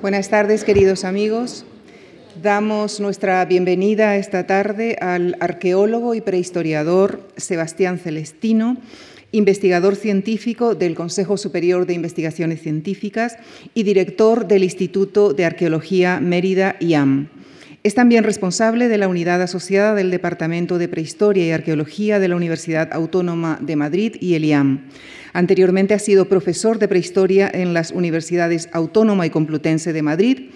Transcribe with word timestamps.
Buenas 0.00 0.30
tardes, 0.30 0.64
queridos 0.64 1.04
amigos. 1.04 1.66
Damos 2.42 3.00
nuestra 3.00 3.44
bienvenida 3.44 4.16
esta 4.16 4.46
tarde 4.46 4.96
al 4.98 5.36
arqueólogo 5.40 6.14
y 6.14 6.22
prehistoriador 6.22 7.28
Sebastián 7.36 7.98
Celestino, 7.98 8.78
investigador 9.30 9.96
científico 9.96 10.74
del 10.74 10.94
Consejo 10.94 11.36
Superior 11.36 11.84
de 11.84 11.92
Investigaciones 11.92 12.62
Científicas 12.62 13.36
y 13.74 13.82
director 13.82 14.48
del 14.48 14.64
Instituto 14.64 15.34
de 15.34 15.44
Arqueología 15.44 16.18
Mérida 16.18 16.76
IAM. 16.80 17.28
Es 17.82 17.94
también 17.94 18.24
responsable 18.24 18.88
de 18.88 18.98
la 18.98 19.08
unidad 19.08 19.40
asociada 19.40 19.94
del 19.94 20.10
Departamento 20.10 20.76
de 20.76 20.86
Prehistoria 20.86 21.46
y 21.46 21.50
Arqueología 21.50 22.18
de 22.18 22.28
la 22.28 22.36
Universidad 22.36 22.92
Autónoma 22.92 23.58
de 23.58 23.74
Madrid 23.74 24.16
y 24.20 24.34
el 24.34 24.44
IAM. 24.44 24.88
Anteriormente 25.32 25.94
ha 25.94 25.98
sido 25.98 26.26
profesor 26.26 26.78
de 26.78 26.88
prehistoria 26.88 27.50
en 27.50 27.72
las 27.72 27.92
Universidades 27.92 28.68
Autónoma 28.72 29.24
y 29.24 29.30
Complutense 29.30 29.94
de 29.94 30.02
Madrid 30.02 30.50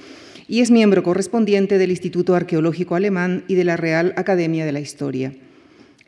y 0.49 0.61
es 0.61 0.71
miembro 0.71 1.03
correspondiente 1.03 1.79
del 1.79 1.91
Instituto 1.91 2.35
Arqueológico 2.35 2.95
Alemán 2.95 3.45
y 3.49 3.55
de 3.55 3.65
la 3.65 3.79
Real 3.79 4.13
Academia 4.17 4.67
de 4.67 4.73
la 4.73 4.81
Historia. 4.81 5.33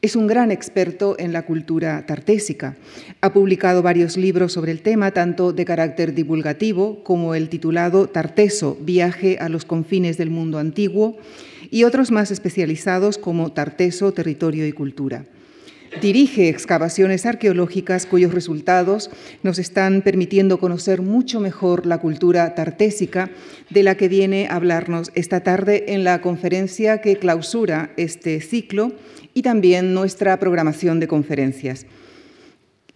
Es 0.06 0.14
un 0.14 0.28
gran 0.28 0.52
experto 0.52 1.16
en 1.18 1.32
la 1.32 1.42
cultura 1.42 2.06
tartésica. 2.06 2.76
Ha 3.22 3.32
publicado 3.32 3.82
varios 3.82 4.16
libros 4.16 4.52
sobre 4.52 4.70
el 4.70 4.80
tema, 4.80 5.10
tanto 5.10 5.52
de 5.52 5.64
carácter 5.64 6.14
divulgativo 6.14 7.02
como 7.02 7.34
el 7.34 7.48
titulado 7.48 8.06
Tarteso, 8.08 8.78
Viaje 8.80 9.38
a 9.40 9.48
los 9.48 9.64
confines 9.64 10.16
del 10.16 10.30
mundo 10.30 10.60
antiguo, 10.60 11.18
y 11.72 11.82
otros 11.82 12.12
más 12.12 12.30
especializados 12.30 13.18
como 13.18 13.50
Tarteso, 13.50 14.12
Territorio 14.12 14.64
y 14.68 14.70
Cultura. 14.70 15.24
Dirige 16.00 16.50
excavaciones 16.50 17.26
arqueológicas 17.26 18.06
cuyos 18.06 18.32
resultados 18.32 19.10
nos 19.42 19.58
están 19.58 20.02
permitiendo 20.02 20.58
conocer 20.60 21.02
mucho 21.02 21.40
mejor 21.40 21.84
la 21.84 21.98
cultura 21.98 22.54
tartésica 22.54 23.30
de 23.70 23.82
la 23.82 23.96
que 23.96 24.06
viene 24.06 24.46
a 24.46 24.54
hablarnos 24.54 25.10
esta 25.16 25.40
tarde 25.40 25.94
en 25.94 26.04
la 26.04 26.20
conferencia 26.20 27.00
que 27.00 27.16
clausura 27.16 27.90
este 27.96 28.40
ciclo 28.40 28.92
y 29.36 29.42
también 29.42 29.92
nuestra 29.92 30.38
programación 30.38 30.98
de 30.98 31.08
conferencias. 31.08 31.84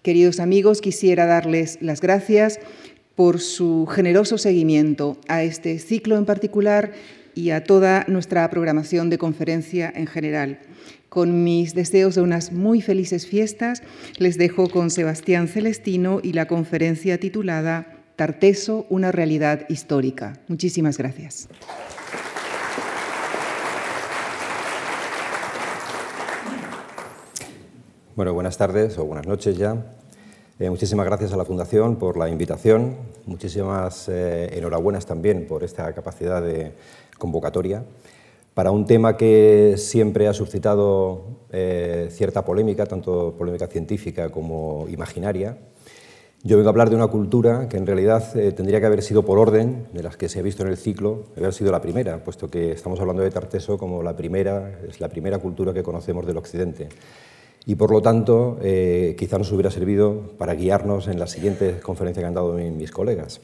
Queridos 0.00 0.40
amigos, 0.40 0.80
quisiera 0.80 1.26
darles 1.26 1.76
las 1.82 2.00
gracias 2.00 2.58
por 3.14 3.40
su 3.40 3.86
generoso 3.86 4.38
seguimiento 4.38 5.18
a 5.28 5.42
este 5.42 5.78
ciclo 5.78 6.16
en 6.16 6.24
particular 6.24 6.92
y 7.34 7.50
a 7.50 7.62
toda 7.62 8.06
nuestra 8.08 8.48
programación 8.48 9.10
de 9.10 9.18
conferencia 9.18 9.92
en 9.94 10.06
general. 10.06 10.60
Con 11.10 11.44
mis 11.44 11.74
deseos 11.74 12.14
de 12.14 12.22
unas 12.22 12.52
muy 12.52 12.80
felices 12.80 13.26
fiestas, 13.26 13.82
les 14.16 14.38
dejo 14.38 14.70
con 14.70 14.88
Sebastián 14.88 15.46
Celestino 15.46 16.20
y 16.22 16.32
la 16.32 16.46
conferencia 16.46 17.20
titulada 17.20 17.98
Tarteso, 18.16 18.86
una 18.88 19.12
realidad 19.12 19.66
histórica. 19.68 20.40
Muchísimas 20.48 20.96
gracias. 20.96 21.50
Bueno, 28.16 28.34
buenas 28.34 28.58
tardes 28.58 28.98
o 28.98 29.04
buenas 29.04 29.28
noches 29.28 29.56
ya. 29.56 29.76
Eh, 30.58 30.68
muchísimas 30.68 31.06
gracias 31.06 31.32
a 31.32 31.36
la 31.36 31.44
Fundación 31.44 31.94
por 31.94 32.16
la 32.16 32.28
invitación. 32.28 32.96
Muchísimas 33.24 34.08
eh, 34.08 34.50
enhorabuenas 34.58 35.06
también 35.06 35.46
por 35.46 35.62
esta 35.62 35.92
capacidad 35.92 36.42
de 36.42 36.72
convocatoria 37.18 37.84
para 38.52 38.72
un 38.72 38.84
tema 38.84 39.16
que 39.16 39.76
siempre 39.76 40.26
ha 40.26 40.32
suscitado 40.32 41.22
eh, 41.52 42.08
cierta 42.10 42.44
polémica, 42.44 42.84
tanto 42.84 43.36
polémica 43.38 43.68
científica 43.68 44.28
como 44.28 44.88
imaginaria. 44.88 45.56
Yo 46.42 46.56
vengo 46.56 46.68
a 46.68 46.72
hablar 46.72 46.90
de 46.90 46.96
una 46.96 47.06
cultura 47.06 47.68
que 47.68 47.76
en 47.76 47.86
realidad 47.86 48.32
tendría 48.32 48.80
que 48.80 48.86
haber 48.86 49.02
sido 49.02 49.24
por 49.24 49.38
orden 49.38 49.86
de 49.92 50.02
las 50.02 50.16
que 50.16 50.28
se 50.28 50.40
ha 50.40 50.42
visto 50.42 50.64
en 50.64 50.70
el 50.70 50.78
ciclo, 50.78 51.26
haber 51.36 51.52
sido 51.52 51.70
la 51.70 51.80
primera, 51.80 52.24
puesto 52.24 52.48
que 52.48 52.72
estamos 52.72 52.98
hablando 52.98 53.22
de 53.22 53.30
Tarteso 53.30 53.78
como 53.78 54.02
la 54.02 54.16
primera, 54.16 54.80
es 54.88 55.00
la 55.00 55.08
primera 55.08 55.38
cultura 55.38 55.72
que 55.72 55.84
conocemos 55.84 56.26
del 56.26 56.38
Occidente. 56.38 56.88
Y 57.70 57.76
por 57.76 57.92
lo 57.92 58.02
tanto, 58.02 58.58
eh, 58.62 59.14
quizá 59.16 59.38
nos 59.38 59.52
hubiera 59.52 59.70
servido 59.70 60.32
para 60.38 60.54
guiarnos 60.54 61.06
en 61.06 61.20
las 61.20 61.30
siguientes 61.30 61.80
conferencias 61.80 62.24
que 62.24 62.26
han 62.26 62.34
dado 62.34 62.54
mis 62.54 62.90
colegas 62.90 63.40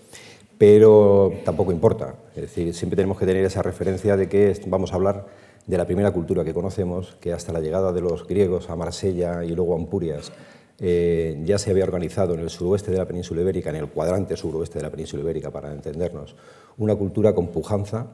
pero 0.59 1.33
tampoco 1.45 1.71
importa. 1.71 2.15
Es 2.35 2.43
decir, 2.43 2.75
siempre 2.75 2.97
tenemos 2.97 3.19
que 3.19 3.27
tener 3.27 3.45
esa 3.45 3.63
referencia 3.63 4.17
de 4.17 4.29
que 4.29 4.59
vamos 4.67 4.93
a 4.93 4.97
hablar 4.97 5.27
de 5.67 5.77
la 5.77 5.85
primera 5.85 6.11
cultura 6.13 6.45
que 6.45 6.55
conocemos, 6.55 7.17
que 7.21 7.33
hasta 7.33 7.53
la 7.53 7.61
llegada 7.61 7.93
de 7.93 8.01
los 8.01 8.27
griegos 8.27 8.71
a 8.71 8.75
Marsella 8.75 9.45
y 9.45 9.55
luego 9.55 9.75
a 9.75 9.77
Ampurias 9.77 10.33
eh, 10.81 11.41
ya 11.45 11.59
se 11.59 11.71
había 11.71 11.85
organizado 11.85 12.35
en 12.35 12.41
el 12.41 12.51
suroeste 12.51 12.91
de 12.91 12.99
la 12.99 13.07
península 13.07 13.43
ibérica, 13.43 13.71
en 13.71 13.77
el 13.77 13.89
cuadrante 13.89 14.37
suroeste 14.37 14.79
de 14.79 14.85
la 14.85 14.91
península 14.91 15.23
ibérica, 15.23 15.51
para 15.51 15.71
entendernos, 15.71 16.35
una 16.79 16.97
cultura 16.97 17.35
con 17.35 17.49
pujanza, 17.49 18.07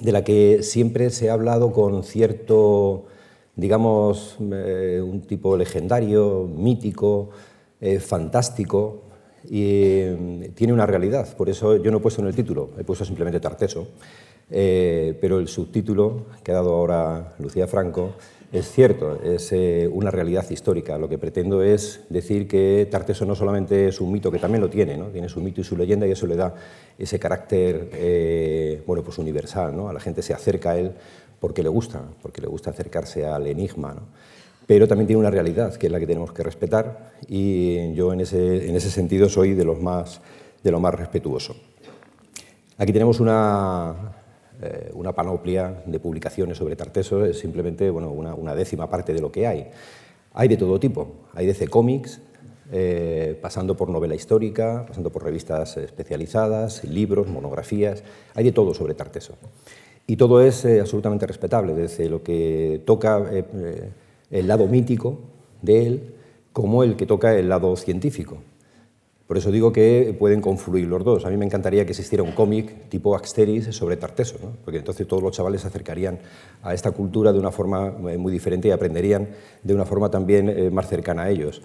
de 0.00 0.12
la 0.12 0.22
que 0.22 0.62
siempre 0.62 1.10
se 1.10 1.28
ha 1.28 1.32
hablado 1.34 1.72
con 1.72 2.04
cierto, 2.04 3.06
digamos, 3.56 4.36
eh, 4.40 5.00
un 5.04 5.22
tipo 5.22 5.56
legendario, 5.56 6.48
mítico, 6.54 7.30
eh, 7.80 8.00
fantástico, 8.00 9.02
y 9.48 10.02
mm, 10.18 10.42
tiene 10.54 10.72
una 10.72 10.86
realidad. 10.86 11.36
Por 11.36 11.48
eso 11.48 11.76
yo 11.76 11.90
no 11.90 11.98
he 11.98 12.00
puesto 12.00 12.20
en 12.20 12.28
el 12.28 12.34
título, 12.34 12.70
he 12.78 12.84
puesto 12.84 13.04
simplemente 13.04 13.40
Tarteso, 13.40 13.88
eh, 14.50 15.16
pero 15.20 15.38
el 15.38 15.48
subtítulo 15.48 16.26
que 16.42 16.52
ha 16.52 16.54
dado 16.54 16.74
ahora 16.74 17.34
Lucía 17.38 17.66
Franco 17.66 18.14
es 18.52 18.70
cierto, 18.70 19.20
es 19.20 19.52
una 19.90 20.12
realidad 20.12 20.48
histórica. 20.48 20.96
Lo 20.96 21.08
que 21.08 21.18
pretendo 21.18 21.60
es 21.60 22.02
decir 22.08 22.46
que 22.46 22.86
Tarteso 22.88 23.26
no 23.26 23.34
solamente 23.34 23.88
es 23.88 24.00
un 24.00 24.12
mito, 24.12 24.30
que 24.30 24.38
también 24.38 24.60
lo 24.60 24.70
tiene, 24.70 24.96
¿no? 24.96 25.06
tiene 25.06 25.28
su 25.28 25.40
mito 25.40 25.60
y 25.60 25.64
su 25.64 25.76
leyenda 25.76 26.06
y 26.06 26.12
eso 26.12 26.24
le 26.28 26.36
da 26.36 26.54
ese 26.96 27.18
carácter 27.18 27.90
eh, 27.94 28.80
bueno, 28.86 29.02
pues 29.02 29.18
universal. 29.18 29.76
¿no? 29.76 29.88
A 29.88 29.92
la 29.92 29.98
gente 29.98 30.22
se 30.22 30.34
acerca 30.34 30.70
a 30.70 30.78
él 30.78 30.92
porque 31.44 31.62
le 31.62 31.68
gusta, 31.68 32.00
porque 32.22 32.40
le 32.40 32.48
gusta 32.48 32.70
acercarse 32.70 33.26
al 33.26 33.46
enigma. 33.46 33.92
¿no? 33.92 34.02
pero 34.66 34.88
también 34.88 35.06
tiene 35.06 35.20
una 35.20 35.30
realidad 35.30 35.74
que 35.74 35.88
es 35.88 35.92
la 35.92 36.00
que 36.00 36.06
tenemos 36.06 36.32
que 36.32 36.42
respetar 36.42 37.12
y 37.28 37.92
yo 37.92 38.14
en 38.14 38.20
ese, 38.20 38.66
en 38.66 38.74
ese 38.74 38.90
sentido 38.90 39.28
soy 39.28 39.52
de, 39.52 39.62
los 39.62 39.78
más, 39.78 40.22
de 40.62 40.70
lo 40.70 40.80
más 40.80 40.94
respetuoso. 40.94 41.54
Aquí 42.78 42.90
tenemos 42.90 43.20
una, 43.20 43.94
eh, 44.62 44.90
una 44.94 45.12
panoplia 45.12 45.82
de 45.84 46.00
publicaciones 46.00 46.56
sobre 46.56 46.76
Tarteso, 46.76 47.26
es 47.26 47.38
simplemente 47.38 47.90
bueno, 47.90 48.10
una, 48.10 48.34
una, 48.34 48.54
décima 48.54 48.88
parte 48.88 49.12
de 49.12 49.20
lo 49.20 49.30
que 49.30 49.46
hay. 49.46 49.68
Hay 50.32 50.48
de 50.48 50.56
todo 50.56 50.80
tipo, 50.80 51.28
hay 51.34 51.46
de 51.46 51.68
cómics, 51.68 52.20
eh, 52.72 53.38
pasando 53.42 53.76
por 53.76 53.90
novela 53.90 54.14
histórica, 54.14 54.86
pasando 54.88 55.10
por 55.10 55.22
revistas 55.22 55.76
especializadas, 55.76 56.82
libros, 56.84 57.28
monografías, 57.28 58.02
hay 58.34 58.44
de 58.44 58.52
todo 58.52 58.72
sobre 58.72 58.94
Tarteso. 58.94 59.34
Y 60.06 60.16
todo 60.16 60.40
es 60.42 60.64
eh, 60.64 60.80
absolutamente 60.80 61.26
respetable, 61.26 61.74
desde 61.74 62.08
lo 62.08 62.22
que 62.22 62.82
toca 62.84 63.30
el 64.30 64.48
lado 64.48 64.66
mítico 64.66 65.18
de 65.62 65.86
él 65.86 66.14
como 66.52 66.84
el 66.84 66.96
que 66.96 67.06
toca 67.06 67.36
el 67.36 67.48
lado 67.48 67.74
científico. 67.76 68.38
Por 69.26 69.38
eso 69.38 69.50
digo 69.50 69.72
que 69.72 70.14
pueden 70.18 70.42
confluir 70.42 70.86
los 70.86 71.02
dos. 71.02 71.24
A 71.24 71.30
mí 71.30 71.36
me 71.38 71.46
encantaría 71.46 71.86
que 71.86 71.92
existiera 71.92 72.22
un 72.22 72.32
cómic 72.32 72.90
tipo 72.90 73.16
Axteris 73.16 73.74
sobre 73.74 73.96
Tarteso, 73.96 74.36
porque 74.64 74.78
entonces 74.78 75.08
todos 75.08 75.22
los 75.22 75.32
chavales 75.32 75.62
se 75.62 75.68
acercarían 75.68 76.18
a 76.62 76.74
esta 76.74 76.90
cultura 76.90 77.32
de 77.32 77.38
una 77.38 77.50
forma 77.50 77.94
eh, 78.10 78.18
muy 78.18 78.30
diferente 78.30 78.68
y 78.68 78.70
aprenderían 78.70 79.28
de 79.62 79.74
una 79.74 79.86
forma 79.86 80.10
también 80.10 80.50
eh, 80.50 80.70
más 80.70 80.88
cercana 80.88 81.22
a 81.22 81.30
ellos. 81.30 81.62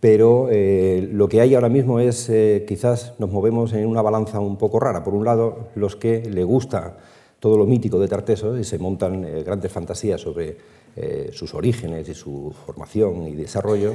Pero 0.00 0.48
eh, 0.50 1.06
lo 1.12 1.28
que 1.28 1.42
hay 1.42 1.54
ahora 1.54 1.68
mismo 1.68 2.00
es, 2.00 2.32
quizás 2.66 3.14
nos 3.18 3.30
movemos 3.30 3.72
en 3.74 3.86
una 3.86 4.02
balanza 4.02 4.40
un 4.40 4.56
poco 4.56 4.80
rara. 4.80 5.04
Por 5.04 5.14
un 5.14 5.24
lado, 5.24 5.68
los 5.76 5.94
que 5.94 6.28
le 6.28 6.42
gusta 6.42 6.96
todo 7.42 7.58
lo 7.58 7.66
mítico 7.66 7.98
de 7.98 8.06
Tarteso 8.06 8.56
y 8.56 8.62
se 8.62 8.78
montan 8.78 9.26
grandes 9.44 9.72
fantasías 9.72 10.20
sobre 10.20 10.56
eh, 10.94 11.30
sus 11.32 11.54
orígenes 11.54 12.06
y 12.08 12.14
su 12.14 12.54
formación 12.66 13.26
y 13.26 13.34
desarrollo. 13.34 13.94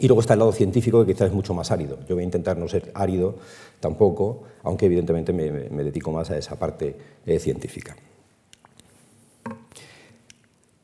Y 0.00 0.08
luego 0.08 0.22
está 0.22 0.32
el 0.32 0.40
lado 0.40 0.52
científico, 0.52 1.04
que 1.04 1.12
quizás 1.12 1.28
es 1.28 1.34
mucho 1.34 1.52
más 1.52 1.70
árido. 1.70 1.98
Yo 2.08 2.14
voy 2.14 2.22
a 2.22 2.24
intentar 2.24 2.56
no 2.56 2.66
ser 2.66 2.90
árido 2.94 3.36
tampoco, 3.80 4.44
aunque 4.62 4.86
evidentemente 4.86 5.34
me, 5.34 5.50
dedico 5.84 6.10
más 6.10 6.30
a 6.30 6.38
esa 6.38 6.58
parte 6.58 6.96
eh, 7.26 7.38
científica. 7.38 7.94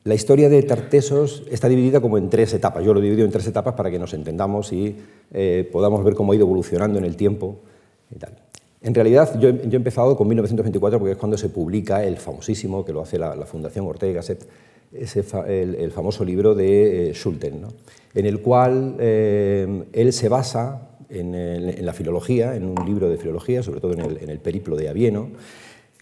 La 0.03 0.13
historia 0.13 0.47
de 0.47 0.61
Tartesos 0.63 1.43
está 1.49 1.67
dividida 1.67 1.99
como 1.99 2.19
en 2.19 2.29
tres 2.29 2.53
etapas. 2.53 2.85
Yo 2.85 2.93
lo 2.93 2.99
he 2.99 3.03
dividido 3.03 3.25
en 3.25 3.31
tres 3.31 3.47
etapas 3.47 3.73
para 3.73 3.89
que 3.89 3.97
nos 3.97 4.13
entendamos 4.13 4.71
y 4.71 4.95
eh, 5.33 5.67
podamos 5.71 6.03
ver 6.03 6.13
cómo 6.13 6.31
ha 6.31 6.35
ido 6.35 6.45
evolucionando 6.45 6.99
en 6.99 7.05
el 7.05 7.15
tiempo. 7.15 7.59
En 8.81 8.95
realidad, 8.95 9.37
yo, 9.39 9.49
he 9.49 9.75
empezado 9.75 10.15
con 10.15 10.27
1924 10.27 10.99
porque 10.99 11.11
es 11.11 11.17
cuando 11.17 11.37
se 11.37 11.49
publica 11.49 12.03
el 12.03 12.17
famosísimo, 12.17 12.85
que 12.85 12.93
lo 12.93 13.01
hace 13.01 13.19
la, 13.19 13.35
Fundación 13.45 13.85
Ortega 13.85 14.21
y 14.91 15.83
el, 15.83 15.91
famoso 15.91 16.23
libro 16.23 16.55
de 16.55 17.09
eh, 17.09 17.13
Schulten, 17.13 17.61
en 18.13 18.25
el 18.25 18.41
cual 18.41 18.95
eh, 18.99 19.83
él 19.91 20.13
se 20.13 20.29
basa 20.29 20.89
en, 21.09 21.85
la 21.85 21.93
filología, 21.93 22.55
en 22.55 22.65
un 22.65 22.85
libro 22.85 23.09
de 23.09 23.17
filología, 23.17 23.63
sobre 23.63 23.81
todo 23.81 23.93
en 23.93 24.29
el, 24.29 24.39
Periplo 24.39 24.77
de 24.77 24.87
Avieno, 24.87 25.29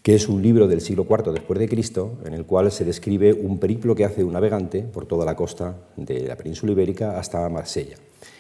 que 0.04 0.14
es 0.14 0.30
un 0.30 0.42
libro 0.44 0.68
del 0.68 0.82
siglo 0.82 1.08
IV 1.10 1.34
después 1.34 1.60
de 1.60 1.68
Cristo, 1.68 2.20
en 2.26 2.34
el 2.34 2.46
cual 2.46 2.72
se 2.72 2.86
describe 2.86 3.34
un 3.34 3.58
periplo 3.58 3.96
que 3.96 4.06
hace 4.06 4.24
un 4.24 4.34
navegante 4.34 4.84
por 4.84 5.06
toda 5.06 5.26
la 5.26 5.36
costa 5.36 5.76
de 5.96 6.28
la 6.28 6.36
península 6.36 6.74
ibérica 6.74 7.18
hasta 7.20 7.50
Marsella. 7.50 7.96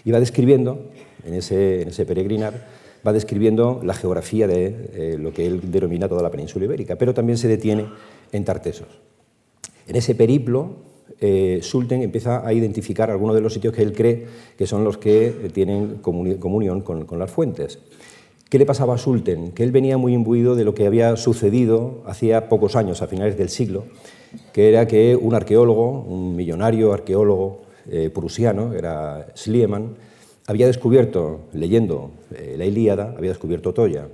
Y 0.06 0.12
va 0.12 0.19
describiendo 0.19 0.92
en 1.25 1.34
ese, 1.34 1.81
en 1.81 1.89
ese 1.89 2.06
peregrinar 2.06 2.87
va 3.05 3.13
describiendo 3.13 3.81
la 3.83 3.94
geografía 3.94 4.47
de 4.47 4.89
eh, 4.94 5.17
lo 5.19 5.33
que 5.33 5.45
él 5.45 5.71
denomina 5.71 6.07
toda 6.07 6.21
la 6.21 6.31
península 6.31 6.65
ibérica, 6.65 6.95
pero 6.95 7.13
también 7.13 7.38
se 7.38 7.47
detiene 7.47 7.85
en 8.31 8.45
Tartesos. 8.45 8.88
En 9.88 9.95
ese 9.95 10.15
periplo, 10.15 10.88
eh, 11.19 11.59
Sulten 11.61 12.01
empieza 12.01 12.45
a 12.45 12.53
identificar 12.53 13.09
algunos 13.09 13.35
de 13.35 13.41
los 13.41 13.53
sitios 13.53 13.73
que 13.73 13.81
él 13.81 13.94
cree 13.94 14.25
que 14.57 14.67
son 14.67 14.83
los 14.83 14.97
que 14.97 15.49
tienen 15.53 15.95
comunión 16.01 16.81
con, 16.81 17.19
las 17.19 17.31
fuentes. 17.31 17.79
¿Qué 18.49 18.59
le 18.59 18.65
pasaba 18.65 18.95
a 18.95 18.97
Sulten? 18.97 19.51
Que 19.51 19.63
él 19.63 19.71
venía 19.71 19.97
muy 19.97 20.13
imbuido 20.13 20.55
de 20.55 20.63
lo 20.63 20.73
que 20.73 20.85
había 20.85 21.15
sucedido 21.15 22.03
hacía 22.05 22.50
pocos 22.50 22.75
años, 22.75 23.01
a 23.01 23.07
finales 23.07 23.38
del 23.38 23.50
siglo, 23.50 23.85
que 24.53 24.69
era 24.69 24.88
que 24.88 25.15
un 25.15 25.33
arqueólogo, 25.33 26.01
un 26.01 26.35
millonario 26.35 26.93
arqueólogo 26.93 27.61
eh, 27.89 28.09
prusiano, 28.09 28.73
era 28.73 29.27
Schliemann, 29.35 29.95
había 30.47 30.65
descubierto, 30.65 31.41
leyendo 31.53 32.11
eh, 32.33 32.55
la 32.57 32.65
Ilíada, 32.65 33.13
había 33.17 33.31
descubierto 33.31 33.73
Troya. 33.73 34.07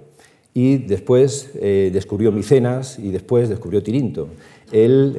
Y 0.55 0.77
después 0.77 1.51
eh, 1.55 1.89
descubrió 1.93 2.31
Micenas 2.31 2.99
y 2.99 3.11
después 3.11 3.49
descubrió 3.49 3.81
Tirinto. 3.81 4.27
Él, 4.71 5.15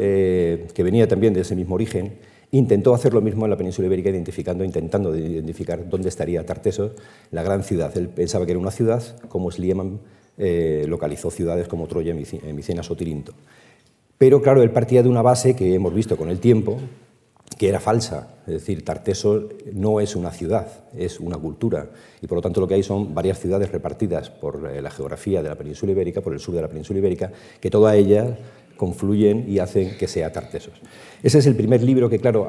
que 0.75 0.83
venía 0.83 1.07
también 1.07 1.33
de 1.33 1.41
ese 1.41 1.55
mismo 1.55 1.77
origen, 1.77 2.19
intentó 2.51 2.93
hacer 2.93 3.15
lo 3.15 3.21
mismo 3.21 3.47
en 3.47 3.51
la 3.51 3.57
península 3.57 3.87
ibérica, 3.87 4.11
identificando, 4.11 4.65
intentando 4.65 5.17
identificar 5.17 5.89
dónde 5.89 6.09
estaría 6.09 6.45
Tartesos, 6.45 6.93
la 7.31 7.43
gran 7.45 7.63
ciudad. 7.63 7.97
Él 7.97 8.09
pensaba 8.09 8.47
que 8.47 8.53
era 8.53 8.61
una 8.61 8.73
ciudad, 8.73 9.03
como 9.29 9.51
Schliemann 9.51 10.01
localizó 10.37 11.31
ciudades 11.31 11.69
como 11.69 11.87
Troya, 11.87 12.15
Micenas 12.15 12.91
o 12.91 12.97
Tirinto. 12.97 13.33
Pero 14.19 14.43
claro, 14.43 14.63
él 14.63 14.71
partía 14.71 15.03
de 15.05 15.09
una 15.09 15.23
base 15.23 15.55
que 15.55 15.75
hemos 15.75 15.95
visto 15.95 16.17
con 16.17 16.31
el 16.31 16.41
tiempo, 16.41 16.79
que 17.59 17.69
era 17.69 17.81
falsa. 17.81 18.29
Es 18.47 18.55
decir, 18.55 18.85
Tarteso 18.85 19.49
no 19.73 20.01
es 20.01 20.17
una 20.17 20.31
ciudad, 20.31 20.67
es 20.97 21.21
una 21.21 21.37
cultura. 21.37 21.91
Y 22.21 22.27
por 22.27 22.37
lo 22.37 22.43
tanto 22.43 22.61
lo 22.61 22.69
que 22.69 22.75
hay 22.75 22.83
son 22.83 23.15
varias 23.15 23.39
ciudades 23.39 23.71
repartidas 23.71 24.31
por 24.31 24.71
eh, 24.71 24.83
la 24.83 24.91
geografía 24.91 25.43
de 25.43 25.49
la 25.49 25.55
península 25.55 25.93
ibérica, 25.93 26.21
por 26.21 26.33
el 26.33 26.41
sur 26.41 26.55
de 26.55 26.63
la 26.63 26.69
península 26.69 26.99
ibérica, 26.99 27.33
que 27.61 27.71
todas 27.71 27.95
ellas 27.95 28.31
confluyen 28.77 29.45
y 29.49 29.61
hacen 29.61 29.97
que 29.97 30.09
sea 30.09 30.33
Tartesos. 30.33 30.75
Ese 31.23 31.39
es 31.39 31.47
el 31.47 31.55
primer 31.55 31.83
libro 31.83 32.11
que, 32.11 32.19
claro, 32.19 32.47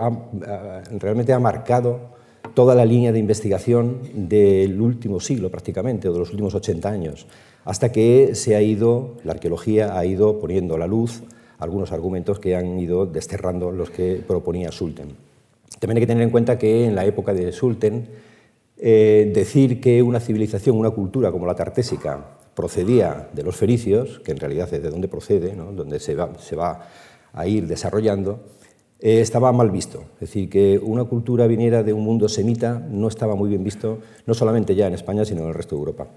realmente 0.99 1.33
ha 1.33 1.39
marcado 1.39 2.15
toda 2.53 2.73
la 2.73 2.85
línea 2.85 3.11
de 3.11 3.19
investigación 3.19 3.99
del 4.13 4.81
último 4.81 5.19
siglo 5.19 5.51
prácticamente, 5.51 6.09
o 6.09 6.13
de 6.13 6.19
los 6.19 6.31
últimos 6.31 6.55
80 6.55 6.89
años, 6.89 7.27
hasta 7.63 7.91
que 7.91 8.35
se 8.35 8.55
ha 8.55 8.61
ido, 8.61 9.17
la 9.23 9.33
arqueología 9.33 9.97
ha 9.97 10.05
ido 10.05 10.39
poniendo 10.39 10.77
la 10.77 10.87
luz 10.87 11.23
algunos 11.59 11.91
argumentos 11.91 12.39
que 12.39 12.55
han 12.55 12.77
ido 12.79 13.05
desterrando 13.05 13.71
los 13.71 13.89
que 13.89 14.21
proponía 14.25 14.71
Sulten. 14.71 15.09
También 15.79 15.97
hay 15.97 16.01
que 16.01 16.07
tener 16.07 16.23
en 16.23 16.29
cuenta 16.29 16.57
que 16.57 16.85
en 16.85 16.95
la 16.95 17.05
época 17.05 17.33
de 17.33 17.51
Sulten, 17.51 18.07
eh, 18.77 19.31
decir 19.33 19.79
que 19.79 20.03
una 20.03 20.19
civilización, 20.19 20.77
una 20.77 20.91
cultura 20.91 21.31
como 21.31 21.45
la 21.45 21.55
tartésica 21.55 22.37
procedía 22.55 23.29
de 23.33 23.43
los 23.43 23.55
fenicios, 23.55 24.19
que 24.19 24.31
en 24.31 24.37
realidad 24.37 24.73
es 24.73 24.81
de 24.81 24.89
donde 24.89 25.07
procede, 25.07 25.55
donde 25.55 25.99
se 25.99 26.15
va, 26.15 26.31
se 26.39 26.55
va, 26.55 26.87
a 27.35 27.47
ir 27.47 27.67
desarrollando, 27.67 28.39
eh, 28.99 29.19
estaba 29.19 29.51
mal 29.51 29.69
visto. 29.69 30.05
Es 30.15 30.21
decir, 30.21 30.49
que 30.49 30.79
una 30.81 31.03
cultura 31.03 31.47
viniera 31.47 31.83
de 31.83 31.91
un 31.91 32.01
mundo 32.01 32.29
semita 32.29 32.79
no 32.89 33.09
estaba 33.09 33.35
muy 33.35 33.49
bien 33.49 33.63
visto, 33.63 33.99
no 34.25 34.33
solamente 34.33 34.73
ya 34.73 34.87
en 34.87 34.93
España, 34.93 35.25
sino 35.25 35.41
en 35.41 35.49
el 35.49 35.53
resto 35.53 35.75
de 35.75 35.79
Europa. 35.79 36.07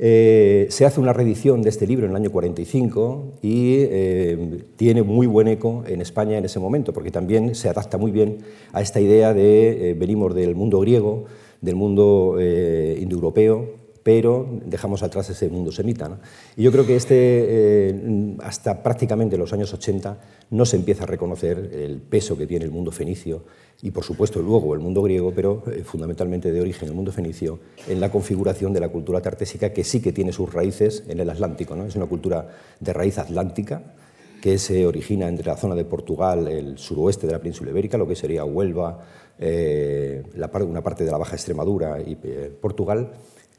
Eh, 0.00 0.68
se 0.70 0.86
hace 0.86 1.00
una 1.00 1.12
reedición 1.12 1.60
de 1.60 1.70
este 1.70 1.84
libro 1.84 2.06
en 2.06 2.12
el 2.12 2.16
año 2.16 2.30
45 2.30 3.38
y 3.42 3.78
eh, 3.78 4.64
tiene 4.76 5.02
muy 5.02 5.26
buen 5.26 5.48
eco 5.48 5.82
en 5.88 6.00
España 6.00 6.38
en 6.38 6.44
ese 6.44 6.60
momento, 6.60 6.92
porque 6.92 7.10
también 7.10 7.56
se 7.56 7.68
adapta 7.68 7.98
muy 7.98 8.12
bien 8.12 8.38
a 8.72 8.80
esta 8.80 9.00
idea 9.00 9.34
de 9.34 9.90
eh, 9.90 9.94
venimos 9.94 10.36
del 10.36 10.54
mundo 10.54 10.78
griego, 10.78 11.24
del 11.60 11.74
mundo 11.74 12.38
indoeuropeo, 12.38 13.77
pero 14.08 14.48
dejamos 14.64 15.02
atrás 15.02 15.28
ese 15.28 15.50
mundo 15.50 15.70
semita. 15.70 16.18
Y 16.56 16.62
yo 16.62 16.72
creo 16.72 16.86
que 16.86 16.96
este, 16.96 17.94
hasta 18.42 18.82
prácticamente 18.82 19.36
los 19.36 19.52
años 19.52 19.74
80 19.74 20.16
no 20.48 20.64
se 20.64 20.76
empieza 20.76 21.02
a 21.02 21.06
reconocer 21.06 21.58
el 21.74 22.00
peso 22.00 22.34
que 22.38 22.46
tiene 22.46 22.64
el 22.64 22.70
mundo 22.70 22.90
fenicio 22.90 23.44
y 23.82 23.90
por 23.90 24.04
supuesto 24.04 24.40
luego 24.40 24.72
el 24.72 24.80
mundo 24.80 25.02
griego, 25.02 25.30
pero 25.36 25.62
eh, 25.70 25.82
fundamentalmente 25.84 26.50
de 26.50 26.58
origen 26.58 26.88
el 26.88 26.94
mundo 26.94 27.12
fenicio, 27.12 27.58
en 27.86 28.00
la 28.00 28.10
configuración 28.10 28.72
de 28.72 28.80
la 28.80 28.88
cultura 28.88 29.20
tartésica 29.20 29.74
que 29.74 29.84
sí 29.84 30.00
que 30.00 30.10
tiene 30.10 30.32
sus 30.32 30.54
raíces 30.54 31.04
en 31.06 31.20
el 31.20 31.28
Atlántico. 31.28 31.76
¿no? 31.76 31.84
Es 31.84 31.94
una 31.94 32.06
cultura 32.06 32.48
de 32.80 32.94
raíz 32.94 33.18
atlántica 33.18 33.92
que 34.40 34.56
se 34.56 34.86
origina 34.86 35.28
entre 35.28 35.48
la 35.48 35.56
zona 35.58 35.74
de 35.74 35.84
Portugal, 35.84 36.48
el 36.48 36.78
suroeste 36.78 37.26
de 37.26 37.34
la 37.34 37.40
península 37.40 37.72
ibérica, 37.72 37.98
lo 37.98 38.08
que 38.08 38.16
sería 38.16 38.42
Huelva, 38.42 39.04
eh, 39.38 40.22
una 40.34 40.82
parte 40.82 41.04
de 41.04 41.10
la 41.10 41.18
Baja 41.18 41.36
Extremadura 41.36 42.00
y 42.00 42.16
eh, 42.22 42.50
Portugal. 42.58 43.12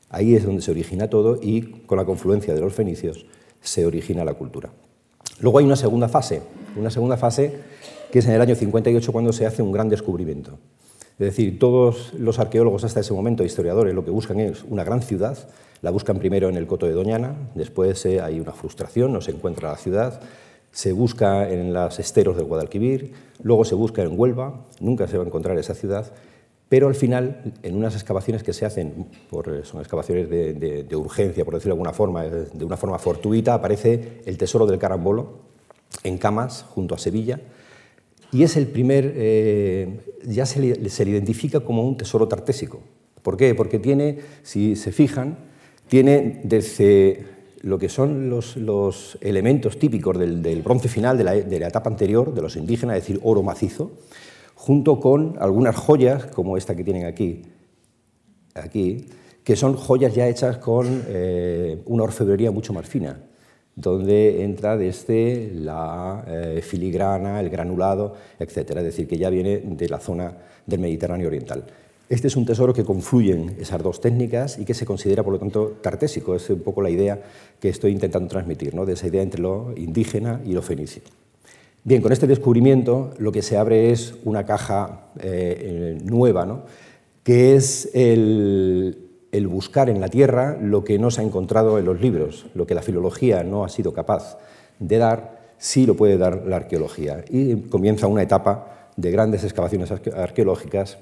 Ahí 0.10 0.36
es 0.36 0.46
donde 0.46 0.62
se 0.62 0.72
origina 0.72 1.10
todo 1.10 1.40
y 1.42 1.62
con 1.86 1.98
la 1.98 2.06
confluencia 2.06 2.54
de 2.54 2.62
los 2.62 2.74
fenicios 2.74 3.26
se 3.62 3.86
origina 3.86 4.26
la 4.26 4.34
cultura. 4.34 4.72
Luego 5.40 5.60
hay 5.60 5.66
una 5.66 5.76
segunda 5.76 6.10
fase, 6.10 6.42
una 6.76 6.90
segunda 6.90 7.18
fase 7.18 7.60
que 8.12 8.20
es 8.20 8.26
en 8.26 8.34
el 8.34 8.42
año 8.42 8.56
58 8.56 9.12
cuando 9.12 9.32
se 9.32 9.46
hace 9.46 9.62
un 9.62 9.72
gran 9.72 9.90
descubrimiento. 9.90 10.58
Es 11.20 11.26
decir, 11.26 11.60
todos 11.60 12.14
los 12.14 12.40
arqueólogos 12.40 12.84
hasta 12.86 13.02
ese 13.02 13.14
momento, 13.14 13.44
historiadores, 13.44 13.94
lo 13.94 14.06
que 14.06 14.12
buscan 14.12 14.40
es 14.40 14.64
una 14.64 14.84
gran 14.84 15.02
ciudad, 15.02 15.38
la 15.82 15.92
buscan 15.92 16.18
primero 16.18 16.50
en 16.50 16.56
el 16.56 16.66
Coto 16.66 16.86
de 16.86 16.94
Doñana, 16.94 17.36
después 17.56 18.06
eh, 18.06 18.22
hay 18.22 18.40
una 18.40 18.54
frustración, 18.54 19.12
no 19.12 19.22
se 19.22 19.32
encuentra 19.32 19.70
la 19.70 19.78
ciudad, 19.78 20.22
se 20.72 20.94
busca 20.94 21.50
en 21.50 21.74
los 21.74 22.00
esteros 22.00 22.38
del 22.38 22.46
Guadalquivir, 22.46 23.12
luego 23.44 23.66
se 23.66 23.76
busca 23.76 24.02
en 24.02 24.18
Huelva, 24.18 24.66
nunca 24.80 25.08
se 25.08 25.18
va 25.18 25.24
a 25.24 25.28
encontrar 25.28 25.58
esa 25.58 25.74
ciudad, 25.74 26.12
pero 26.70 26.88
al 26.88 26.96
final, 26.96 27.54
en 27.64 27.76
unas 27.76 27.96
excavaciones 27.96 28.44
que 28.44 28.54
se 28.54 28.66
hacen, 28.66 29.08
por, 29.30 29.66
son 29.66 29.82
excavaciones 29.82 30.30
de, 30.30 30.54
de 30.84 30.96
urgencia, 30.96 31.44
por 31.44 31.56
decirlo 31.56 31.74
de 31.74 31.78
alguna 31.78 31.94
forma, 31.94 32.24
de 32.26 32.64
una 32.64 32.78
forma 32.78 33.00
fortuita, 33.00 33.56
aparece 33.56 34.22
el 34.26 34.38
tesoro 34.38 34.66
del 34.68 34.78
carambolo 34.78 35.40
en 36.04 36.18
camas 36.18 36.64
junto 36.70 36.94
a 36.96 37.00
Sevilla, 37.00 37.40
y 38.32 38.44
es 38.44 38.58
el 38.58 38.68
primer, 38.68 39.14
eh, 39.16 40.00
ya 40.24 40.46
se 40.46 40.60
le, 40.60 41.10
identifica 41.12 41.62
como 41.62 41.84
un 41.88 41.98
tesoro 41.98 42.28
tartésico. 42.28 42.80
¿Por 43.24 43.38
qué? 43.38 43.56
Porque 43.56 43.80
tiene, 43.80 44.20
si 44.44 44.76
se 44.76 44.92
fijan, 44.92 45.38
tiene 45.88 46.42
desde 46.44 47.26
lo 47.62 47.80
que 47.80 47.90
son 47.90 48.30
los, 48.30 49.18
elementos 49.22 49.80
típicos 49.80 50.18
del, 50.18 50.62
bronce 50.62 50.88
final 50.88 51.18
de 51.18 51.24
la, 51.24 51.34
de 51.34 51.60
la, 51.60 51.68
etapa 51.68 51.90
anterior, 51.90 52.34
de 52.34 52.42
los 52.42 52.56
indígenas, 52.56 52.98
es 52.98 53.04
decir, 53.04 53.20
oro 53.24 53.42
macizo, 53.42 53.92
junto 54.70 55.00
con 55.00 55.36
algunas 55.40 55.76
joyas, 55.76 56.28
como 56.28 56.56
esta 56.56 56.76
que 56.76 56.84
tienen 56.84 57.08
aquí, 57.08 57.42
aquí 58.54 59.08
que 59.44 59.56
son 59.56 59.74
joyas 59.74 60.14
ya 60.14 60.28
hechas 60.28 60.60
con 60.60 61.06
eh, 61.08 61.82
una 61.88 62.04
orfebrería 62.04 62.52
mucho 62.52 62.72
más 62.72 62.88
fina 62.88 63.20
donde 63.76 64.44
entra 64.44 64.78
desde 64.78 65.50
la 65.56 66.24
eh, 66.28 66.62
filigrana, 66.62 67.40
el 67.40 67.50
granulado, 67.50 68.14
etc. 68.38 68.58
Es 68.78 68.84
decir, 68.84 69.08
que 69.08 69.18
ya 69.18 69.32
viene 69.32 69.58
de 69.58 69.90
la 69.90 69.98
zona 69.98 70.38
del 70.68 70.80
Mediterráneo 70.82 71.30
Oriental. 71.30 71.64
Este 72.08 72.28
es 72.28 72.36
un 72.36 72.46
tesoro 72.46 72.72
que 72.72 72.84
confluyen 72.84 73.56
esas 73.60 73.82
dos 73.82 74.00
técnicas 74.00 74.60
y 74.60 74.66
que 74.66 74.76
se 74.76 74.86
considera, 74.86 75.24
por 75.24 75.34
lo 75.34 75.40
tanto, 75.40 75.80
tartésico. 75.82 76.36
Es 76.36 76.48
un 76.52 76.62
poco 76.62 76.84
la 76.84 76.92
idea 76.92 77.20
que 77.60 77.70
estoy 77.70 77.92
intentando 77.92 78.28
transmitir, 78.28 78.76
¿no? 78.76 78.86
de 78.86 78.94
esa 78.94 79.08
idea 79.08 79.24
entre 79.24 79.42
lo 79.42 79.74
indígena 79.76 80.42
y 80.46 80.54
lo 80.54 80.62
fenicio. 80.62 81.02
Bien, 81.90 82.04
con 82.04 82.12
este 82.12 82.28
descubrimiento 82.28 83.16
lo 83.18 83.32
que 83.32 83.42
se 83.42 83.58
abre 83.58 83.90
es 83.90 84.14
una 84.24 84.46
caja 84.46 85.10
eh, 85.20 85.98
nueva, 86.04 86.46
¿no? 86.46 86.62
que 87.24 87.56
es 87.56 87.90
el, 87.96 89.08
buscar 89.50 89.90
en 89.90 90.00
la 90.00 90.08
tierra 90.08 90.56
lo 90.62 90.84
que 90.84 91.00
no 91.00 91.10
se 91.10 91.22
ha 91.22 91.24
encontrado 91.24 91.80
en 91.80 91.86
los 91.86 92.00
libros, 92.00 92.46
lo 92.54 92.68
que 92.68 92.76
la 92.76 92.84
filología 92.84 93.44
no 93.44 93.66
ha 93.66 93.70
sido 93.70 93.92
capaz 93.92 94.38
de 94.78 95.00
dar, 95.00 95.56
sí 95.58 95.88
lo 95.88 95.96
puede 95.96 96.20
dar 96.20 96.46
la 96.46 96.58
arqueología. 96.58 97.26
Y 97.28 97.56
comienza 97.56 98.06
una 98.06 98.22
etapa 98.22 98.92
de 98.96 99.10
grandes 99.10 99.44
excavaciones 99.44 99.92
arqueológicas 99.92 101.00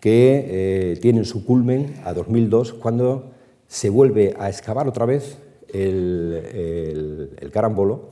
que 0.00 0.44
eh, 0.48 0.98
tienen 1.00 1.24
su 1.24 1.44
culmen 1.44 2.00
a 2.04 2.12
2002, 2.12 2.72
cuando 2.72 3.30
se 3.68 3.90
vuelve 3.90 4.34
a 4.40 4.48
excavar 4.48 4.88
otra 4.88 5.06
vez 5.06 5.38
el 5.72 7.30
carambolo 7.52 8.08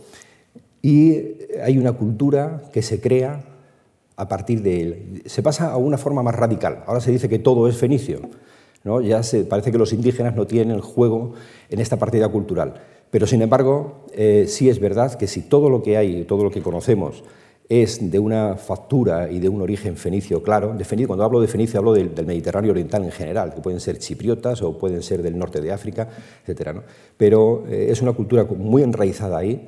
y 0.85 1.38
hay 1.64 1.79
una 1.79 1.93
cultura 1.93 2.62
que 2.73 2.83
se 2.83 3.00
crea 3.00 3.43
a 4.17 4.29
partir 4.29 4.62
de 4.62 4.81
él. 4.81 5.23
Se 5.26 5.43
pasa 5.43 5.73
a 5.73 5.76
una 5.79 5.99
forma 5.99 6.23
más 6.23 6.35
radical. 6.35 6.85
Ahora 6.87 7.00
se 7.00 7.11
dice 7.11 7.29
que 7.29 7.38
todo 7.38 7.67
es 7.69 7.76
fenicio 7.76 8.21
ya 9.03 9.23
se, 9.23 9.45
parece 9.45 9.73
que 9.73 9.79
los 9.79 9.93
indígenas 9.93 10.37
no 10.37 10.47
tienen 10.47 10.81
juego 10.81 11.33
en 11.71 11.81
esta 11.81 11.97
partida 11.97 12.29
cultural. 12.29 12.75
Pero, 13.11 13.26
sin 13.26 13.43
embargo, 13.43 14.05
eh, 14.12 14.45
sí 14.49 14.69
es 14.69 14.81
verdad 14.81 15.14
que 15.14 15.26
si 15.26 15.43
todo 15.43 15.71
lo 15.71 15.83
que 15.83 15.97
hay, 15.97 16.25
todo 16.25 16.45
lo 16.45 16.50
que 16.50 16.61
conocemos, 16.61 17.23
es 17.67 18.11
de 18.11 18.19
una 18.19 18.57
factura 18.57 19.31
y 19.31 19.38
de 19.38 19.49
un 19.49 19.62
origen 19.62 19.97
fenicio 19.97 20.43
claro. 20.43 20.75
De 20.75 21.07
cuando 21.07 21.25
hablo 21.25 21.41
de 21.41 21.49
fenicio 21.49 21.79
hablo 21.79 21.95
del, 21.95 22.11
Mediterráneo 22.26 22.73
oriental 22.73 23.05
en 23.05 23.12
general, 23.12 23.55
que 23.55 23.62
pueden 23.62 23.81
ser 23.81 23.99
chipriotas 23.99 24.61
o 24.61 24.76
pueden 24.76 25.03
ser 25.03 25.23
del 25.23 25.38
norte 25.38 25.62
de 25.62 25.73
África, 25.73 26.09
etc. 26.47 26.81
Pero 27.17 27.64
eh, 27.69 27.87
es 27.88 28.03
una 28.03 28.12
cultura 28.12 28.45
muy 28.45 28.83
enraizada 28.83 29.38
ahí 29.38 29.67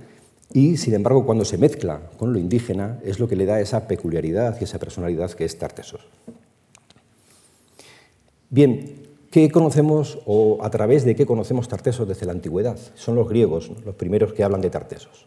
y, 0.52 0.76
sin 0.76 0.94
embargo, 0.94 1.26
cuando 1.26 1.44
se 1.44 1.58
mezcla 1.58 2.00
con 2.18 2.32
lo 2.32 2.38
indígena 2.38 3.00
es 3.04 3.18
lo 3.18 3.28
que 3.28 3.36
le 3.36 3.46
da 3.46 3.60
esa 3.60 3.88
peculiaridad 3.88 4.56
y 4.60 4.64
esa 4.64 4.78
personalidad 4.78 5.30
que 5.32 5.44
es 5.44 5.58
Tartesos. 5.58 6.00
Bien, 8.48 9.06
¿Qué 9.36 9.50
conocemos 9.50 10.18
o 10.24 10.56
a 10.62 10.70
través 10.70 11.04
de 11.04 11.14
qué 11.14 11.26
conocemos 11.26 11.68
Tartesos 11.68 12.08
desde 12.08 12.24
la 12.24 12.32
antigüedad? 12.32 12.78
Son 12.94 13.14
los 13.16 13.28
griegos 13.28 13.70
los 13.84 13.94
primeros 13.94 14.32
que 14.32 14.42
hablan 14.42 14.62
de 14.62 14.70
Tartesos. 14.70 15.26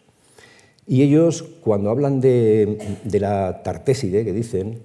Y 0.88 1.04
ellos, 1.04 1.44
cuando 1.62 1.92
hablan 1.92 2.20
de, 2.20 2.98
de 3.04 3.20
la 3.20 3.62
Tartéside, 3.62 4.26
que 4.26 4.34
dicen, 4.34 4.82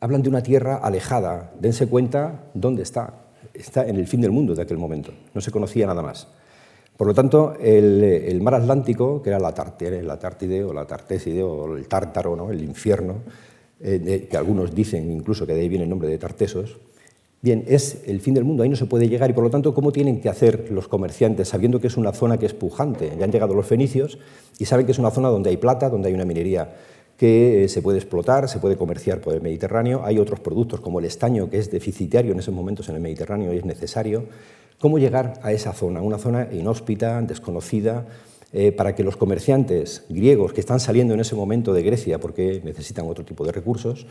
hablan 0.00 0.22
de 0.22 0.30
una 0.30 0.42
tierra 0.42 0.74
alejada. 0.78 1.52
Dense 1.60 1.86
cuenta 1.86 2.50
dónde 2.52 2.82
está. 2.82 3.14
Está 3.54 3.86
en 3.86 3.94
el 3.94 4.08
fin 4.08 4.20
del 4.20 4.32
mundo 4.32 4.56
de 4.56 4.62
aquel 4.62 4.78
momento. 4.78 5.12
No 5.32 5.40
se 5.40 5.52
conocía 5.52 5.86
nada 5.86 6.02
más. 6.02 6.26
Por 7.00 7.06
lo 7.06 7.14
tanto, 7.14 7.54
el, 7.58 8.42
mar 8.42 8.56
Atlántico, 8.56 9.22
que 9.22 9.30
era 9.30 9.38
la, 9.38 9.54
Tartide, 9.54 10.02
la 10.02 10.18
Tartide 10.18 10.62
o 10.62 10.74
la 10.74 10.84
Tartéside 10.84 11.42
o 11.42 11.74
el 11.74 11.88
Tártaro, 11.88 12.36
¿no? 12.36 12.50
el 12.50 12.62
infierno, 12.62 13.22
eh, 13.80 14.28
que 14.30 14.36
algunos 14.36 14.74
dicen 14.74 15.10
incluso 15.10 15.46
que 15.46 15.54
de 15.54 15.62
ahí 15.62 15.68
viene 15.70 15.84
el 15.84 15.88
nombre 15.88 16.10
de 16.10 16.18
Tartesos, 16.18 16.76
bien, 17.40 17.64
es 17.68 18.02
el 18.04 18.20
fin 18.20 18.34
del 18.34 18.44
mundo, 18.44 18.64
ahí 18.64 18.68
no 18.68 18.76
se 18.76 18.84
puede 18.84 19.08
llegar 19.08 19.30
y 19.30 19.32
por 19.32 19.44
lo 19.44 19.48
tanto, 19.48 19.72
¿cómo 19.72 19.92
tienen 19.92 20.20
que 20.20 20.28
hacer 20.28 20.70
los 20.70 20.88
comerciantes 20.88 21.48
sabiendo 21.48 21.80
que 21.80 21.86
es 21.86 21.96
una 21.96 22.12
zona 22.12 22.36
que 22.36 22.44
es 22.44 22.52
pujante? 22.52 23.10
Ya 23.18 23.24
han 23.24 23.32
llegado 23.32 23.54
los 23.54 23.64
fenicios 23.64 24.18
y 24.58 24.66
saben 24.66 24.84
que 24.84 24.92
es 24.92 24.98
una 24.98 25.10
zona 25.10 25.30
donde 25.30 25.48
hay 25.48 25.56
plata, 25.56 25.88
donde 25.88 26.08
hay 26.08 26.14
una 26.14 26.26
minería 26.26 26.74
que 27.16 27.64
eh, 27.64 27.68
se 27.70 27.80
puede 27.80 27.96
explotar, 27.96 28.46
se 28.46 28.58
puede 28.58 28.76
comerciar 28.76 29.22
por 29.22 29.32
el 29.32 29.40
Mediterráneo. 29.40 30.02
Hay 30.04 30.18
otros 30.18 30.40
productos 30.40 30.80
como 30.80 30.98
el 30.98 31.06
estaño, 31.06 31.48
que 31.48 31.56
es 31.56 31.70
deficitario 31.70 32.32
en 32.32 32.40
esos 32.40 32.54
momentos 32.54 32.90
en 32.90 32.96
el 32.96 33.00
Mediterráneo 33.00 33.54
y 33.54 33.56
es 33.56 33.64
necesario. 33.64 34.26
¿Cómo 34.80 34.98
llegar 34.98 35.34
a 35.42 35.52
esa 35.52 35.72
zona? 35.72 36.00
Una 36.00 36.18
zona 36.18 36.48
inhóspita, 36.50 37.20
desconocida, 37.22 38.06
eh, 38.52 38.72
para 38.72 38.94
que 38.94 39.04
los 39.04 39.16
comerciantes 39.16 40.04
griegos 40.08 40.52
que 40.52 40.60
están 40.60 40.80
saliendo 40.80 41.14
en 41.14 41.20
ese 41.20 41.36
momento 41.36 41.72
de 41.72 41.82
Grecia, 41.82 42.18
porque 42.18 42.60
necesitan 42.64 43.06
otro 43.06 43.24
tipo 43.24 43.44
de 43.44 43.52
recursos, 43.52 44.06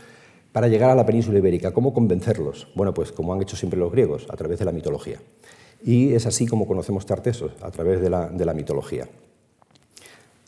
para 0.52 0.68
llegar 0.68 0.90
a 0.90 0.94
la 0.94 1.04
península 1.04 1.38
ibérica, 1.38 1.72
¿cómo 1.72 1.92
convencerlos? 1.92 2.68
Bueno, 2.74 2.94
pues 2.94 3.12
como 3.12 3.34
han 3.34 3.42
hecho 3.42 3.56
siempre 3.56 3.78
los 3.78 3.92
griegos, 3.92 4.26
a 4.30 4.36
través 4.36 4.58
de 4.58 4.64
la 4.64 4.72
mitología. 4.72 5.20
Y 5.84 6.14
es 6.14 6.26
así 6.26 6.46
como 6.46 6.66
conocemos 6.66 7.04
Tartesos, 7.04 7.52
a 7.60 7.70
través 7.70 8.00
de 8.00 8.08
la 8.08 8.54
mitología. 8.54 9.08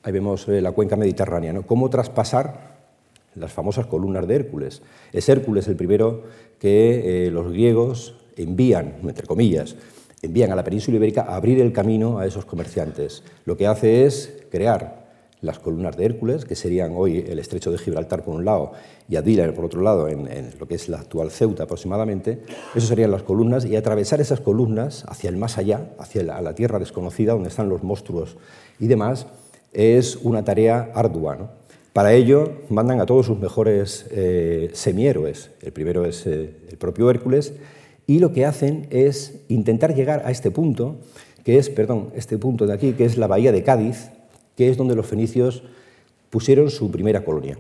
Ahí 0.05 0.13
vemos 0.13 0.49
eh, 0.49 0.61
la 0.61 0.73
cuenca 0.73 0.97
mediterránea, 0.97 1.53
¿no? 1.53 1.63
cómo 1.63 1.89
traspasar 1.89 2.73
las 3.37 3.53
famosas 3.53 3.87
columnas 3.87 4.27
de 4.27 4.35
Hércules. 4.35 4.83
Es 5.13 5.29
Hércules 5.29 5.69
el 5.69 5.77
primero 5.77 6.25
que 6.59 7.27
eh, 7.27 7.31
los 7.31 7.53
griegos 7.53 8.17
envían, 8.37 8.97
entre 9.05 9.27
comillas, 9.27 9.77
envían 10.23 10.53
a 10.53 10.57
la 10.57 10.65
península 10.65 10.97
ibérica 10.97 11.23
a 11.23 11.37
abrir 11.37 11.61
el 11.61 11.73
camino 11.73 12.19
a 12.19 12.27
esos 12.27 12.45
comerciantes. 12.45 13.25
Lo 13.45 13.57
que 13.57 13.67
hace 13.67 14.07
es 14.07 14.45
crear 14.51 15.03
las 15.41 15.59
columnas 15.59 15.97
de 15.97 16.05
Hércules, 16.05 16.45
que 16.45 16.55
serían 16.55 16.93
hoy 16.95 17.25
el 17.29 17.41
estrecho 17.41 17.73
de 17.73 17.79
Gibraltar 17.79 18.23
por 18.23 18.37
un 18.37 18.45
lado 18.45 18.73
y 19.09 19.17
Adila 19.17 19.53
por 19.53 19.65
otro 19.65 19.83
lado, 19.83 20.09
en, 20.09 20.29
lo 20.59 20.69
que 20.69 20.77
es 20.77 20.89
la 20.89 21.01
actual 21.01 21.33
Ceuta 21.33 21.65
aproximadamente. 21.65 22.43
Esas 22.75 22.89
serían 22.89 23.11
las 23.11 23.25
columnas 23.25 23.65
y 23.65 23.75
atravesar 23.75 24.21
esas 24.21 24.41
columnas 24.41 25.05
hacia 25.09 25.29
el 25.29 25.37
más 25.37 25.59
allá, 25.59 25.91
hacia 25.99 26.23
la 26.23 26.55
tierra 26.55 26.79
desconocida, 26.79 27.33
donde 27.33 27.49
están 27.49 27.69
los 27.69 27.83
monstruos 27.83 28.37
y 28.79 28.87
demás, 28.87 29.27
es 29.73 30.17
una 30.17 30.45
tarea 30.45 30.93
ardua. 30.95 31.51
Para 31.93 32.15
ello 32.15 32.61
mandan 32.71 33.01
a 33.01 33.07
todos 33.07 33.27
sus 33.27 33.39
mejores 33.39 34.07
eh, 34.13 34.71
semihéroes. 34.73 35.51
El 35.61 35.73
primero 35.73 36.07
es 36.07 36.27
eh, 36.27 36.55
el 36.71 36.77
propio 36.79 37.11
Hércules 37.11 37.53
y 38.13 38.19
lo 38.19 38.35
que 38.35 38.45
hacen 38.45 38.89
es 38.91 39.41
intentar 39.49 39.95
llegar 39.95 40.21
a 40.27 40.31
este 40.31 40.51
punto, 40.51 40.97
que 41.45 41.57
es, 41.57 41.71
perdón, 41.71 42.11
este 42.15 42.37
punto 42.37 42.67
de 42.67 42.75
aquí, 42.75 42.93
que 42.93 43.07
es 43.07 43.17
la 43.17 43.27
bahía 43.27 43.53
de 43.53 43.63
Cádiz, 43.63 44.11
que 44.55 44.69
es 44.69 44.77
donde 44.77 44.95
los 44.95 45.07
fenicios 45.07 45.63
pusieron 46.29 46.71
su 46.71 46.91
primera 46.91 47.25
colonia. 47.25 47.57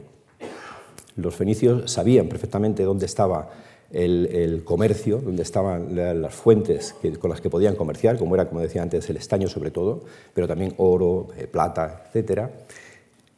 Los 1.17 1.35
fenicios 1.35 1.91
sabían 1.91 2.29
perfectamente 2.29 2.83
dónde 2.83 3.07
estaba 3.07 3.49
el, 3.93 4.61
comercio, 4.63 5.23
donde 5.25 5.43
estaban 5.43 5.97
las 5.97 6.35
fuentes 6.35 6.97
con 7.19 7.31
las 7.31 7.41
que 7.41 7.49
podían 7.49 7.75
comerciar, 7.75 8.19
como 8.19 8.35
era, 8.35 8.47
como 8.47 8.61
decía 8.61 8.83
antes, 8.83 9.09
el 9.09 9.17
estaño 9.17 9.49
sobre 9.49 9.71
todo, 9.71 10.05
pero 10.35 10.47
también 10.47 10.75
oro, 10.77 11.29
eh, 11.39 11.47
plata, 11.47 12.11
etc. 12.13 12.51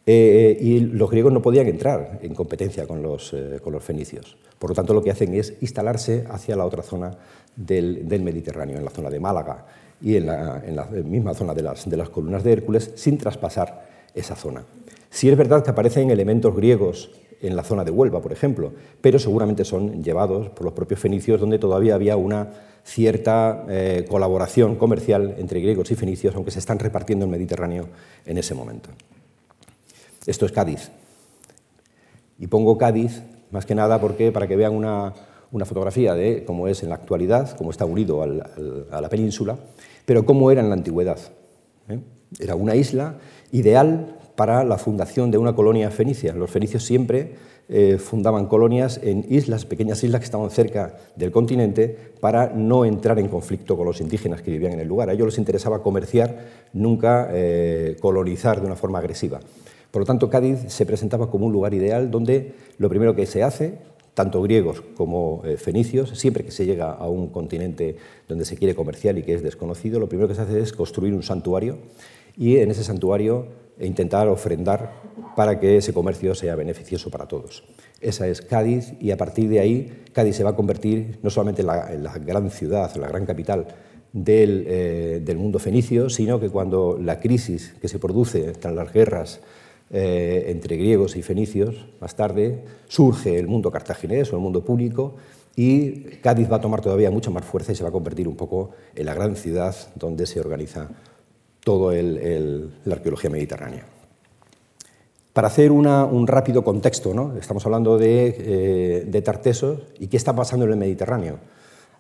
Eh, 0.07 0.59
y 0.61 0.81
los 0.81 1.11
griegos 1.11 1.33
no 1.33 1.41
podían 1.41 1.67
entrar 1.67 2.19
en 2.23 2.35
competencia 2.35 2.87
con 2.87 3.03
los, 3.03 3.33
eh, 3.33 3.59
con 3.63 3.73
los, 3.73 3.83
fenicios. 3.83 4.37
Por 4.59 4.71
lo 4.71 4.77
tanto, 4.77 4.93
lo 4.93 5.03
que 5.03 5.11
hacen 5.11 5.33
es 5.35 5.55
instalarse 5.63 6.25
hacia 6.29 6.57
la 6.57 6.67
otra 6.67 6.83
zona 6.83 7.17
del, 7.57 8.05
Mediterráneo, 8.23 8.77
en 8.77 8.85
la 8.85 8.91
zona 8.91 9.09
de 9.09 9.19
Málaga 9.19 9.65
y 10.03 10.17
en 10.17 10.27
la, 10.27 10.89
misma 11.05 11.33
zona 11.33 11.55
de 11.55 11.63
las, 11.63 11.89
de 11.89 11.97
columnas 12.09 12.45
de 12.45 12.53
Hércules, 12.53 12.93
sin 12.97 13.17
traspasar 13.17 13.87
esa 14.15 14.37
zona. 14.37 14.65
Si 15.09 15.31
es 15.31 15.37
verdad 15.39 15.65
que 15.65 15.71
aparecen 15.71 16.11
elementos 16.11 16.55
griegos 16.55 17.11
en 17.41 17.57
la 17.57 17.63
zona 17.63 17.85
de 17.85 17.91
Huelva, 17.91 18.21
por 18.21 18.33
ejemplo, 18.33 18.73
pero 19.01 19.19
seguramente 19.19 19.65
son 19.65 20.03
llevados 20.03 20.51
por 20.51 20.65
los 20.65 20.75
propios 20.75 21.01
fenicios, 21.01 21.41
donde 21.41 21.59
todavía 21.59 21.95
había 21.95 22.17
una 22.17 22.51
cierta 22.85 23.65
eh, 23.69 24.05
colaboración 24.09 24.77
comercial 24.77 25.35
entre 25.39 25.61
griegos 25.61 25.91
y 25.91 25.95
fenicios, 25.95 26.35
aunque 26.35 26.51
se 26.51 26.59
están 26.59 26.79
repartiendo 26.79 27.25
el 27.25 27.31
Mediterráneo 27.31 27.89
en 28.27 28.39
ese 28.39 28.55
momento. 28.55 28.91
Esto 30.27 30.47
es 30.47 30.53
Cádiz. 30.53 30.91
Y 32.39 32.47
pongo 32.47 32.79
Cádiz 32.79 33.23
más 33.51 33.67
que 33.67 33.75
nada 33.75 34.01
porque 34.01 34.33
para 34.33 34.49
que 34.49 34.57
vean 34.57 34.75
una, 34.75 35.15
fotografía 35.65 36.15
de 36.15 36.45
cómo 36.45 36.67
es 36.67 36.83
en 36.83 36.89
la 36.89 36.97
actualidad, 36.97 37.57
cómo 37.57 37.71
está 37.71 37.85
unido 37.85 38.23
a 38.23 39.01
la 39.01 39.09
península, 39.09 39.57
pero 40.05 40.27
cómo 40.27 40.51
era 40.51 40.61
en 40.61 40.69
la 40.69 40.75
antigüedad. 40.75 41.19
¿eh? 41.89 42.01
Era 42.41 42.57
una 42.57 42.75
isla 42.75 43.19
ideal 43.53 44.19
para 44.35 44.65
la 44.65 44.79
fundación 44.79 45.31
de 45.31 45.39
una 45.39 45.55
colonia 45.55 45.91
fenicia. 45.91 46.35
Los 46.35 46.51
fenicios 46.51 46.85
siempre 46.85 47.35
eh, 47.69 47.99
fundaban 47.99 48.47
colonias 48.47 49.01
en 49.03 49.25
islas, 49.29 49.65
pequeñas 49.65 50.03
islas 50.03 50.21
que 50.21 50.25
estaban 50.25 50.51
cerca 50.51 50.97
del 51.15 51.31
continente, 51.31 51.97
para 52.21 52.49
no 52.49 52.85
entrar 52.85 53.19
en 53.19 53.29
conflicto 53.29 53.77
con 53.77 53.87
los 53.87 54.01
indígenas 54.01 54.43
que 54.43 54.51
vivían 54.51 54.73
en 54.73 54.81
el 54.81 54.89
lugar. 54.89 55.09
A 55.09 55.13
ellos 55.13 55.27
les 55.27 55.39
interesaba 55.39 55.83
comerciar, 55.83 56.47
nunca 56.73 57.29
eh, 57.31 57.97
colonizar 58.01 58.61
de 58.61 58.67
una 58.67 58.77
forma 58.77 58.99
agresiva. 58.99 59.41
Por 59.95 60.01
lo 60.01 60.07
tanto, 60.07 60.29
Cádiz 60.29 60.59
se 60.67 60.87
presentaba 60.87 61.31
como 61.31 61.47
un 61.47 61.53
lugar 61.53 61.73
ideal 61.73 62.11
donde 62.11 62.55
lo 62.79 62.89
primero 62.89 63.15
que 63.15 63.27
se 63.27 63.45
hace, 63.45 63.79
tanto 64.13 64.43
griegos 64.43 64.83
como 64.97 65.43
eh, 65.45 65.57
fenicios, 65.57 66.19
siempre 66.19 66.45
que 66.45 66.51
se 66.51 66.67
llega 66.67 66.91
a 66.91 67.09
un 67.09 67.29
continente 67.29 67.95
donde 68.27 68.45
se 68.45 68.57
quiere 68.57 68.75
comerciar 68.75 69.17
y 69.19 69.23
que 69.23 69.35
es 69.35 69.45
desconocido, 69.45 70.01
lo 70.01 70.09
primero 70.09 70.27
que 70.27 70.35
se 70.35 70.43
hace 70.43 70.59
es 70.59 70.73
construir 70.73 71.15
un 71.15 71.23
santuario 71.23 71.79
y 72.37 72.57
en 72.57 72.73
ese 72.73 72.83
santuario 72.83 73.47
intentar 73.79 74.27
ofrendar 74.27 74.95
para 75.37 75.61
que 75.61 75.77
ese 75.77 75.93
comercio 75.93 76.35
sea 76.35 76.57
beneficioso 76.57 77.09
para 77.09 77.29
todos. 77.29 77.63
Esa 78.01 78.27
es 78.27 78.43
Cádiz 78.43 78.95
y 79.01 79.13
a 79.13 79.17
partir 79.17 79.49
de 79.49 79.61
ahí 79.61 80.03
Cádiz 80.13 80.35
se 80.35 80.43
va 80.43 80.51
a 80.51 80.57
convertir 80.57 81.21
no 81.23 81.31
solamente 81.31 81.63
en 81.63 81.69
la, 81.69 82.19
gran 82.19 82.51
ciudad, 82.51 82.91
en 82.97 83.01
la 83.01 83.07
gran 83.07 83.27
capital 83.27 83.69
eh, 84.27 85.21
del, 85.25 85.37
mundo 85.37 85.61
fenicio, 85.61 86.11
sino 86.11 86.41
que 86.41 86.51
cuando 86.51 86.99
la 87.01 87.21
crisis 87.21 87.77
que 87.81 87.87
se 87.87 88.01
produce 88.01 88.55
tras 88.55 88.75
las 88.75 88.93
guerras 88.93 89.41
eh, 89.97 90.47
entre 90.49 90.77
griegos 90.77 91.15
y 91.15 91.23
fenicios, 91.23 91.87
más 92.01 92.17
tarde 92.17 92.65
surge 92.89 93.39
el 93.39 93.47
mundo 93.47 93.71
cartaginés 93.71 94.33
o 94.33 94.37
el 94.37 94.43
mundo 94.43 94.65
público 94.65 95.15
y 95.55 96.17
Cádiz 96.21 96.51
va 96.51 96.57
a 96.57 96.61
tomar 96.61 96.81
todavía 96.81 97.13
mucha 97.13 97.31
más 97.31 97.45
fuerza 97.45 97.71
y 97.71 97.77
se 97.77 97.85
va 97.85 97.91
a 97.91 97.93
convertir 97.93 98.27
un 98.27 98.35
poco 98.35 98.73
en 98.97 99.07
la 99.07 99.15
gran 99.15 99.37
ciudad 99.37 99.73
donde 99.95 100.27
se 100.27 100.41
organiza 100.41 100.89
toda 101.61 101.95
la 101.95 102.95
arqueología 102.95 103.31
mediterránea. 103.31 103.87
Para 105.33 105.47
hacer 105.47 105.71
un 105.71 106.27
rápido 106.27 106.65
contexto, 106.65 107.15
¿no? 107.15 107.37
estamos 107.37 107.65
hablando 107.65 107.97
de, 107.97 108.35
eh, 108.37 109.05
de, 109.07 109.23
Tartesos 109.23 109.81
y 110.01 110.09
qué 110.09 110.17
está 110.17 110.35
pasando 110.35 110.67
en 110.67 110.73
el 110.73 110.77
Mediterráneo. 110.77 111.39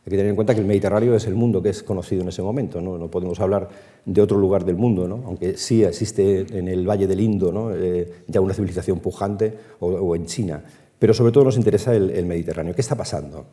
Hay 0.06 0.10
que 0.10 0.16
tener 0.16 0.30
en 0.30 0.36
cuenta 0.36 0.54
que 0.54 0.60
el 0.60 0.66
Mediterráneo 0.66 1.14
es 1.14 1.26
el 1.26 1.34
mundo 1.34 1.62
que 1.62 1.70
es 1.70 1.82
conocido 1.82 2.22
en 2.22 2.28
ese 2.28 2.42
momento, 2.42 2.80
no, 2.80 3.10
podemos 3.10 3.40
hablar 3.40 3.68
de 4.04 4.20
otro 4.20 4.36
lugar 4.36 4.64
del 4.66 4.76
mundo, 4.76 5.08
¿no? 5.08 5.22
aunque 5.24 5.56
sí 5.56 5.82
existe 5.82 6.46
en 6.58 6.68
el 6.68 6.86
Valle 6.86 7.06
del 7.06 7.20
Indo 7.20 7.50
¿no? 7.50 7.74
Eh, 7.74 8.24
ya 8.26 8.42
una 8.42 8.52
civilización 8.52 9.00
pujante 9.00 9.56
o, 9.80 10.14
en 10.14 10.26
China, 10.26 10.62
pero 10.98 11.14
sobre 11.14 11.32
todo 11.32 11.44
nos 11.44 11.56
interesa 11.56 11.94
el, 11.94 12.10
el 12.10 12.26
Mediterráneo. 12.26 12.74
¿Qué 12.74 12.82
está 12.82 12.96
pasando? 12.96 13.46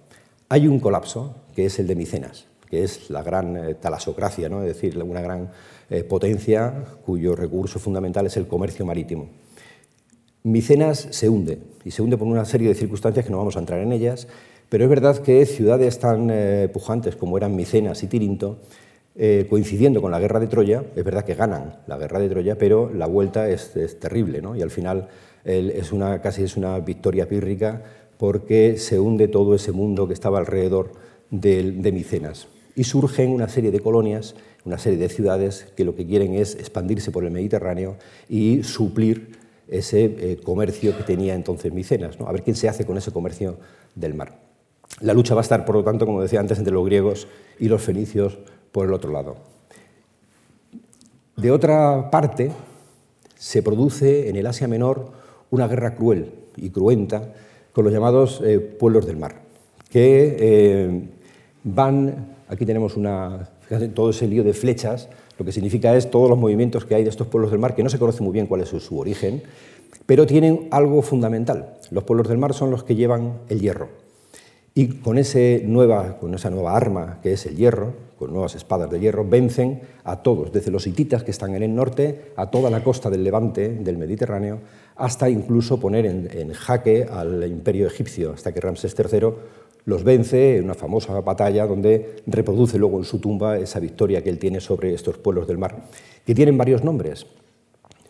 Hay 0.50 0.68
un 0.68 0.82
colapso, 0.82 1.36
que 1.56 1.68
es 1.68 1.80
el 1.80 1.88
de 1.88 1.96
Micenas, 1.96 2.46
que 2.70 2.84
es 2.84 3.10
la 3.10 3.24
gran 3.24 3.56
eh, 3.56 3.76
talasocracia, 3.76 4.50
¿no? 4.50 4.62
es 4.62 4.68
decir, 4.68 5.02
una 5.02 5.22
gran 5.22 5.52
eh, 5.90 6.04
potencia 6.06 6.86
cuyo 7.06 7.36
recurso 7.36 7.80
fundamental 7.80 8.26
es 8.26 8.38
el 8.38 8.48
comercio 8.48 8.86
marítimo. 8.86 9.28
Micenas 10.44 11.08
se 11.12 11.30
hunde, 11.30 11.60
y 11.84 11.92
se 11.92 12.02
hunde 12.02 12.18
por 12.18 12.28
una 12.28 12.46
serie 12.46 12.70
de 12.70 12.76
circunstancias 12.76 13.26
que 13.26 13.32
no 13.32 13.38
vamos 13.38 13.58
a 13.58 13.60
entrar 13.60 13.82
en 13.82 13.92
ellas, 13.92 14.28
pero 14.72 14.86
es 14.86 14.90
verdad 14.90 15.18
que 15.18 15.46
ciudades 15.46 16.00
tan 16.00 16.30
eh, 16.32 16.70
pujantes 16.72 17.18
como 17.18 17.36
eran 17.36 17.58
Micenas 17.58 18.04
y 18.04 18.08
Tirinto, 18.08 18.60
eh, 19.18 19.46
coincidiendo 19.50 20.02
con 20.02 20.12
la 20.12 20.20
guerra 20.22 20.40
de 20.40 20.48
Troya, 20.48 20.86
es 20.96 21.04
verdad 21.04 21.26
que 21.26 21.36
ganan 21.36 21.82
la 21.88 21.98
guerra 21.98 22.20
de 22.20 22.30
Troya, 22.30 22.58
pero 22.58 22.90
la 22.90 23.06
vuelta 23.06 23.50
es, 23.50 23.74
terrible, 24.00 24.42
¿no? 24.42 24.56
y 24.56 24.62
al 24.62 24.72
final 24.72 25.10
es 25.44 25.92
una, 25.92 26.22
casi 26.22 26.44
es 26.44 26.56
una 26.56 26.80
victoria 26.80 27.28
pírrica 27.28 27.82
porque 28.18 28.78
se 28.78 29.00
hunde 29.00 29.28
todo 29.28 29.56
ese 29.56 29.74
mundo 29.74 30.08
que 30.08 30.14
estaba 30.14 30.40
alrededor 30.40 30.94
de, 31.32 31.72
de 31.72 31.92
Micenas. 31.92 32.48
Y 32.74 32.86
surgen 32.86 33.32
una 33.32 33.50
serie 33.50 33.72
de 33.72 33.82
colonias 33.82 34.36
una 34.64 34.78
serie 34.78 35.00
de 35.00 35.10
ciudades 35.10 35.68
que 35.76 35.84
lo 35.84 35.96
que 35.96 36.06
quieren 36.06 36.34
es 36.36 36.56
expandirse 36.56 37.12
por 37.12 37.24
el 37.24 37.32
Mediterráneo 37.32 37.98
y 38.30 38.64
suplir 38.64 39.40
ese 39.68 40.04
eh, 40.06 40.40
comercio 40.44 40.96
que 40.96 41.04
tenía 41.04 41.34
entonces 41.34 41.74
Micenas, 41.74 42.20
¿no? 42.20 42.28
a 42.28 42.32
ver 42.32 42.44
quién 42.44 42.56
se 42.56 42.70
hace 42.70 42.86
con 42.86 42.98
ese 42.98 43.12
comercio 43.12 43.58
del 43.96 44.14
mar. 44.14 44.51
La 45.00 45.14
lucha 45.14 45.34
va 45.34 45.42
a 45.42 45.44
estar, 45.44 45.66
por 45.66 45.76
lo 45.76 45.84
tanto, 45.84 46.06
como 46.06 46.22
decía 46.22 46.40
antes, 46.40 46.58
entre 46.60 46.74
los 46.74 46.86
griegos 46.86 47.28
y 47.60 47.70
los 47.70 47.82
fenicios 47.82 48.38
por 48.72 48.86
el 48.86 48.94
otro 48.94 49.12
lado. 49.12 49.38
De 51.38 51.50
otra 51.50 52.12
parte, 52.12 52.52
se 53.36 53.64
produce 53.64 54.30
en 54.30 54.36
el 54.36 54.46
Asia 54.46 54.68
Menor 54.68 55.12
una 55.50 55.68
guerra 55.68 55.96
cruel 55.96 56.32
y 56.56 56.70
cruenta 56.70 57.34
con 57.74 57.84
los 57.84 57.92
llamados 57.92 58.42
eh, 58.46 58.60
pueblos 58.60 59.08
del 59.08 59.18
mar, 59.18 59.42
que 59.90 60.38
eh, 60.40 61.10
van, 61.64 62.36
aquí 62.48 62.66
tenemos 62.66 62.98
una, 62.98 63.50
todo 63.96 64.12
ese 64.12 64.28
lío 64.28 64.44
de 64.44 64.54
flechas, 64.54 65.10
lo 65.40 65.46
que 65.46 65.52
significa 65.52 65.96
es 65.96 66.12
todos 66.12 66.30
los 66.30 66.38
movimientos 66.38 66.86
que 66.86 66.94
hay 66.94 67.04
de 67.04 67.10
estos 67.10 67.26
pueblos 67.26 67.50
del 67.50 67.60
mar, 67.60 67.74
que 67.74 67.82
no 67.82 67.90
se 67.90 67.98
conoce 67.98 68.22
muy 68.22 68.34
bien 68.34 68.46
cuál 68.46 68.62
es 68.62 68.70
su 68.70 69.00
origen, 69.00 69.42
pero 70.06 70.28
tienen 70.28 70.68
algo 70.70 71.02
fundamental. 71.02 71.78
Los 71.90 72.04
pueblos 72.04 72.28
del 72.28 72.38
mar 72.38 72.54
son 72.54 72.70
los 72.70 72.84
que 72.84 72.96
llevan 72.96 73.40
el 73.50 73.60
hierro. 73.60 73.90
Y 74.74 74.88
con, 75.00 75.18
ese 75.18 75.64
nueva, 75.66 76.18
con 76.18 76.34
esa 76.34 76.50
nueva 76.50 76.76
arma 76.78 77.20
que 77.22 77.34
es 77.34 77.46
el 77.46 77.58
hierro, 77.58 77.94
con 78.18 78.32
nuevas 78.32 78.56
espadas 78.56 78.90
de 78.90 79.00
hierro, 79.00 79.28
vencen 79.28 79.82
a 80.06 80.24
todos, 80.24 80.54
desde 80.54 80.72
los 80.72 80.88
hititas 80.88 81.24
que 81.24 81.32
están 81.32 81.56
en 81.56 81.64
el 81.64 81.76
norte, 81.76 82.32
a 82.38 82.50
toda 82.50 82.70
la 82.70 82.84
costa 82.84 83.10
del 83.10 83.24
levante, 83.24 83.68
del 83.70 83.98
Mediterráneo, 83.98 84.60
hasta 84.96 85.30
incluso 85.30 85.80
poner 85.80 86.06
en, 86.06 86.54
jaque 86.54 87.04
al 87.04 87.46
imperio 87.52 87.88
egipcio, 87.88 88.32
hasta 88.32 88.54
que 88.54 88.62
Ramsés 88.62 88.96
III 88.98 89.30
los 89.86 90.04
vence 90.04 90.58
en 90.58 90.66
una 90.66 90.76
famosa 90.76 91.20
batalla 91.20 91.66
donde 91.66 92.18
reproduce 92.28 92.78
luego 92.78 93.00
en 93.00 93.06
su 93.06 93.20
tumba 93.20 93.58
esa 93.58 93.80
victoria 93.80 94.24
que 94.24 94.30
él 94.30 94.40
tiene 94.40 94.62
sobre 94.62 94.94
estos 94.94 95.18
pueblos 95.18 95.48
del 95.48 95.58
mar, 95.58 95.84
que 96.26 96.36
tienen 96.36 96.58
varios 96.58 96.84
nombres. 96.84 97.26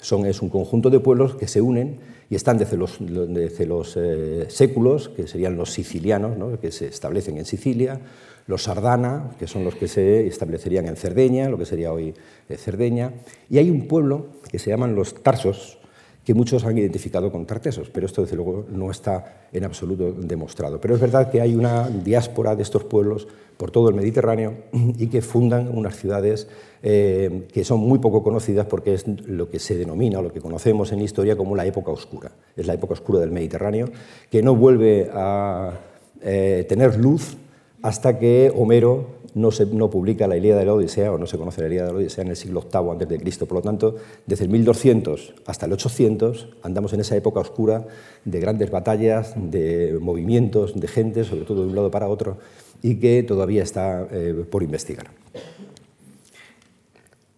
Son, 0.02 0.26
es 0.26 0.42
un 0.42 0.50
conjunto 0.50 0.90
de 0.90 1.00
pueblos 1.00 1.36
que 1.36 1.48
se 1.48 1.62
unen 1.62 1.98
y 2.30 2.36
están 2.36 2.58
desde 2.58 2.76
los, 2.76 3.00
los 3.00 3.98
eh, 3.98 4.46
séculos, 4.50 5.10
que 5.10 5.28
serían 5.28 5.56
los 5.56 5.72
sicilianos, 5.72 6.60
que 6.60 6.72
se 6.72 6.88
establecen 6.88 7.38
en 7.38 7.46
Sicilia, 7.46 8.00
los 8.48 8.64
sardana, 8.64 9.32
que 9.40 9.48
son 9.48 9.64
los 9.64 9.76
que 9.76 9.88
se 9.88 10.28
establecerían 10.28 10.88
en 10.88 10.96
Cerdeña, 10.96 11.50
lo 11.50 11.58
que 11.58 11.66
sería 11.66 11.92
hoy 11.92 12.14
eh, 12.50 12.58
Cerdeña, 12.58 13.14
y 13.50 13.58
hay 13.58 13.70
un 13.70 13.88
pueblo 13.88 14.28
que 14.50 14.60
se 14.60 14.70
llaman 14.70 14.96
los 14.96 15.14
tarsos, 15.24 15.78
que 16.24 16.34
muchos 16.34 16.66
han 16.66 16.78
identificado 16.78 17.32
con 17.32 17.46
tartesos, 17.46 17.90
pero 17.90 18.06
esto 18.06 18.22
desde 18.22 18.36
luego 18.36 18.66
no 18.70 18.92
está 18.92 19.48
en 19.52 19.64
absoluto 19.64 20.12
demostrado. 20.12 20.80
Pero 20.80 20.96
es 20.96 21.02
verdad 21.02 21.32
que 21.32 21.42
hay 21.42 21.56
una 21.56 21.90
diáspora 21.90 22.56
de 22.56 22.64
estos 22.64 22.84
pueblos 22.84 23.28
por 23.58 23.72
todo 23.72 23.90
el 23.90 23.96
Mediterráneo 23.96 24.56
y 24.72 25.08
que 25.08 25.22
fundan 25.22 25.76
unas 25.76 25.96
ciudades 25.96 26.48
eh, 26.84 27.48
que 27.54 27.64
son 27.64 27.80
muy 27.80 28.00
poco 28.00 28.24
conocidas 28.24 28.66
porque 28.66 28.94
es 28.94 29.08
lo 29.08 29.50
que 29.50 29.60
se 29.60 29.78
denomina, 29.78 30.22
lo 30.22 30.34
que 30.34 30.42
conocemos 30.42 30.92
en 30.92 31.02
historia 31.02 31.36
como 31.36 31.56
la 31.56 31.66
época 31.66 31.92
oscura. 31.92 32.32
Es 32.56 32.66
la 32.66 32.74
época 32.74 32.94
oscura 32.94 33.20
del 33.20 33.32
Mediterráneo, 33.32 33.90
que 34.30 34.42
no 34.42 34.56
vuelve 34.56 35.10
a 35.14 35.80
eh, 36.22 36.66
tener 36.68 36.98
luz 36.98 37.38
hasta 37.82 38.18
que 38.18 38.52
Homero 38.56 39.22
no, 39.34 39.52
se, 39.52 39.66
no 39.66 39.90
publica 39.90 40.28
la 40.28 40.38
Ilíada 40.38 40.60
de 40.60 40.66
la 40.66 40.74
Odisea, 40.74 41.12
o 41.12 41.18
no 41.18 41.28
se 41.28 41.38
conoce 41.38 41.62
la 41.62 41.68
Ilíada 41.68 41.88
de 41.88 41.94
la 41.94 42.00
Odisea 42.00 42.24
en 42.24 42.32
el 42.32 42.36
siglo 42.36 42.62
VIII 42.62 42.92
antes 42.92 43.10
de 43.10 43.18
Cristo. 43.20 43.46
Por 43.46 43.58
lo 43.58 43.62
tanto, 43.62 43.96
desde 44.26 44.46
el 44.46 44.50
1200 44.50 45.36
hasta 45.46 45.66
el 45.66 45.74
800 45.74 46.50
andamos 46.64 46.94
en 46.94 47.02
esa 47.02 47.16
época 47.16 47.40
oscura 47.40 47.86
de 48.26 48.40
grandes 48.40 48.72
batallas, 48.72 49.34
de 49.36 49.98
movimientos 50.02 50.80
de 50.80 50.88
gente, 50.88 51.24
sobre 51.24 51.46
todo 51.46 51.62
de 51.62 51.70
un 51.70 51.76
lado 51.76 51.92
para 51.92 52.08
otro, 52.08 52.38
y 52.82 52.96
que 52.96 53.24
todavía 53.24 53.64
está 53.64 54.08
eh, 54.12 54.46
por 54.50 54.64
investigar. 54.64 55.12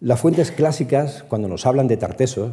Las 0.04 0.20
fuentes 0.20 0.50
clásicas, 0.50 1.24
cuando 1.26 1.48
nos 1.48 1.64
hablan 1.64 1.88
de 1.88 1.96
Tartesos, 1.96 2.52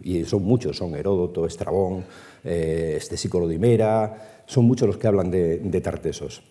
y 0.00 0.24
son 0.24 0.44
muchos, 0.44 0.76
son 0.76 0.94
Heródoto, 0.94 1.44
Estrabón, 1.44 2.04
eh, 2.44 2.94
Estesícolo 2.96 3.48
de 3.48 3.56
Himera, 3.56 4.44
son 4.46 4.66
muchos 4.66 4.86
los 4.86 4.96
que 4.96 5.08
hablan 5.08 5.28
de, 5.32 5.80
Tartesos. 5.82 6.44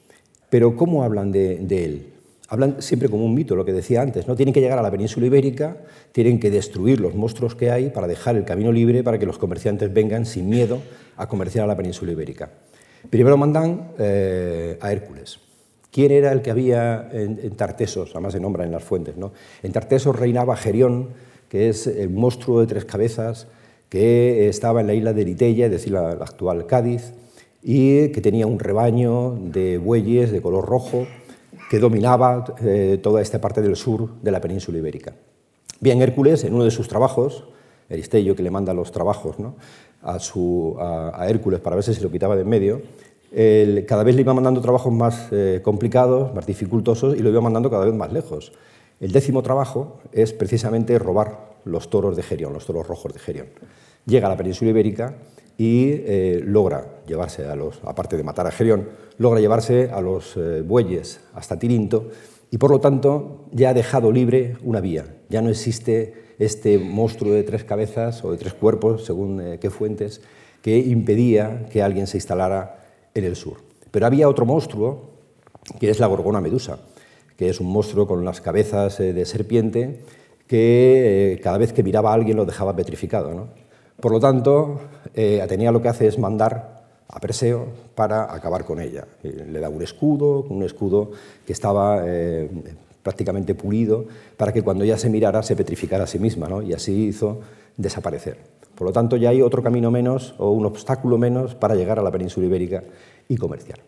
Pero 0.49 0.75
¿cómo 0.75 1.05
hablan 1.05 1.31
de, 1.31 1.59
de 1.59 1.85
él? 1.85 2.13
Hablan 2.49 2.81
siempre 2.81 3.07
como 3.07 3.23
un 3.23 3.33
mito, 3.33 3.55
lo 3.55 3.63
que 3.63 3.71
decía 3.71 4.01
antes, 4.01 4.27
¿no? 4.27 4.35
Tienen 4.35 4.53
que 4.53 4.59
llegar 4.59 4.77
a 4.77 4.81
la 4.81 4.91
península 4.91 5.25
ibérica, 5.25 5.77
tienen 6.11 6.37
que 6.37 6.51
destruir 6.51 6.99
los 6.99 7.15
monstruos 7.15 7.55
que 7.55 7.71
hay 7.71 7.89
para 7.89 8.05
dejar 8.05 8.35
el 8.35 8.43
camino 8.43 8.73
libre 8.73 9.03
para 9.03 9.17
que 9.17 9.25
los 9.25 9.37
comerciantes 9.37 9.93
vengan 9.93 10.25
sin 10.25 10.49
miedo 10.49 10.81
a 11.15 11.29
comerciar 11.29 11.63
a 11.63 11.67
la 11.67 11.77
península 11.77 12.11
ibérica. 12.11 12.49
Primero 13.09 13.37
mandan 13.37 13.93
eh, 13.97 14.77
a 14.81 14.91
Hércules. 14.91 15.44
¿Quién 15.95 16.11
era 16.11 16.33
el 16.33 16.41
que 16.41 16.51
había 16.51 17.07
en, 17.13 17.55
Tartesos? 17.55 18.09
Además 18.11 18.33
se 18.33 18.41
nombra 18.41 18.65
en 18.65 18.71
las 18.73 18.83
fuentes. 18.83 19.15
¿no? 19.15 19.31
En 19.63 19.71
Tartesos 19.71 20.13
reinaba 20.13 20.57
Gerión, 20.57 21.11
que 21.47 21.69
es 21.69 21.87
el 21.87 22.09
monstruo 22.09 22.59
de 22.59 22.67
tres 22.67 22.83
cabezas 22.83 23.47
que 23.87 24.49
estaba 24.49 24.81
en 24.81 24.87
la 24.87 24.93
isla 24.93 25.13
de 25.13 25.21
Eritella, 25.21 25.67
es 25.67 25.71
decir, 25.71 25.93
la 25.93 26.09
actual 26.11 26.65
Cádiz, 26.65 27.13
y 27.63 28.09
que 28.09 28.19
tenía 28.19 28.45
un 28.45 28.59
rebaño 28.59 29.37
de 29.39 29.77
bueyes 29.77 30.33
de 30.33 30.41
color 30.41 30.65
rojo 30.65 31.07
que 31.69 31.79
dominaba 31.79 32.43
eh, 32.61 32.99
toda 33.01 33.21
esta 33.21 33.39
parte 33.39 33.61
del 33.61 33.77
sur 33.77 34.19
de 34.21 34.31
la 34.31 34.41
península 34.41 34.79
ibérica. 34.79 35.13
Bien, 35.79 36.01
Hércules, 36.01 36.43
en 36.43 36.55
uno 36.55 36.65
de 36.65 36.71
sus 36.71 36.89
trabajos, 36.89 37.45
Eristello, 37.87 38.35
que 38.35 38.43
le 38.43 38.51
manda 38.51 38.73
los 38.73 38.91
trabajos 38.91 39.37
a, 40.03 41.25
Hércules 41.29 41.61
para 41.61 41.77
ver 41.77 41.85
si 41.85 41.93
se 41.93 42.01
lo 42.01 42.11
quitaba 42.11 42.35
de 42.35 42.41
en 42.41 42.49
medio, 42.49 42.81
cada 43.85 44.03
vez 44.03 44.15
le 44.15 44.21
iba 44.21 44.33
mandando 44.33 44.61
trabajos 44.61 44.93
más 44.93 45.27
eh, 45.31 45.59
complicados, 45.63 46.33
más 46.33 46.45
dificultosos, 46.45 47.17
y 47.17 47.19
lo 47.19 47.29
iba 47.29 47.41
mandando 47.41 47.69
cada 47.69 47.85
vez 47.85 47.93
más 47.93 48.11
lejos. 48.13 48.53
El 48.99 49.11
décimo 49.11 49.43
trabajo 49.43 49.99
es 50.13 50.31
precisamente 50.31 50.97
robar 50.97 51.55
los 51.65 51.89
toros 51.89 52.15
de 52.15 52.23
Gerión, 52.23 52.53
los 52.53 52.65
toros 52.65 52.87
rojos 52.87 53.13
de 53.13 53.19
Gerión. 53.19 53.47
Llega 54.05 54.27
a 54.27 54.29
la 54.29 54.37
península 54.37 54.71
ibérica 54.71 55.15
y 55.57 55.89
eh, 55.89 56.41
logra 56.45 57.01
llevarse 57.07 57.45
a 57.45 57.55
los, 57.55 57.81
aparte 57.83 58.15
de 58.15 58.23
matar 58.23 58.47
a 58.47 58.51
Gerión, 58.51 58.89
logra 59.17 59.39
llevarse 59.39 59.89
a 59.91 59.99
los 59.99 60.37
eh, 60.37 60.61
bueyes 60.61 61.21
hasta 61.33 61.59
Tirinto 61.59 62.09
y 62.51 62.57
por 62.57 62.71
lo 62.71 62.79
tanto 62.79 63.45
ya 63.51 63.71
ha 63.71 63.73
dejado 63.73 64.11
libre 64.11 64.55
una 64.63 64.79
vía. 64.79 65.05
Ya 65.29 65.41
no 65.41 65.49
existe 65.49 66.35
este 66.39 66.77
monstruo 66.77 67.33
de 67.33 67.43
tres 67.43 67.63
cabezas 67.63 68.23
o 68.23 68.31
de 68.31 68.37
tres 68.37 68.53
cuerpos, 68.53 69.05
según 69.05 69.41
eh, 69.41 69.57
qué 69.59 69.69
fuentes, 69.69 70.21
que 70.61 70.77
impedía 70.77 71.65
que 71.69 71.83
alguien 71.83 72.07
se 72.07 72.17
instalara 72.17 72.84
en 73.15 73.23
el 73.23 73.35
sur. 73.35 73.57
Pero 73.89 74.05
había 74.05 74.29
otro 74.29 74.45
monstruo, 74.45 75.09
que 75.79 75.89
es 75.89 75.99
la 75.99 76.07
gorgona 76.07 76.41
medusa, 76.41 76.79
que 77.35 77.49
es 77.49 77.59
un 77.59 77.71
monstruo 77.71 78.07
con 78.07 78.23
las 78.23 78.41
cabezas 78.41 78.99
de 78.99 79.25
serpiente 79.25 80.01
que 80.47 81.39
cada 81.43 81.57
vez 81.57 81.73
que 81.73 81.83
miraba 81.83 82.11
a 82.11 82.13
alguien 82.13 82.37
lo 82.37 82.45
dejaba 82.45 82.75
petrificado. 82.75 83.33
¿no? 83.33 83.47
Por 83.99 84.11
lo 84.11 84.19
tanto, 84.19 84.79
eh, 85.13 85.41
Atenea 85.41 85.71
lo 85.71 85.81
que 85.81 85.89
hace 85.89 86.07
es 86.07 86.19
mandar 86.19 86.83
a 87.07 87.19
Perseo 87.19 87.67
para 87.95 88.33
acabar 88.33 88.65
con 88.65 88.79
ella. 88.79 89.05
Eh, 89.23 89.47
le 89.49 89.59
da 89.59 89.69
un 89.69 89.81
escudo, 89.81 90.45
un 90.49 90.63
escudo 90.63 91.11
que 91.45 91.53
estaba 91.53 92.03
eh, 92.05 92.49
prácticamente 93.01 93.55
pulido, 93.55 94.05
para 94.37 94.51
que 94.51 94.61
cuando 94.61 94.83
ella 94.83 94.97
se 94.97 95.09
mirara 95.09 95.43
se 95.43 95.55
petrificara 95.55 96.03
a 96.03 96.07
sí 96.07 96.19
misma, 96.19 96.49
y 96.63 96.73
así 96.73 97.05
hizo 97.07 97.39
desaparecer. 97.77 98.37
Por 98.75 98.87
lo 98.87 98.93
tanto, 98.93 99.17
ya 99.17 99.29
hay 99.29 99.41
otro 99.41 99.63
camino 99.63 99.89
menos 99.91 100.35
o 100.37 100.51
un 100.51 100.65
obstáculo 100.65 101.17
menos 101.17 101.55
para 101.55 101.75
llegar 101.75 101.99
a 101.99 102.03
la 102.03 102.11
península 102.11 102.45
ibérica 102.45 102.83
y 103.27 103.37
comerciar. 103.37 103.79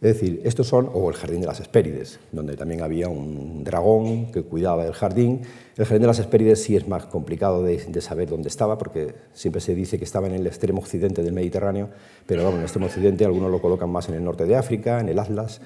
Es 0.00 0.20
decir, 0.20 0.42
estos 0.44 0.66
son, 0.66 0.90
o 0.92 1.08
el 1.08 1.16
jardín 1.16 1.40
de 1.40 1.46
las 1.46 1.58
Hespérides, 1.58 2.20
donde 2.30 2.54
también 2.54 2.82
había 2.82 3.08
un 3.08 3.64
dragón 3.64 4.30
que 4.30 4.42
cuidaba 4.42 4.84
del 4.84 4.92
jardín. 4.92 5.40
El 5.74 5.86
jardín 5.86 6.02
de 6.02 6.06
las 6.08 6.18
Hespérides 6.18 6.62
sí 6.62 6.76
es 6.76 6.86
más 6.86 7.06
complicado 7.06 7.62
de, 7.62 7.78
saber 8.02 8.28
dónde 8.28 8.48
estaba, 8.48 8.76
porque 8.76 9.14
siempre 9.32 9.62
se 9.62 9.74
dice 9.74 9.98
que 9.98 10.04
estaba 10.04 10.26
en 10.26 10.34
el 10.34 10.46
extremo 10.46 10.80
occidente 10.80 11.22
del 11.22 11.32
Mediterráneo, 11.32 11.88
pero 12.26 12.46
en 12.50 12.56
el 12.56 12.62
extremo 12.62 12.86
occidente 12.86 13.24
algunos 13.24 13.50
lo 13.50 13.62
colocan 13.62 13.88
más 13.88 14.10
en 14.10 14.16
el 14.16 14.24
norte 14.24 14.44
de 14.44 14.56
África, 14.56 15.00
en 15.00 15.08
el 15.08 15.18
Atlas, 15.18 15.62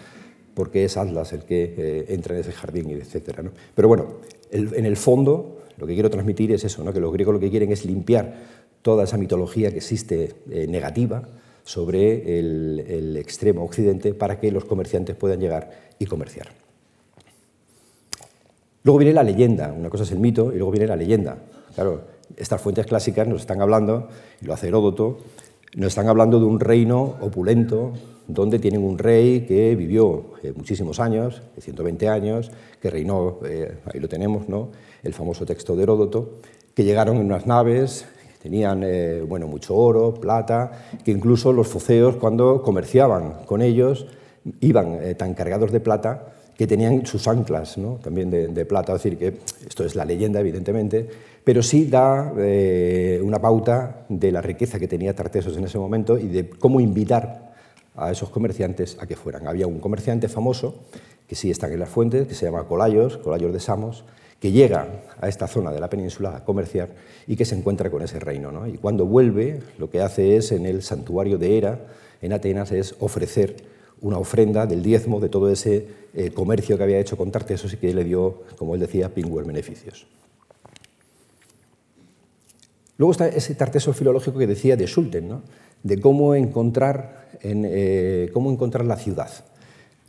porque 0.54 0.84
es 0.84 0.96
Atlas 0.96 1.32
el 1.32 1.42
que 1.42 1.74
eh, 1.76 2.04
entra 2.10 2.36
en 2.36 2.42
ese 2.42 2.52
jardín, 2.52 2.88
etc. 2.90 3.40
Pero 3.74 3.88
bueno, 3.88 4.06
en 4.52 4.86
el 4.86 4.96
fondo 4.96 5.60
lo 5.80 5.86
que 5.86 5.94
quiero 5.94 6.10
transmitir 6.10 6.52
es 6.52 6.62
eso, 6.64 6.84
¿no? 6.84 6.92
que 6.92 7.00
los 7.00 7.12
griegos 7.12 7.34
lo 7.34 7.40
que 7.40 7.50
quieren 7.50 7.72
es 7.72 7.84
limpiar 7.84 8.59
toda 8.82 9.04
esa 9.04 9.16
mitología 9.16 9.70
que 9.70 9.78
existe 9.78 10.34
eh, 10.50 10.66
negativa, 10.66 11.28
sobre 11.64 12.38
el, 12.38 13.16
extremo 13.16 13.64
occidente 13.64 14.12
para 14.14 14.40
que 14.40 14.50
los 14.50 14.64
comerciantes 14.64 15.14
puedan 15.14 15.38
llegar 15.38 15.70
y 15.98 16.06
comerciar. 16.06 16.48
Luego 18.82 18.98
viene 18.98 19.12
la 19.12 19.22
leyenda, 19.22 19.72
una 19.72 19.90
cosa 19.90 20.04
es 20.04 20.10
el 20.10 20.18
mito 20.18 20.52
y 20.52 20.56
luego 20.56 20.72
viene 20.72 20.86
la 20.86 20.96
leyenda. 20.96 21.38
Claro, 21.74 22.02
estas 22.36 22.60
fuentes 22.60 22.86
clásicas 22.86 23.28
nos 23.28 23.42
están 23.42 23.60
hablando, 23.60 24.08
y 24.40 24.46
lo 24.46 24.54
hace 24.54 24.68
Heródoto, 24.68 25.18
nos 25.76 25.88
están 25.88 26.08
hablando 26.08 26.40
de 26.40 26.46
un 26.46 26.58
reino 26.58 27.18
opulento, 27.20 27.92
donde 28.26 28.58
tienen 28.58 28.82
un 28.82 28.98
rey 28.98 29.42
que 29.42 29.76
vivió 29.76 30.32
eh, 30.42 30.52
muchísimos 30.56 30.98
años, 30.98 31.42
120 31.58 32.08
años, 32.08 32.50
que 32.80 32.90
reinó, 32.90 33.38
eh, 33.44 33.78
ahí 33.92 34.00
lo 34.00 34.08
tenemos, 34.08 34.48
¿no? 34.48 34.70
el 35.02 35.14
famoso 35.14 35.44
texto 35.46 35.76
de 35.76 35.82
Heródoto, 35.82 36.40
que 36.74 36.84
llegaron 36.84 37.16
en 37.16 37.26
unas 37.26 37.46
naves 37.46 38.06
Tenían 38.42 38.82
eh, 38.84 39.22
bueno, 39.26 39.46
mucho 39.46 39.76
oro, 39.76 40.14
plata, 40.14 40.86
que 41.04 41.10
incluso 41.10 41.52
los 41.52 41.68
foceos 41.68 42.16
cuando 42.16 42.62
comerciaban 42.62 43.44
con 43.44 43.60
ellos 43.60 44.06
iban 44.60 44.98
eh, 45.02 45.14
tan 45.14 45.34
cargados 45.34 45.70
de 45.72 45.80
plata 45.80 46.32
que 46.56 46.66
tenían 46.66 47.06
sus 47.06 47.26
anclas 47.26 47.78
¿no? 47.78 47.98
también 48.02 48.30
de, 48.30 48.64
plata. 48.66 48.94
Es 48.94 49.02
decir, 49.02 49.18
que 49.18 49.38
esto 49.66 49.84
es 49.84 49.94
la 49.94 50.04
leyenda, 50.04 50.40
evidentemente, 50.40 51.08
pero 51.42 51.62
sí 51.62 51.86
da 51.86 52.34
eh, 52.36 53.18
una 53.22 53.38
pauta 53.38 54.04
de 54.08 54.30
la 54.30 54.42
riqueza 54.42 54.78
que 54.78 54.86
tenía 54.86 55.14
Tartesos 55.14 55.56
en 55.56 55.64
ese 55.64 55.78
momento 55.78 56.18
y 56.18 56.28
de 56.28 56.50
cómo 56.50 56.80
invitar 56.80 57.54
a 57.96 58.10
esos 58.10 58.28
comerciantes 58.28 58.98
a 59.00 59.06
que 59.06 59.16
fueran. 59.16 59.48
Había 59.48 59.66
un 59.66 59.80
comerciante 59.80 60.28
famoso, 60.28 60.74
que 61.26 61.34
sí 61.34 61.50
está 61.50 61.66
en 61.66 61.80
las 61.80 61.88
fuentes, 61.88 62.26
que 62.26 62.34
se 62.34 62.44
llama 62.44 62.64
Colayos, 62.64 63.16
Colayos 63.16 63.52
de 63.52 63.60
Samos, 63.60 64.04
que 64.40 64.50
llega 64.50 64.88
a 65.20 65.28
esta 65.28 65.46
zona 65.46 65.70
de 65.70 65.80
la 65.80 65.90
península 65.90 66.34
a 66.34 66.44
comerciar 66.44 66.88
y 67.26 67.36
que 67.36 67.44
se 67.44 67.54
encuentra 67.54 67.90
con 67.90 68.02
ese 68.02 68.18
reino. 68.18 68.66
Y 68.66 68.78
cuando 68.78 69.04
vuelve, 69.04 69.60
lo 69.78 69.90
que 69.90 70.00
hace 70.00 70.36
es, 70.36 70.50
en 70.50 70.64
el 70.64 70.82
santuario 70.82 71.36
de 71.36 71.58
Hera, 71.58 71.78
en 72.22 72.32
Atenas, 72.32 72.72
es 72.72 72.94
ofrecer 73.00 73.56
una 74.00 74.16
ofrenda 74.18 74.66
del 74.66 74.82
diezmo 74.82 75.20
de 75.20 75.28
todo 75.28 75.50
ese 75.50 75.86
eh, 76.14 76.30
comercio 76.30 76.78
que 76.78 76.82
había 76.82 76.98
hecho 76.98 77.18
con 77.18 77.30
Tartesos 77.30 77.74
y 77.74 77.76
que 77.76 77.92
le 77.92 78.02
dio, 78.02 78.42
como 78.56 78.74
él 78.74 78.80
decía, 78.80 79.10
pingües 79.10 79.46
beneficios. 79.46 80.06
Luego 82.96 83.12
está 83.12 83.28
ese 83.28 83.54
Tarteso 83.54 83.92
filológico 83.92 84.38
que 84.38 84.46
decía 84.46 84.76
de 84.76 84.86
Sulten, 84.86 85.42
de 85.82 86.00
cómo 86.00 86.34
encontrar, 86.34 87.28
eh, 87.42 88.30
cómo 88.32 88.50
encontrar 88.50 88.86
la 88.86 88.96
ciudad. 88.96 89.30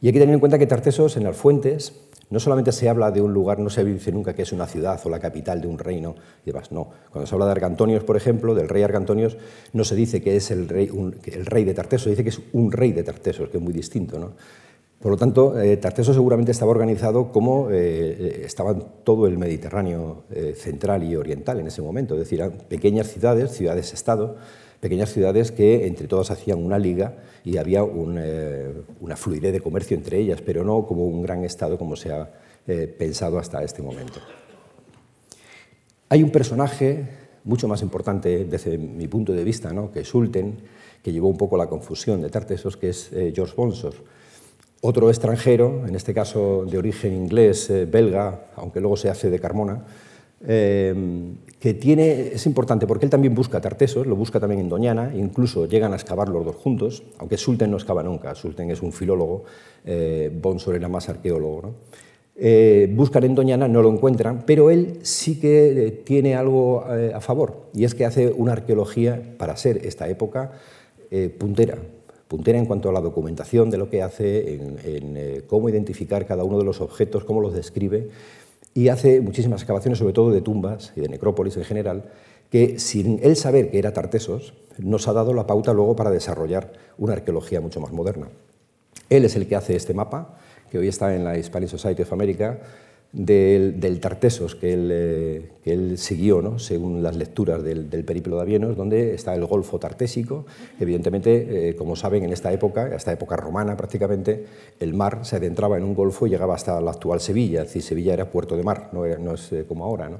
Y 0.02 0.08
hay 0.08 0.14
que 0.14 0.20
tener 0.20 0.34
en 0.34 0.40
cuenta 0.40 0.58
que 0.58 0.68
Tartesos 0.68 1.18
en 1.18 1.24
las 1.24 1.36
fuentes 1.36 1.94
no 2.32 2.40
solamente 2.40 2.72
se 2.72 2.90
habla 2.90 3.12
de 3.12 3.22
un 3.22 3.34
lugar, 3.34 3.60
no 3.60 3.70
se 3.70 3.84
dice 3.84 4.12
nunca 4.12 4.34
que 4.34 4.42
es 4.42 4.52
una 4.52 4.66
ciudad 4.66 5.00
o 5.04 5.10
la 5.10 5.20
capital 5.20 5.62
de 5.62 5.68
un 5.68 5.78
reino 5.78 6.16
y 6.44 6.52
demás, 6.52 6.72
no. 6.72 6.90
Cuando 7.12 7.28
se 7.28 7.36
habla 7.36 7.46
de 7.46 7.52
Argantonios, 7.52 8.04
por 8.04 8.18
ejemplo, 8.18 8.56
del 8.56 8.70
rey 8.70 8.82
Argantonios, 8.84 9.38
no 9.74 9.84
se 9.84 9.96
dice 9.96 10.22
que 10.22 10.38
es 10.38 10.50
el 10.50 10.68
rey, 10.68 10.90
el 11.26 11.46
rey 11.46 11.66
de 11.66 11.74
Tartesos, 11.74 12.06
se 12.06 12.10
dice 12.12 12.24
que 12.24 12.30
es 12.30 12.42
un 12.54 12.72
rey 12.72 12.94
de 12.94 13.04
Tartesos, 13.04 13.50
que 13.50 13.58
es 13.58 13.64
muy 13.64 13.74
distinto. 13.74 14.18
¿no? 14.18 14.32
Por 15.02 15.12
lo 15.12 15.18
tanto, 15.18 15.60
eh, 15.60 15.76
Tartesos 15.78 16.16
seguramente 16.16 16.52
estaba 16.52 16.72
organizado 16.72 17.32
como 17.32 17.70
eh, 17.70 17.74
eh, 17.74 18.42
estaba 18.46 18.76
todo 18.76 19.28
el 19.28 19.38
Mediterráneo 19.38 20.24
central 20.56 21.04
y 21.04 21.16
oriental 21.16 21.60
en 21.60 21.68
ese 21.68 21.82
momento, 21.82 22.14
es 22.14 22.22
decir, 22.22 22.40
eran 22.40 22.54
pequeñas 22.70 23.08
ciudades, 23.08 23.52
ciudades-estado, 23.52 24.38
pequeñas 24.82 25.14
ciudades 25.14 25.52
que 25.52 25.86
entre 25.86 26.08
todas 26.08 26.32
hacían 26.32 26.58
una 26.58 26.78
liga 26.80 27.16
y 27.46 27.58
había 27.58 27.82
eh, 27.84 28.74
una 29.00 29.16
fluidez 29.16 29.54
de 29.54 29.62
comercio 29.62 29.96
entre 29.96 30.18
ellas, 30.18 30.42
pero 30.42 30.66
no 30.66 30.86
como 30.86 31.06
un 31.06 31.22
gran 31.22 31.46
Estado 31.46 31.78
como 31.78 31.96
se 31.96 32.12
ha 32.12 32.30
eh, 32.68 32.88
pensado 32.88 33.38
hasta 33.40 33.64
este 33.64 33.82
momento. 33.82 34.20
Hay 36.10 36.24
un 36.24 36.32
personaje 36.32 37.06
mucho 37.44 37.68
más 37.68 37.82
importante 37.84 38.44
desde 38.46 38.78
mi 38.78 39.08
punto 39.08 39.34
de 39.34 39.44
vista, 39.44 39.72
¿no? 39.72 39.92
que 39.92 40.02
es 40.02 40.12
que 40.12 41.12
llevó 41.12 41.30
un 41.30 41.38
poco 41.38 41.58
la 41.58 41.68
confusión 41.68 42.22
de 42.22 42.30
Tartesos, 42.30 42.76
que 42.76 42.90
es 42.90 43.14
eh, 43.14 43.32
George 43.36 43.54
Bonsor. 43.56 43.94
Otro 44.82 45.10
extranjero, 45.10 45.86
en 45.88 45.96
este 45.96 46.14
caso 46.14 46.66
de 46.66 46.80
origen 46.80 47.14
inglés, 47.14 47.72
belga, 47.88 48.48
aunque 48.56 48.80
luego 48.80 48.98
se 48.98 49.10
hace 49.10 49.30
de 49.30 49.40
Carmona, 49.40 49.86
eh, 50.48 50.94
que 51.62 51.76
tiene, 51.76 52.34
es 52.34 52.48
importante 52.48 52.88
porque 52.88 53.06
él 53.06 53.12
también 53.12 53.36
busca 53.36 53.62
Tartesos, 53.62 54.08
lo 54.08 54.16
busca 54.16 54.40
también 54.40 54.62
en 54.62 54.68
Doñana, 54.68 55.12
incluso 55.16 55.68
llegan 55.68 55.94
a 55.94 55.96
excavar 55.96 56.28
los 56.28 56.44
dos 56.44 56.56
juntos, 56.56 57.04
aunque 57.20 57.38
Sulten 57.38 57.70
no 57.70 57.78
excava 57.78 58.02
nunca, 58.02 58.34
Sulten 58.34 58.72
es 58.72 58.82
un 58.82 58.92
filólogo, 58.92 59.44
eh, 59.86 60.32
Bonsor 60.42 60.74
era 60.76 60.90
más 60.90 61.08
arqueólogo. 61.08 61.76
Eh, 62.36 62.92
buscan 62.96 63.26
en 63.26 63.36
Doñana, 63.36 63.68
no 63.68 63.84
lo 63.84 63.92
encuentran, 63.92 64.44
pero 64.44 64.72
él 64.72 65.02
sí 65.04 65.40
que 65.40 65.86
eh, 65.86 65.92
tiene 65.92 66.34
algo 66.34 66.84
a 66.84 67.22
favor, 67.22 67.68
y 67.76 67.84
es 67.84 67.94
que 67.94 68.06
hace 68.06 68.32
una 68.32 68.54
arqueología, 68.54 69.22
para 69.38 69.56
ser 69.56 69.86
esta 69.86 70.10
época, 70.10 70.54
puntera, 71.38 71.78
puntera 72.28 72.58
en 72.58 72.66
cuanto 72.66 72.90
a 72.90 72.92
la 72.92 73.02
documentación 73.02 73.70
de 73.70 73.78
lo 73.78 73.88
que 73.88 74.02
hace, 74.02 74.56
en 74.56 75.44
cómo 75.46 75.70
identificar 75.70 76.26
cada 76.26 76.44
uno 76.44 76.58
de 76.58 76.64
los 76.64 76.82
objetos, 76.82 77.24
cómo 77.24 77.40
los 77.40 77.54
describe, 77.54 78.08
y 78.74 78.90
hace 78.90 79.22
muchísimas 79.22 79.62
excavaciones, 79.62 80.00
sobre 80.00 80.14
todo 80.14 80.32
de 80.32 80.42
tumbas 80.42 80.94
y 80.96 81.02
de 81.02 81.10
necrópolis 81.10 81.58
en 81.58 81.64
general, 81.64 82.04
que 82.50 82.80
sin 82.80 83.20
él 83.24 83.36
saber 83.36 83.72
que 83.72 83.80
era 83.80 83.94
Tartesos, 83.94 84.54
nos 84.78 85.08
ha 85.08 85.14
dado 85.14 85.34
la 85.34 85.48
pauta 85.48 85.74
luego 85.74 85.96
para 85.96 86.12
desarrollar 86.12 86.74
una 86.98 87.14
arqueología 87.14 87.62
mucho 87.62 87.80
más 87.80 87.92
moderna. 87.92 88.28
Él 89.10 89.26
es 89.26 89.36
el 89.36 89.48
que 89.48 89.56
hace 89.56 89.76
este 89.76 89.94
mapa, 89.94 90.38
que 90.70 90.78
hoy 90.78 90.88
está 90.88 91.16
en 91.16 91.24
la 91.24 91.38
Hispanic 91.38 91.70
Society 91.70 92.04
of 92.04 92.14
America, 92.14 92.60
del, 93.14 94.00
Tartesos 94.00 94.56
que 94.56 94.74
él, 94.74 94.90
eh, 94.92 95.52
que 95.64 95.74
él 95.74 95.98
siguió, 95.98 96.42
¿no? 96.42 96.60
según 96.60 97.04
las 97.04 97.16
lecturas 97.16 97.62
del, 97.64 97.88
periplo 98.06 98.38
de 98.38 98.42
Avienos, 98.42 98.78
donde 98.78 99.14
está 99.14 99.36
el 99.36 99.46
Golfo 99.46 99.80
Tartésico. 99.80 100.46
Evidentemente, 100.80 101.70
eh, 101.70 101.76
como 101.76 101.96
saben, 101.96 102.24
en 102.24 102.32
esta 102.32 102.52
época, 102.54 102.96
esta 102.96 103.12
época 103.12 103.36
romana 103.36 103.76
prácticamente, 103.76 104.46
el 104.80 104.94
mar 104.94 105.20
se 105.24 105.36
adentraba 105.36 105.78
en 105.78 105.84
un 105.84 105.94
golfo 105.94 106.26
y 106.28 106.30
llegaba 106.30 106.56
hasta 106.56 106.80
la 106.80 106.92
actual 106.92 107.20
Sevilla, 107.20 107.62
es 107.62 107.68
decir, 107.68 107.84
Sevilla 107.84 108.14
era 108.14 108.32
puerto 108.32 108.56
de 108.56 108.64
mar, 108.64 108.90
no, 108.94 109.06
no 109.18 109.34
es 109.34 109.52
eh, 109.52 109.66
como 109.68 109.86
ahora. 109.86 110.10
¿no? 110.10 110.20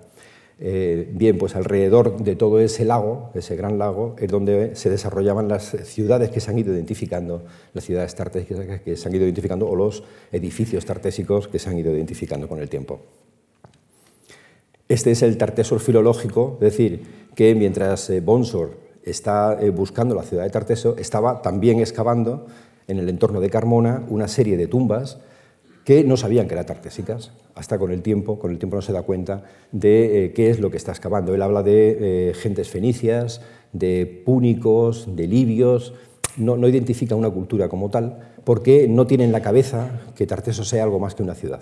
Eh, 0.64 1.10
bien, 1.12 1.40
pues 1.40 1.56
alrededor 1.56 2.18
de 2.24 2.36
todo 2.36 2.60
ese 2.60 2.86
lago, 2.86 3.32
ese 3.34 3.56
gran 3.56 3.80
lago, 3.80 4.16
es 4.20 4.30
donde 4.30 4.76
se 4.76 4.92
desarrollaban 4.92 5.48
las 5.48 5.76
ciudades 5.86 6.30
que 6.30 6.40
se 6.40 6.52
han 6.52 6.60
ido 6.60 6.72
identificando, 6.72 7.44
las 7.74 7.84
ciudades 7.84 8.14
tartésicas 8.14 8.80
que 8.82 8.96
se 8.96 9.10
han 9.10 9.16
ido 9.16 9.24
identificando 9.24 9.68
o 9.68 9.76
los 9.76 10.04
edificios 10.32 10.86
tartésicos 10.86 11.48
que 11.48 11.58
se 11.58 11.68
han 11.68 11.80
ido 11.80 11.92
identificando 11.92 12.48
con 12.48 12.60
el 12.60 12.70
tiempo. 12.70 13.00
Este 14.88 15.10
es 15.10 15.24
el 15.24 15.36
Tartesor 15.38 15.80
filológico, 15.80 16.60
es 16.62 16.72
decir, 16.72 17.02
que 17.34 17.56
mientras 17.56 18.08
eh, 18.12 18.22
Bonsor 18.22 18.78
está 19.04 19.58
eh, 19.60 19.72
buscando 19.72 20.14
la 20.14 20.22
ciudad 20.22 20.44
de 20.44 20.52
Tarteso, 20.52 20.96
estaba 20.98 21.42
también 21.42 21.80
excavando 21.80 22.46
en 22.88 23.00
el 23.00 23.10
entorno 23.10 23.42
de 23.42 23.50
Carmona 23.50 24.06
una 24.10 24.28
serie 24.28 24.58
de 24.58 24.68
tumbas 24.68 25.18
que 25.84 26.04
no 26.04 26.18
sabían 26.18 26.48
que 26.48 26.54
eran 26.54 26.66
tartésicas, 26.66 27.32
hasta 27.56 27.78
con 27.78 27.92
el 27.92 28.02
tiempo, 28.02 28.40
con 28.40 28.52
el 28.52 28.60
tiempo 28.60 28.76
no 28.76 28.82
se 28.82 28.94
da 28.94 29.04
cuenta 29.04 29.44
de 29.72 30.26
eh, 30.26 30.34
qué 30.34 30.50
es 30.50 30.60
lo 30.60 30.70
que 30.72 30.78
está 30.78 30.92
excavando. 30.92 31.34
Él 31.34 31.42
habla 31.42 31.64
de 31.64 32.30
eh, 32.30 32.34
gentes 32.34 32.70
fenicias, 32.70 33.42
de 33.74 34.24
púnicos, 34.26 35.16
de 35.16 35.28
libios, 35.28 35.94
no, 36.38 36.68
identifica 36.68 37.16
una 37.16 37.30
cultura 37.30 37.70
como 37.70 37.90
tal, 37.90 38.36
porque 38.44 38.88
no 38.88 39.08
tiene 39.08 39.26
en 39.26 39.32
la 39.32 39.42
cabeza 39.42 40.02
que 40.16 40.28
Tarteso 40.28 40.64
sea 40.64 40.84
algo 40.84 41.00
más 41.00 41.16
que 41.16 41.24
una 41.24 41.36
ciudad. 41.36 41.62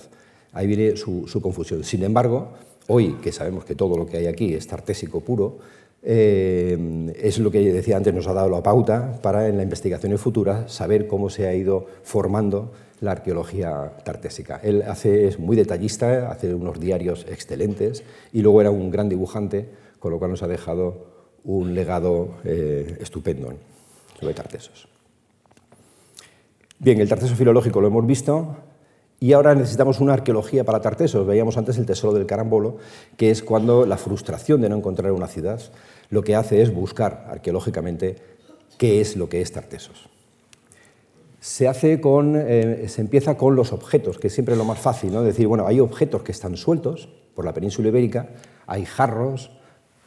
Ahí 0.51 0.67
viene 0.67 0.95
su, 0.95 1.25
confusión. 1.41 1.83
Sin 1.83 2.03
embargo, 2.03 2.53
hoy 2.87 3.17
que 3.21 3.31
sabemos 3.31 3.65
que 3.65 3.75
todo 3.75 3.97
lo 3.97 4.05
que 4.05 4.17
hay 4.17 4.27
aquí 4.27 4.53
es 4.53 4.67
tartésico 4.67 5.21
puro, 5.21 5.57
eh, 6.01 7.11
es 7.19 7.39
lo 7.39 7.51
que 7.51 7.59
decía 7.73 7.97
antes, 7.97 8.13
nos 8.13 8.27
ha 8.27 8.33
dado 8.33 8.49
la 8.49 8.63
pauta 8.63 9.19
para 9.21 9.47
en 9.47 9.57
la 9.57 9.63
investigación 9.63 10.17
futura 10.17 10.67
saber 10.67 11.07
cómo 11.07 11.29
se 11.29 11.47
ha 11.47 11.53
ido 11.53 11.87
formando 12.03 12.71
la 13.01 13.11
arqueología 13.11 13.93
tartésica. 14.03 14.59
Él 14.63 14.83
hace, 14.87 15.27
es 15.27 15.39
muy 15.39 15.55
detallista, 15.55 16.31
hace 16.31 16.53
unos 16.53 16.79
diarios 16.79 17.25
excelentes 17.29 18.03
y 18.33 18.41
luego 18.41 18.61
era 18.61 18.71
un 18.71 18.91
gran 18.91 19.09
dibujante, 19.09 19.69
con 19.99 20.11
lo 20.11 20.19
cual 20.19 20.31
nos 20.31 20.43
ha 20.43 20.47
dejado 20.47 21.07
un 21.43 21.73
legado 21.73 22.35
eh, 22.43 22.97
estupendo 22.99 23.53
sobre 24.19 24.33
Tartesos. 24.33 24.87
Bien, 26.77 26.99
el 26.99 27.09
Tarteso 27.09 27.35
filológico 27.35 27.81
lo 27.81 27.87
hemos 27.87 28.05
visto 28.05 28.55
y 29.19 29.33
ahora 29.33 29.55
necesitamos 29.55 29.99
una 29.99 30.13
arqueología 30.13 30.63
para 30.63 30.81
Tartesos. 30.81 31.25
Veíamos 31.25 31.57
antes 31.57 31.77
el 31.77 31.85
tesoro 31.85 32.13
del 32.13 32.25
carambolo, 32.25 32.77
que 33.17 33.31
es 33.31 33.43
cuando 33.43 33.85
la 33.85 33.97
frustración 33.97 34.61
de 34.61 34.69
no 34.69 34.77
encontrar 34.77 35.11
una 35.11 35.27
ciudad 35.27 35.61
lo 36.09 36.23
que 36.23 36.35
hace 36.35 36.61
es 36.61 36.73
buscar 36.73 37.27
arqueológicamente 37.29 38.15
qué 38.77 39.01
es 39.01 39.15
lo 39.15 39.29
que 39.29 39.41
es 39.41 39.51
Tartesos 39.51 40.09
se, 41.39 41.67
hace 41.67 42.01
con, 42.01 42.35
eh, 42.35 42.85
se 42.87 43.01
empieza 43.01 43.37
con 43.37 43.55
los 43.55 43.71
objetos, 43.71 44.17
que 44.17 44.27
es 44.27 44.33
siempre 44.33 44.55
lo 44.55 44.65
más 44.65 44.79
fácil, 44.79 45.13
¿no? 45.13 45.23
decir, 45.23 45.47
bueno, 45.47 45.65
hay 45.67 45.79
objetos 45.79 46.23
que 46.23 46.31
están 46.31 46.57
sueltos 46.57 47.09
por 47.33 47.45
la 47.45 47.53
península 47.53 47.87
ibérica, 47.87 48.29
hay 48.67 48.85
jarros, 48.85 49.51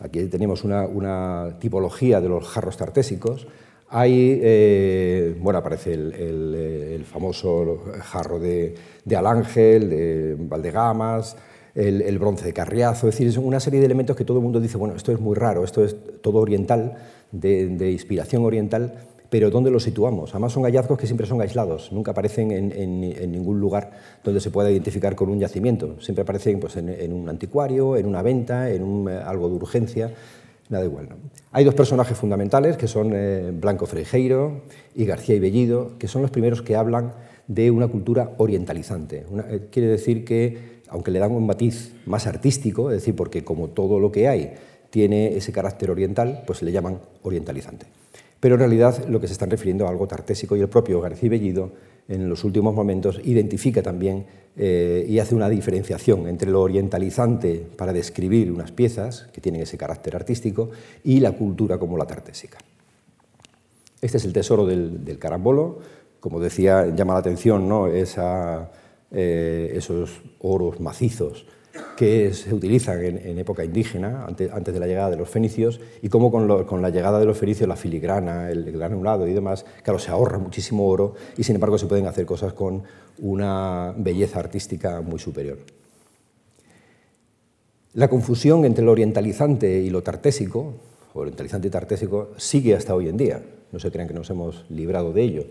aquí 0.01 0.25
tenemos 0.27 0.65
una, 0.65 1.59
tipología 1.59 2.21
de 2.21 2.29
los 2.29 2.47
jarros 2.47 2.77
tartésicos, 2.77 3.47
hay, 3.89 4.41
eh, 4.43 5.37
bueno, 5.41 5.59
aparece 5.59 5.93
el, 5.95 7.05
famoso 7.11 7.83
jarro 8.01 8.39
de, 8.39 8.75
de, 9.05 9.17
Alángel, 9.17 9.91
de 9.91 10.37
Valdegamas, 10.39 11.37
el, 11.75 12.19
bronce 12.19 12.45
de 12.45 12.53
Carriazo, 12.53 13.09
es 13.09 13.15
decir, 13.15 13.29
es 13.29 13.37
una 13.37 13.61
serie 13.61 13.81
de 13.81 13.87
elementos 13.87 14.17
que 14.17 14.25
todo 14.25 14.39
el 14.39 14.45
mundo 14.45 14.61
dice, 14.61 14.79
bueno, 14.79 14.95
esto 14.95 15.13
es 15.13 15.21
muy 15.21 15.35
raro, 15.35 15.65
esto 15.65 15.85
es 15.85 15.97
todo 16.21 16.39
oriental, 16.39 16.97
de 17.33 17.91
inspiración 17.91 18.45
oriental, 18.45 18.95
pero 19.33 19.49
¿dónde 19.49 19.71
los 19.71 19.83
situamos? 19.83 20.33
Además 20.33 20.53
son 20.53 20.65
hallazgos 20.65 20.99
que 20.99 21.07
siempre 21.07 21.27
son 21.27 21.41
aislados, 21.41 21.91
nunca 21.91 22.11
aparecen 22.11 22.51
en, 22.51 23.01
ningún 23.33 23.59
lugar 23.59 23.93
donde 24.23 24.41
se 24.41 24.51
pueda 24.51 24.71
identificar 24.71 25.17
con 25.17 25.31
un 25.31 25.41
yacimiento, 25.41 25.99
siempre 26.03 26.21
aparecen 26.21 26.61
pues, 26.61 26.77
en, 26.77 27.11
un 27.15 27.31
anticuario, 27.31 27.97
en 27.97 28.05
una 28.05 28.21
venta, 28.21 28.69
en 28.69 29.09
eh, 29.09 29.17
algo 29.25 29.49
de 29.49 29.55
urgencia, 29.55 30.11
nada 30.69 30.85
igual. 30.85 31.09
Hay 31.51 31.65
dos 31.65 31.73
personajes 31.73 32.15
fundamentales 32.15 32.77
que 32.77 32.87
son 32.87 33.13
eh, 33.15 33.51
Blanco 33.59 33.87
Freijeiro 33.87 34.65
y 34.95 35.07
García 35.07 35.37
y 35.37 35.41
Bellido, 35.41 35.97
que 35.99 36.09
son 36.09 36.21
los 36.21 36.31
primeros 36.31 36.61
que 36.61 36.77
hablan 36.77 37.15
de 37.47 37.71
una 37.71 37.89
cultura 37.89 38.33
orientalizante. 38.37 39.25
Eh, 39.49 39.69
quiere 39.71 39.89
decir 39.89 40.27
que, 40.27 40.83
aunque 40.91 41.11
le 41.11 41.21
dan 41.21 41.33
un 41.33 41.47
matiz 41.47 41.95
más 42.05 42.27
artístico, 42.27 42.91
es 42.91 42.97
decir, 42.97 43.17
porque 43.17 43.45
como 43.45 43.69
todo 43.69 43.99
lo 43.99 44.13
que 44.13 44.29
hay 44.29 44.53
tiene 44.91 45.39
ese 45.39 45.53
carácter 45.53 45.91
oriental, 45.91 46.43
pues 46.47 46.61
le 46.61 46.71
llaman 46.71 46.99
orientalizante 47.23 48.02
pero 48.43 48.57
en 48.57 48.59
realidad 48.59 49.07
lo 49.07 49.21
que 49.21 49.29
se 49.29 49.35
están 49.35 49.51
refiriendo 49.51 49.87
a 49.87 49.91
algo 49.91 50.09
tartésico 50.09 50.57
y 50.57 50.61
el 50.61 50.69
propio 50.69 51.01
García 51.01 51.31
Bellido 51.31 51.71
en 52.09 52.29
los 52.29 52.43
últimos 52.43 52.75
momentos 52.75 53.21
identifica 53.23 53.85
también 53.85 54.27
eh, 54.57 55.07
y 55.09 55.21
hace 55.21 55.37
una 55.37 55.49
diferenciación 55.49 56.27
entre 56.27 56.51
lo 56.51 56.61
orientalizante 56.61 57.65
para 57.77 57.93
describir 57.93 58.51
unas 58.51 58.73
piezas 58.73 59.29
que 59.33 59.41
tienen 59.41 59.63
ese 59.63 59.79
carácter 59.79 60.17
artístico 60.17 60.71
y 61.05 61.21
la 61.21 61.31
cultura 61.31 61.79
como 61.79 61.97
la 61.97 62.05
tartésica. 62.05 62.59
Este 64.01 64.17
es 64.17 64.25
el 64.25 64.33
tesoro 64.33 64.67
del, 64.67 65.19
carambolo. 65.21 65.79
Como 66.19 66.41
decía, 66.41 66.93
llama 66.93 67.13
la 67.13 67.21
atención 67.21 67.69
¿no? 67.69 67.87
Eh, 67.87 69.73
esos 69.73 70.21
oros 70.41 70.81
macizos 70.81 71.47
que 71.97 72.35
se 72.35 72.53
utilizan 72.53 73.03
en, 73.03 73.39
época 73.39 73.65
indígena, 73.65 74.27
antes, 74.27 74.75
de 74.75 74.81
la 74.81 74.87
llegada 74.87 75.11
de 75.11 75.17
los 75.17 75.29
fenicios, 75.29 75.81
y 76.03 76.09
cómo 76.09 76.31
con, 76.31 76.83
la 76.83 76.91
llegada 76.91 77.19
de 77.19 77.27
los 77.27 77.39
fenicios 77.39 77.69
la 77.69 77.77
filigrana, 77.77 78.51
el 78.51 78.71
granulado 78.73 79.27
y 79.27 79.33
demás, 79.33 79.65
claro, 79.83 79.99
se 79.99 80.11
ahorra 80.11 80.39
muchísimo 80.39 80.89
oro 80.89 81.15
y 81.37 81.45
sin 81.45 81.57
embargo 81.57 81.79
se 81.79 81.87
pueden 81.87 82.07
hacer 82.07 82.27
cosas 82.27 82.53
con 82.53 82.83
una 83.19 83.95
belleza 83.97 84.39
artística 84.39 85.01
muy 85.01 85.19
superior. 85.19 85.59
La 87.95 88.09
confusión 88.09 88.65
entre 88.65 88.85
lo 88.85 88.93
orientalizante 88.93 89.81
y 89.81 89.91
lo 89.91 90.03
tartésico, 90.03 90.75
orientalizante 91.13 91.69
y 91.69 91.71
tartésico, 91.71 92.31
sigue 92.39 92.75
hasta 92.75 92.95
hoy 92.95 93.09
en 93.09 93.19
día. 93.19 93.43
No 93.71 93.79
se 93.79 93.91
crean 93.91 94.09
que 94.09 94.15
nos 94.15 94.31
hemos 94.31 94.65
librado 94.71 95.13
de 95.13 95.23
ello. 95.23 95.45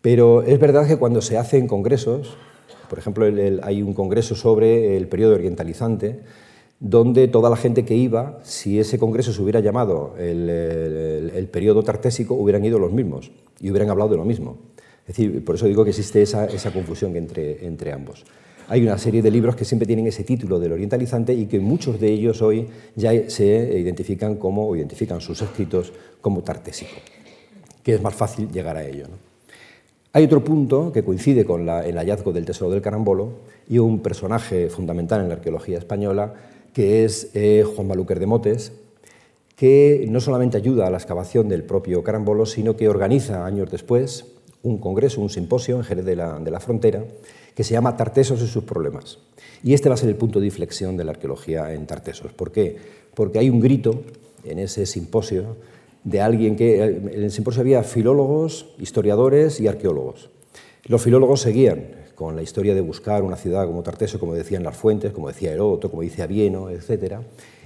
Pero 0.00 0.42
es 0.42 0.58
verdad 0.58 0.88
que 0.88 0.96
cuando 0.96 1.22
se 1.22 1.38
hacen 1.38 1.68
congresos, 1.68 2.36
por 2.92 2.98
ejemplo, 2.98 3.24
hay 3.62 3.80
un 3.80 3.94
congreso 3.94 4.34
sobre 4.34 4.98
el 4.98 5.08
periodo 5.08 5.36
orientalizante, 5.36 6.20
donde 6.78 7.26
toda 7.26 7.48
la 7.48 7.56
gente 7.56 7.86
que 7.86 7.94
iba, 7.94 8.38
si 8.42 8.78
ese 8.78 8.98
congreso 8.98 9.32
se 9.32 9.40
hubiera 9.40 9.60
llamado 9.60 10.14
el, 10.18 11.48
periodo 11.50 11.82
tartésico, 11.82 12.34
hubieran 12.34 12.62
ido 12.66 12.78
los 12.78 12.92
mismos 12.92 13.30
y 13.60 13.70
hubieran 13.70 13.88
hablado 13.88 14.10
de 14.10 14.18
lo 14.18 14.26
mismo. 14.26 14.58
Es 15.08 15.16
decir, 15.16 15.42
por 15.42 15.54
eso 15.54 15.64
digo 15.64 15.84
que 15.84 15.88
existe 15.88 16.20
esa, 16.20 16.46
confusión 16.70 17.16
entre, 17.16 17.66
entre 17.66 17.92
ambos. 17.92 18.26
Hay 18.68 18.82
una 18.82 18.98
serie 18.98 19.22
de 19.22 19.30
libros 19.30 19.56
que 19.56 19.64
siempre 19.64 19.86
tienen 19.86 20.06
ese 20.06 20.24
título 20.24 20.60
del 20.60 20.72
orientalizante 20.72 21.32
y 21.32 21.46
que 21.46 21.60
muchos 21.60 21.98
de 21.98 22.12
ellos 22.12 22.42
hoy 22.42 22.68
ya 22.94 23.30
se 23.30 23.80
identifican 23.80 24.36
como, 24.36 24.68
o 24.68 24.76
identifican 24.76 25.22
sus 25.22 25.40
escritos 25.40 25.94
como 26.20 26.42
tartésico, 26.42 26.92
que 27.82 27.94
es 27.94 28.02
más 28.02 28.14
fácil 28.14 28.52
llegar 28.52 28.76
a 28.76 28.84
ello. 28.86 29.06
Hay 30.14 30.24
otro 30.24 30.44
punto 30.44 30.92
que 30.92 31.02
coincide 31.02 31.46
con 31.46 31.66
el 31.66 31.96
hallazgo 31.96 32.34
del 32.34 32.44
tesoro 32.44 32.70
del 32.70 32.82
carambolo 32.82 33.32
y 33.66 33.78
un 33.78 34.00
personaje 34.00 34.68
fundamental 34.68 35.22
en 35.22 35.28
la 35.28 35.36
arqueología 35.36 35.78
española, 35.78 36.34
que 36.74 37.04
es 37.04 37.30
eh, 37.32 37.64
Juan 37.64 37.88
Maluquer 37.88 38.20
de 38.20 38.26
Motes, 38.26 38.72
que 39.56 40.04
no 40.10 40.20
solamente 40.20 40.58
ayuda 40.58 40.86
a 40.86 40.90
la 40.90 40.98
excavación 40.98 41.48
del 41.48 41.64
propio 41.64 42.04
carambolo, 42.04 42.44
sino 42.44 42.76
que 42.76 42.90
organiza 42.90 43.46
años 43.46 43.70
después 43.70 44.26
un 44.62 44.76
congreso, 44.76 45.22
un 45.22 45.30
simposio 45.30 45.76
en 45.76 45.84
Jerez 45.84 46.04
de 46.04 46.16
la, 46.16 46.38
de 46.38 46.50
la 46.50 46.60
Frontera, 46.60 47.04
que 47.54 47.64
se 47.64 47.72
llama 47.72 47.96
Tartesos 47.96 48.42
y 48.42 48.48
sus 48.48 48.64
problemas. 48.64 49.18
Y 49.62 49.72
este 49.72 49.88
va 49.88 49.94
a 49.94 49.98
ser 49.98 50.10
el 50.10 50.16
punto 50.16 50.40
de 50.40 50.46
inflexión 50.46 50.98
de 50.98 51.04
la 51.04 51.12
arqueología 51.12 51.72
en 51.72 51.86
Tartesos. 51.86 52.34
¿Por 52.34 52.52
qué? 52.52 52.76
Porque 53.14 53.38
hay 53.38 53.48
un 53.48 53.60
grito 53.60 54.02
en 54.44 54.58
ese 54.58 54.84
simposio 54.84 55.56
de 56.04 56.20
alguien 56.20 56.56
que 56.56 56.82
en 56.82 57.08
el 57.08 57.30
simposio 57.30 57.60
había 57.60 57.82
filólogos, 57.82 58.66
historiadores 58.78 59.60
y 59.60 59.68
arqueólogos. 59.68 60.30
Los 60.86 61.02
filólogos 61.02 61.40
seguían 61.40 62.02
con 62.14 62.36
la 62.36 62.42
historia 62.42 62.74
de 62.74 62.80
buscar 62.80 63.22
una 63.22 63.36
ciudad 63.36 63.66
como 63.66 63.82
Tarteso, 63.82 64.18
como 64.18 64.34
decían 64.34 64.62
las 64.62 64.76
fuentes, 64.76 65.12
como 65.12 65.28
decía 65.28 65.52
Heródoto, 65.52 65.90
como 65.90 66.02
dice 66.02 66.22
Avieno, 66.22 66.70
etc. 66.70 67.16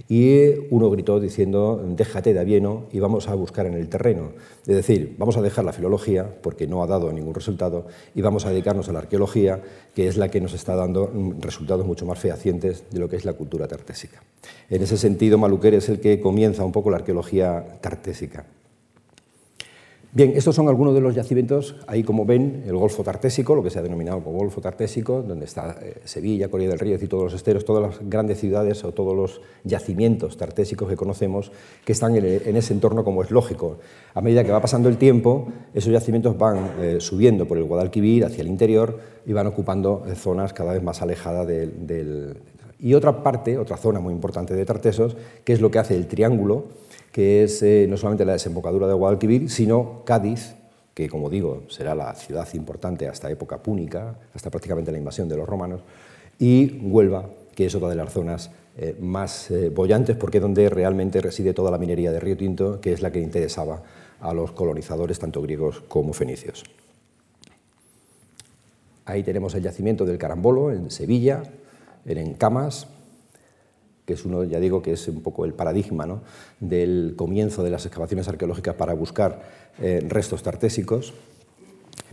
Y 0.08 0.68
uno 0.70 0.88
gritó 0.90 1.18
diciendo, 1.18 1.82
déjate 1.84 2.32
de 2.32 2.38
Avieno 2.38 2.84
y 2.92 3.00
vamos 3.00 3.28
a 3.28 3.34
buscar 3.34 3.66
en 3.66 3.74
el 3.74 3.88
terreno. 3.88 4.32
Es 4.66 4.76
decir, 4.76 5.16
vamos 5.18 5.36
a 5.36 5.42
dejar 5.42 5.64
la 5.64 5.72
filología, 5.72 6.32
porque 6.42 6.68
no 6.68 6.82
ha 6.82 6.86
dado 6.86 7.12
ningún 7.12 7.34
resultado, 7.34 7.86
y 8.14 8.22
vamos 8.22 8.46
a 8.46 8.50
dedicarnos 8.50 8.88
a 8.88 8.92
la 8.92 9.00
arqueología, 9.00 9.60
que 9.94 10.06
es 10.06 10.16
la 10.16 10.28
que 10.28 10.40
nos 10.40 10.54
está 10.54 10.76
dando 10.76 11.12
resultados 11.40 11.84
mucho 11.86 12.06
más 12.06 12.20
fehacientes 12.20 12.84
de 12.90 13.00
lo 13.00 13.08
que 13.08 13.16
es 13.16 13.24
la 13.24 13.32
cultura 13.32 13.66
tartésica. 13.66 14.22
En 14.70 14.82
ese 14.82 14.96
sentido, 14.96 15.38
Maluquer 15.38 15.74
es 15.74 15.88
el 15.88 15.98
que 15.98 16.20
comienza 16.20 16.64
un 16.64 16.72
poco 16.72 16.90
la 16.90 16.98
arqueología 16.98 17.78
tartésica. 17.80 18.46
Bien, 20.16 20.32
estos 20.34 20.56
son 20.56 20.66
algunos 20.66 20.94
de 20.94 21.02
los 21.02 21.14
yacimientos, 21.14 21.76
ahí 21.86 22.02
como 22.02 22.24
ven, 22.24 22.62
el 22.66 22.74
Golfo 22.74 23.04
Tartésico, 23.04 23.54
lo 23.54 23.62
que 23.62 23.68
se 23.68 23.80
ha 23.80 23.82
denominado 23.82 24.24
como 24.24 24.38
Golfo 24.38 24.62
Tartésico, 24.62 25.20
donde 25.20 25.44
está 25.44 25.76
eh, 25.82 26.00
Sevilla, 26.04 26.48
Coria 26.48 26.70
del 26.70 26.78
Río 26.78 26.96
y 26.98 27.06
todos 27.06 27.24
los 27.24 27.34
esteros, 27.34 27.66
todas 27.66 27.82
las 27.82 28.08
grandes 28.08 28.40
ciudades 28.40 28.82
o 28.84 28.92
todos 28.92 29.14
los 29.14 29.42
yacimientos 29.64 30.38
tartésicos 30.38 30.88
que 30.88 30.96
conocemos 30.96 31.52
que 31.84 31.92
están 31.92 32.16
en, 32.16 32.56
ese 32.56 32.72
entorno 32.72 33.04
como 33.04 33.22
es 33.22 33.30
lógico. 33.30 33.76
A 34.14 34.22
medida 34.22 34.42
que 34.42 34.52
va 34.52 34.62
pasando 34.62 34.88
el 34.88 34.96
tiempo, 34.96 35.48
esos 35.74 35.92
yacimientos 35.92 36.38
van 36.38 36.70
eh, 36.80 36.96
subiendo 36.98 37.46
por 37.46 37.58
el 37.58 37.64
Guadalquivir 37.64 38.24
hacia 38.24 38.40
el 38.40 38.48
interior 38.48 38.98
y 39.26 39.34
van 39.34 39.46
ocupando 39.48 40.02
eh, 40.08 40.14
zonas 40.14 40.54
cada 40.54 40.72
vez 40.72 40.82
más 40.82 41.02
alejadas 41.02 41.46
del... 41.46 42.38
Y 42.78 42.94
otra 42.94 43.22
parte, 43.22 43.58
otra 43.58 43.76
zona 43.76 44.00
muy 44.00 44.14
importante 44.14 44.54
de 44.54 44.64
Tartesos, 44.64 45.14
que 45.44 45.52
es 45.52 45.60
lo 45.60 45.70
que 45.70 45.78
hace 45.78 45.94
el 45.94 46.06
triángulo, 46.06 46.64
que 47.16 47.44
es 47.44 47.62
eh, 47.62 47.86
no 47.88 47.96
solamente 47.96 48.26
la 48.26 48.32
desembocadura 48.32 48.86
de 48.86 48.92
Guadalquivir, 48.92 49.48
sino 49.48 50.02
Cádiz, 50.04 50.54
que 50.92 51.08
como 51.08 51.30
digo 51.30 51.62
será 51.70 51.94
la 51.94 52.14
ciudad 52.14 52.46
importante 52.52 53.08
hasta 53.08 53.30
época 53.30 53.56
púnica, 53.62 54.18
hasta 54.34 54.50
prácticamente 54.50 54.92
la 54.92 54.98
invasión 54.98 55.26
de 55.26 55.34
los 55.34 55.48
romanos, 55.48 55.80
y 56.38 56.78
Huelva, 56.82 57.24
que 57.54 57.64
es 57.64 57.74
otra 57.74 57.88
de 57.88 57.94
las 57.94 58.12
zonas 58.12 58.50
eh, 58.76 58.94
más 59.00 59.50
eh, 59.50 59.70
bollantes 59.70 60.14
porque 60.14 60.36
es 60.36 60.42
donde 60.42 60.68
realmente 60.68 61.22
reside 61.22 61.54
toda 61.54 61.70
la 61.70 61.78
minería 61.78 62.12
de 62.12 62.20
Río 62.20 62.36
Tinto, 62.36 62.82
que 62.82 62.92
es 62.92 63.00
la 63.00 63.10
que 63.10 63.22
interesaba 63.22 63.82
a 64.20 64.34
los 64.34 64.52
colonizadores, 64.52 65.18
tanto 65.18 65.40
griegos 65.40 65.80
como 65.88 66.12
fenicios. 66.12 66.64
Ahí 69.06 69.22
tenemos 69.22 69.54
el 69.54 69.62
yacimiento 69.62 70.04
del 70.04 70.18
Carambolo, 70.18 70.70
en 70.70 70.90
Sevilla, 70.90 71.44
en 72.04 72.18
Encamas, 72.18 72.88
que 74.06 74.14
es 74.14 74.24
uno, 74.24 74.44
ya 74.44 74.60
digo, 74.60 74.82
que 74.82 74.92
es 74.92 75.08
un 75.08 75.20
poco 75.20 75.44
el 75.44 75.52
paradigma 75.52 76.22
del 76.60 77.14
comienzo 77.16 77.64
de 77.64 77.70
las 77.70 77.84
excavaciones 77.84 78.28
arqueológicas 78.28 78.76
para 78.76 78.94
buscar 78.94 79.42
eh, 79.80 80.02
restos 80.08 80.42
tartésicos. 80.44 81.12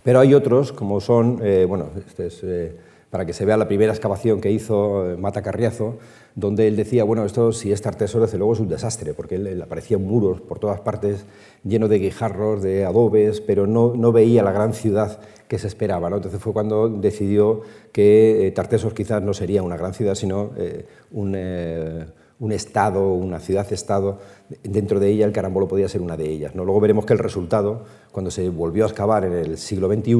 Pero 0.04 0.20
hay 0.20 0.34
otros, 0.34 0.74
como 0.74 1.00
son, 1.00 1.40
eh, 1.44 1.66
bueno, 1.66 1.92
este 2.06 2.28
es 2.28 2.40
eh, 2.44 2.76
para 3.14 3.28
que 3.28 3.34
se 3.34 3.46
vea 3.46 3.58
la 3.58 3.68
primera 3.68 3.94
excavación 3.94 4.42
que 4.42 4.50
hizo 4.50 5.06
Mata 5.20 5.44
Carriazo, 5.44 6.00
donde 6.34 6.68
él 6.68 6.76
decía, 6.76 7.04
bueno, 7.04 7.24
esto 7.26 7.52
si 7.52 7.72
es 7.72 7.80
tarteso, 7.80 8.20
desde 8.20 8.40
luego 8.40 8.54
es 8.54 8.60
un 8.60 8.68
desastre, 8.68 9.14
porque 9.14 9.36
él, 9.36 9.62
aparecían 9.62 10.04
muros 10.04 10.42
por 10.42 10.58
todas 10.58 10.80
partes, 10.80 11.24
llenos 11.64 11.92
de 11.92 12.00
guijarros, 12.00 12.64
de 12.64 12.86
adobes, 12.86 13.40
pero 13.40 13.68
no, 13.68 13.94
no 13.96 14.12
veía 14.12 14.42
la 14.42 14.52
gran 14.52 14.74
ciudad 14.74 15.20
que 15.48 15.60
se 15.60 15.68
esperaba. 15.68 16.08
Entonces 16.08 16.42
fue 16.42 16.54
cuando 16.54 16.90
decidió 16.90 17.62
que 17.92 18.48
eh, 18.48 18.92
quizás 18.96 19.22
no 19.22 19.36
sería 19.36 19.62
una 19.62 19.78
gran 19.78 19.94
ciudad, 19.94 20.16
sino 20.16 20.50
eh, 20.58 20.88
un, 21.12 21.36
eh, 21.38 22.08
un, 22.40 22.52
estado, 22.52 23.14
una 23.14 23.40
ciudad-estado. 23.40 24.18
Dentro 24.64 25.00
de 25.00 25.10
ella 25.10 25.28
el 25.28 25.34
carambolo 25.34 25.68
podía 25.68 25.88
ser 25.88 26.02
una 26.02 26.18
de 26.18 26.32
ellas. 26.32 26.56
¿no? 26.56 26.66
Luego 26.66 26.80
veremos 26.80 27.06
que 27.06 27.14
el 27.14 27.20
resultado, 27.20 27.84
cuando 28.12 28.32
se 28.32 28.50
volvió 28.50 28.86
a 28.86 28.88
excavar 28.88 29.24
en 29.24 29.34
el 29.34 29.60
siglo 29.60 29.88
XXI, 29.88 30.16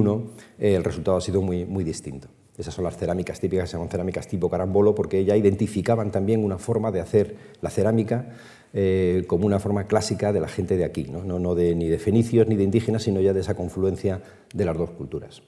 el 0.60 0.84
resultado 0.84 1.18
ha 1.18 1.22
sido 1.22 1.42
muy, 1.42 1.66
muy 1.66 1.84
distinto. 1.84 2.28
Esas 2.58 2.74
son 2.74 2.84
las 2.84 2.98
cerámicas 2.98 3.40
típicas, 3.40 3.72
llaman 3.72 3.90
cerámicas 3.90 4.28
tipo 4.28 4.50
carambolo, 4.50 4.94
porque 4.94 5.26
ya 5.26 5.36
identificaban 5.36 6.12
también 6.12 6.44
una 6.44 6.58
forma 6.58 6.92
de 6.92 7.02
hacer 7.02 7.36
la 7.62 7.70
cerámica 7.70 8.36
eh, 8.74 9.24
como 9.28 9.46
una 9.46 9.60
forma 9.60 9.86
clásica 9.86 10.32
de 10.32 10.40
la 10.40 10.48
gente 10.48 10.78
de 10.78 10.86
aquí, 10.86 11.06
¿no? 11.06 11.24
No, 11.40 11.56
de, 11.56 11.76
ni 11.76 11.90
de 11.90 11.98
fenicios 11.98 12.48
ni 12.48 12.56
de 12.56 12.64
indígenas, 12.64 13.04
sino 13.04 13.22
ya 13.22 13.34
de 13.34 13.40
esa 13.40 13.56
confluencia 13.56 14.22
de 14.54 14.66
las 14.66 14.78
dos 14.78 14.92
culturas. 14.92 15.42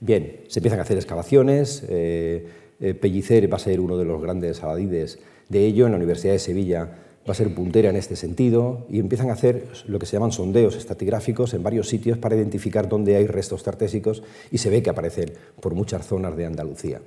Bien, 0.00 0.40
se 0.48 0.60
empiezan 0.60 0.78
a 0.78 0.82
hacer 0.82 0.96
excavaciones, 0.96 1.84
eh, 1.88 2.46
eh, 2.80 2.94
Pellicer 2.94 3.50
va 3.52 3.56
a 3.56 3.60
ser 3.60 3.80
uno 3.80 3.96
de 3.96 4.04
los 4.04 4.22
grandes 4.22 4.62
aladides 4.62 5.18
de 5.48 5.64
ello, 5.64 5.86
en 5.86 5.92
la 5.92 5.96
Universidad 5.96 6.34
de 6.34 6.38
Sevilla 6.38 6.96
va 7.26 7.32
a 7.32 7.34
ser 7.34 7.54
puntera 7.54 7.90
en 7.90 7.96
este 7.96 8.16
sentido 8.16 8.86
y 8.90 8.98
empiezan 8.98 9.30
a 9.30 9.34
hacer 9.34 9.68
lo 9.86 9.98
que 9.98 10.06
se 10.06 10.14
llaman 10.14 10.32
sondeos 10.32 10.76
estratigráficos 10.76 11.54
en 11.54 11.62
varios 11.62 11.88
sitios 11.88 12.18
para 12.18 12.36
identificar 12.36 12.88
dónde 12.88 13.16
hay 13.16 13.26
restos 13.26 13.62
tartésicos 13.62 14.22
y 14.50 14.58
se 14.58 14.70
ve 14.70 14.82
que 14.82 14.90
aparecen 14.90 15.32
por 15.60 15.74
muchas 15.74 16.06
zonas 16.06 16.36
de 16.36 16.46
Andalucía. 16.46 17.00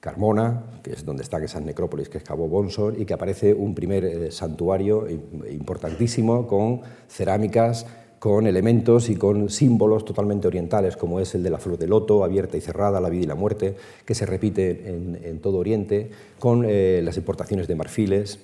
Carmona, 0.00 0.64
que 0.82 0.94
es 0.94 1.04
donde 1.04 1.22
están 1.22 1.44
esas 1.44 1.62
necrópolis 1.62 2.08
que 2.08 2.18
excavó 2.18 2.48
Bonsor 2.48 2.98
y 2.98 3.04
que 3.04 3.14
aparece 3.14 3.54
un 3.54 3.72
primer 3.72 4.04
eh, 4.04 4.32
santuario 4.32 5.06
importantísimo 5.08 6.48
con 6.48 6.80
cerámicas, 7.08 7.86
con 8.18 8.48
elementos 8.48 9.10
y 9.10 9.16
con 9.16 9.48
símbolos 9.48 10.04
totalmente 10.04 10.48
orientales, 10.48 10.96
como 10.96 11.20
es 11.20 11.36
el 11.36 11.44
de 11.44 11.50
la 11.50 11.58
flor 11.58 11.78
de 11.78 11.86
loto, 11.86 12.24
abierta 12.24 12.56
y 12.56 12.60
cerrada, 12.60 13.00
la 13.00 13.10
vida 13.10 13.24
y 13.24 13.26
la 13.26 13.34
muerte, 13.36 13.76
que 14.04 14.14
se 14.14 14.26
repite 14.26 14.88
en, 14.88 15.38
todo 15.38 15.58
Oriente, 15.58 16.10
con 16.38 16.64
eh, 16.64 17.00
las 17.04 17.16
importaciones 17.16 17.68
de 17.68 17.74
marfiles, 17.76 18.40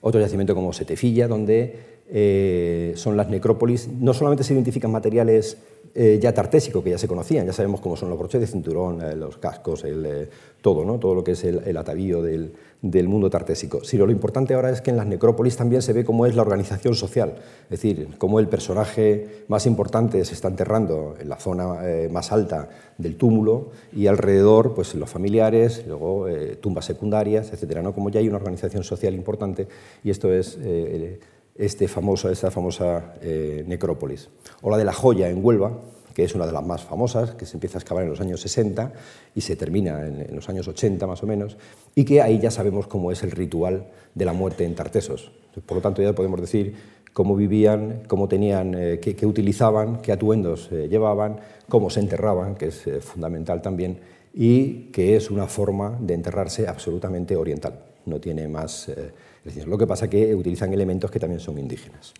otro 0.00 0.20
yacimiento 0.20 0.54
como 0.54 0.72
Setefilla, 0.72 1.28
donde 1.28 1.97
eh, 2.10 2.94
son 2.96 3.18
las 3.18 3.28
necrópolis, 3.28 3.86
no 4.00 4.14
solamente 4.14 4.42
se 4.42 4.54
identifican 4.54 4.90
materiales 4.90 5.58
eh, 5.94 6.18
ya 6.20 6.32
tartésicos 6.32 6.82
que 6.82 6.90
ya 6.90 6.96
se 6.96 7.06
conocían, 7.06 7.44
ya 7.44 7.52
sabemos 7.52 7.82
cómo 7.82 7.96
son 7.96 8.08
los 8.08 8.18
broches 8.18 8.40
de 8.40 8.46
cinturón, 8.46 9.02
eh, 9.02 9.14
los 9.14 9.36
cascos, 9.36 9.84
el, 9.84 10.30
todo, 10.62 10.98
todo 10.98 11.14
lo 11.14 11.22
que 11.22 11.32
es 11.32 11.44
el, 11.44 11.76
atavío 11.76 12.22
del, 12.22 12.54
del, 12.80 13.08
mundo 13.08 13.28
tartésico, 13.28 13.84
sino 13.84 14.06
lo 14.06 14.12
importante 14.12 14.54
ahora 14.54 14.70
es 14.70 14.80
que 14.80 14.88
en 14.88 14.96
las 14.96 15.06
necrópolis 15.06 15.58
también 15.58 15.82
se 15.82 15.92
ve 15.92 16.02
cómo 16.02 16.24
es 16.24 16.34
la 16.34 16.40
organización 16.40 16.94
social, 16.94 17.34
es 17.64 17.70
decir, 17.70 18.08
cómo 18.16 18.40
el 18.40 18.48
personaje 18.48 19.44
más 19.48 19.66
importante 19.66 20.24
se 20.24 20.32
está 20.32 20.48
enterrando 20.48 21.14
en 21.20 21.28
la 21.28 21.36
zona 21.36 21.80
más 22.10 22.32
alta 22.32 22.70
del 22.96 23.16
túmulo 23.16 23.68
y 23.92 24.06
alrededor 24.06 24.74
pues, 24.74 24.94
los 24.94 25.10
familiares, 25.10 25.84
luego 25.86 26.26
tumbas 26.60 26.86
secundarias, 26.86 27.52
etc. 27.52 27.82
¿no? 27.82 27.92
Como 27.92 28.08
ya 28.08 28.20
hay 28.20 28.28
una 28.28 28.38
organización 28.38 28.82
social 28.82 29.14
importante 29.14 29.68
y 30.04 30.10
esto 30.10 30.32
es 30.32 30.58
esta 31.58 31.88
famosa 31.88 33.14
eh, 33.20 33.64
necrópolis. 33.66 34.28
O 34.62 34.70
la 34.70 34.76
de 34.76 34.84
la 34.84 34.92
joya 34.92 35.28
en 35.28 35.44
Huelva, 35.44 35.72
que 36.14 36.22
es 36.24 36.34
una 36.34 36.46
de 36.46 36.52
las 36.52 36.64
más 36.64 36.84
famosas, 36.84 37.32
que 37.32 37.46
se 37.46 37.56
empieza 37.56 37.78
a 37.78 37.80
excavar 37.80 38.04
en 38.04 38.10
los 38.10 38.20
años 38.20 38.40
60 38.40 38.92
y 39.34 39.40
se 39.40 39.56
termina 39.56 40.06
en, 40.06 40.34
los 40.34 40.48
años 40.48 40.68
80 40.68 41.06
más 41.06 41.22
o 41.22 41.26
menos, 41.26 41.56
y 41.94 42.04
que 42.04 42.22
ahí 42.22 42.38
ya 42.38 42.50
sabemos 42.50 42.86
cómo 42.86 43.10
es 43.10 43.22
el 43.24 43.32
ritual 43.32 43.88
de 44.14 44.24
la 44.24 44.32
muerte 44.32 44.64
en 44.64 44.74
Tartesos. 44.74 45.32
Por 45.66 45.78
lo 45.78 45.82
tanto, 45.82 46.00
ya 46.00 46.14
podemos 46.14 46.40
decir 46.40 46.74
cómo 47.12 47.34
vivían, 47.34 48.02
cómo 48.06 48.28
tenían, 48.28 48.74
eh, 48.74 49.00
qué, 49.00 49.26
utilizaban, 49.26 50.00
qué 50.00 50.12
atuendos 50.12 50.68
eh, 50.70 50.88
llevaban, 50.88 51.40
cómo 51.68 51.90
se 51.90 52.00
enterraban, 52.00 52.54
que 52.54 52.66
es 52.66 52.88
fundamental 53.00 53.62
también, 53.62 53.98
y 54.32 54.90
que 54.92 55.16
es 55.16 55.30
una 55.30 55.46
forma 55.46 55.98
de 56.00 56.14
enterrarse 56.14 56.68
absolutamente 56.68 57.34
oriental. 57.34 57.80
No 58.06 58.20
tiene 58.20 58.46
más 58.46 58.88
lo 59.66 59.78
que 59.78 59.86
pasa 59.86 60.06
es 60.06 60.10
que 60.10 60.34
utilizan 60.34 60.72
elementos 60.72 61.10
que 61.10 61.20
también 61.20 61.40
son 61.40 61.58
indígenas. 61.58 62.12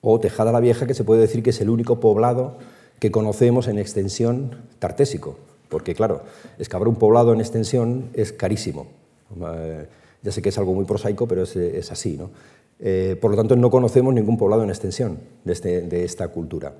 O 0.00 0.18
Tejada 0.18 0.52
la 0.52 0.60
Vieja, 0.60 0.86
que 0.86 0.94
se 0.94 1.04
puede 1.04 1.20
decir 1.20 1.42
que 1.42 1.50
es 1.50 1.60
el 1.60 1.70
único 1.70 2.00
poblado 2.00 2.58
que 2.98 3.10
conocemos 3.10 3.68
en 3.68 3.78
extensión 3.78 4.56
tartésico, 4.78 5.38
porque 5.68 5.94
claro, 5.94 6.22
excavar 6.58 6.88
un 6.88 6.96
poblado 6.96 7.32
en 7.32 7.40
extensión 7.40 8.10
es 8.14 8.32
carísimo. 8.32 8.86
Eh, 9.54 9.86
ya 10.22 10.32
sé 10.32 10.42
que 10.42 10.50
es 10.50 10.58
algo 10.58 10.74
muy 10.74 10.84
prosaico, 10.84 11.26
pero 11.26 11.42
es, 11.42 11.92
así. 11.92 12.16
¿no? 12.16 12.30
Eh, 12.78 13.16
por 13.20 13.30
lo 13.30 13.36
tanto, 13.36 13.56
no 13.56 13.70
conocemos 13.70 14.12
ningún 14.12 14.36
poblado 14.36 14.62
en 14.62 14.70
extensión 14.70 15.18
de, 15.44 15.52
este, 15.52 15.82
de 15.82 16.04
esta 16.04 16.28
cultura. 16.28 16.74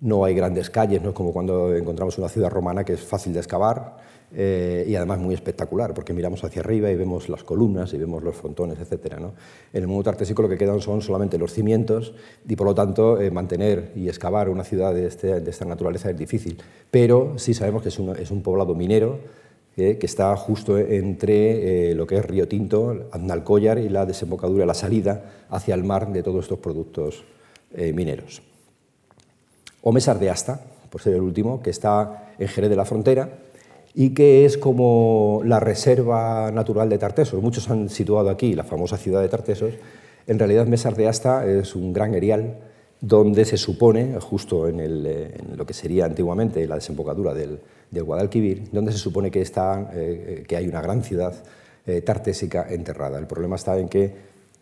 No 0.00 0.24
hay 0.24 0.34
grandes 0.34 0.70
calles, 0.70 1.02
no 1.02 1.10
es 1.10 1.14
como 1.14 1.32
cuando 1.32 1.74
encontramos 1.74 2.18
una 2.18 2.28
ciudad 2.28 2.50
romana 2.50 2.84
que 2.84 2.94
es 2.94 3.00
fácil 3.00 3.32
de 3.32 3.38
excavar 3.38 3.96
eh, 4.32 4.84
y 4.88 4.96
además 4.96 5.18
muy 5.20 5.34
espectacular, 5.34 5.94
porque 5.94 6.12
miramos 6.12 6.42
hacia 6.42 6.60
arriba 6.60 6.90
y 6.90 6.96
vemos 6.96 7.28
las 7.28 7.44
columnas 7.44 7.92
y 7.94 7.98
vemos 7.98 8.22
los 8.22 8.34
frontones, 8.34 8.78
etc. 8.80 9.18
¿no? 9.20 9.34
En 9.72 9.82
el 9.82 9.86
mundo 9.86 10.04
tartésico 10.04 10.42
lo 10.42 10.48
que 10.48 10.58
quedan 10.58 10.80
son 10.80 11.02
solamente 11.02 11.38
los 11.38 11.52
cimientos 11.52 12.14
y 12.48 12.56
por 12.56 12.66
lo 12.66 12.74
tanto 12.74 13.20
eh, 13.20 13.30
mantener 13.30 13.92
y 13.94 14.08
excavar 14.08 14.48
una 14.48 14.64
ciudad 14.64 14.92
de, 14.92 15.06
este, 15.06 15.40
de, 15.40 15.50
esta 15.50 15.64
naturaleza 15.64 16.10
es 16.10 16.18
difícil, 16.18 16.58
pero 16.90 17.34
sí 17.36 17.54
sabemos 17.54 17.82
que 17.82 17.90
es 17.90 17.98
un, 17.98 18.16
es 18.16 18.30
un 18.30 18.42
poblado 18.42 18.74
minero 18.74 19.20
eh, 19.76 19.98
que 19.98 20.06
está 20.06 20.34
justo 20.36 20.78
entre 20.78 21.94
lo 21.94 22.06
que 22.06 22.16
es 22.16 22.24
Río 22.24 22.48
Tinto, 22.48 23.08
Andalcollar 23.12 23.78
y 23.78 23.88
la 23.88 24.04
desembocadura, 24.04 24.66
la 24.66 24.74
salida 24.74 25.46
hacia 25.48 25.74
el 25.74 25.84
mar 25.84 26.12
de 26.12 26.22
todos 26.22 26.44
estos 26.44 26.58
productos 26.58 27.24
mineros. 27.76 28.42
O 29.82 29.92
Mesar 29.92 30.18
de 30.18 30.32
por 30.90 31.02
ser 31.02 31.14
el 31.14 31.22
último, 31.22 31.60
que 31.60 31.70
está 31.70 32.34
en 32.38 32.46
Jerez 32.46 32.70
de 32.70 32.76
la 32.76 32.84
Frontera, 32.84 33.43
y 33.94 34.10
que 34.10 34.44
es 34.44 34.58
como 34.58 35.40
la 35.44 35.60
reserva 35.60 36.50
natural 36.50 36.88
de 36.88 36.98
Tartesos. 36.98 37.40
Muchos 37.40 37.70
han 37.70 37.88
situado 37.88 38.28
aquí 38.28 38.54
la 38.54 38.64
famosa 38.64 38.96
ciudad 38.96 39.22
de 39.22 39.28
Tartesos. 39.28 39.74
En 40.26 40.38
realidad, 40.38 40.66
Mesar 40.66 40.96
de 40.96 41.06
Asta 41.06 41.46
es 41.46 41.76
un 41.76 41.92
gran 41.92 42.14
erial 42.14 42.58
donde 43.00 43.44
se 43.44 43.56
supone, 43.56 44.18
justo 44.20 44.66
en, 44.68 45.56
lo 45.56 45.66
que 45.66 45.74
sería 45.74 46.06
antiguamente 46.06 46.66
la 46.66 46.76
desembocadura 46.76 47.34
del, 47.34 47.60
Guadalquivir, 47.92 48.70
donde 48.72 48.90
se 48.90 48.98
supone 48.98 49.30
que, 49.30 49.40
está, 49.40 49.90
eh, 49.94 50.42
que 50.48 50.56
hay 50.56 50.66
una 50.66 50.80
gran 50.82 51.04
ciudad 51.04 51.32
eh, 51.86 52.00
tartésica 52.00 52.66
enterrada. 52.68 53.20
El 53.20 53.28
problema 53.28 53.54
está 53.54 53.78
en 53.78 53.88
que 53.88 54.16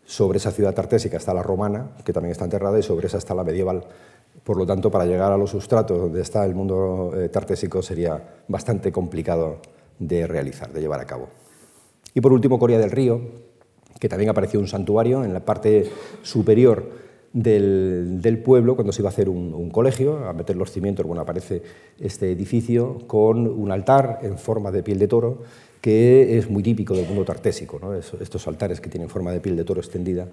sobre 0.05 0.37
esa 0.37 0.51
ciudad 0.51 0.75
tartésica 0.75 1.16
está 1.16 1.33
la 1.33 1.42
romana, 1.42 1.92
que 2.05 2.12
también 2.12 2.33
está 2.33 2.45
enterrada, 2.45 2.79
y 2.79 2.83
sobre 2.83 3.07
esa 3.07 3.16
está 3.16 3.35
la 3.35 3.45
medieval, 3.45 3.85
por 4.44 4.57
lo 4.57 4.66
tanto, 4.66 4.90
para 4.90 5.07
llegar 5.07 5.33
a 5.33 5.37
los 5.37 5.50
sustratos 5.50 5.98
donde 5.98 6.20
está 6.20 6.44
el 6.44 6.55
mundo 6.55 7.12
eh, 7.16 7.28
tartésico 7.28 7.83
sería 7.83 8.42
bastante 8.48 8.90
complicado 8.90 9.59
de 9.98 10.26
realizar, 10.26 10.72
de 10.72 10.81
llevar 10.81 11.00
a 11.00 11.07
cabo. 11.07 11.28
Y 12.14 12.20
por 12.20 12.33
último, 12.33 12.59
Coria 12.59 12.78
del 12.78 12.90
Río, 12.90 13.20
que 14.00 14.09
también 14.09 14.31
apareció 14.31 14.59
un 14.59 14.66
santuario 14.66 15.24
en 15.24 15.33
la 15.33 15.44
parte 15.44 15.88
superior 16.22 16.90
del, 17.33 18.42
pueblo, 18.44 18.74
cuando 18.74 18.92
se 18.92 19.00
iba 19.00 19.09
a 19.09 19.12
hacer 19.12 19.28
un, 19.28 19.70
colegio, 19.70 20.28
a 20.28 20.33
meter 20.33 20.57
los 20.57 20.70
cimientos, 20.70 21.07
bueno, 21.07 21.22
aparece 21.22 21.62
este 21.98 22.31
edificio 22.31 22.98
con 23.07 23.46
un 23.46 23.70
altar 23.70 24.18
en 24.22 24.38
forma 24.38 24.70
de 24.70 24.83
piel 24.83 24.98
de 24.98 25.09
toro, 25.09 25.42
que 25.81 26.37
es 26.37 26.50
muy 26.50 26.62
típico 26.62 26.94
del 26.94 27.07
mundo 27.07 27.24
tartésico, 27.24 27.81
estos 27.94 28.46
altares 28.46 28.81
que 28.81 28.90
tienen 28.90 29.09
forma 29.09 29.33
de 29.33 29.40
piel 29.40 29.57
de 29.57 29.64
toro 29.64 29.81
extendida, 29.81 30.28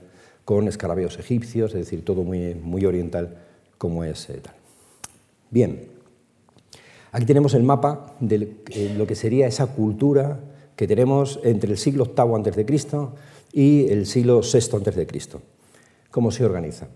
con 0.45 0.67
escarabeos 0.67 1.17
egipcios, 1.19 1.71
es 1.73 1.79
decir, 1.79 2.03
todo 2.03 2.23
muy, 2.23 2.55
muy 2.55 2.85
oriental 2.85 3.37
como 3.79 4.03
es 4.03 4.29
eh, 4.29 4.39
tal. 4.43 4.53
Bien, 5.49 5.87
aquí 7.11 7.25
tenemos 7.25 7.55
el 7.55 7.63
mapa 7.63 8.15
de 8.19 8.57
eh, 8.69 8.93
lo 8.95 9.07
que 9.07 9.15
sería 9.15 9.47
esa 9.47 9.65
cultura 9.65 10.39
que 10.75 10.85
tenemos 10.87 11.39
entre 11.43 11.71
el 11.71 11.77
siglo 11.79 12.05
VIII 12.05 12.51
a.C. 12.51 12.77
y 13.53 13.87
el 13.89 14.05
siglo 14.05 14.41
VI 14.41 14.77
a.C. 14.85 15.07
¿Cómo 16.11 16.29
se 16.29 16.45
organiza? 16.45 16.87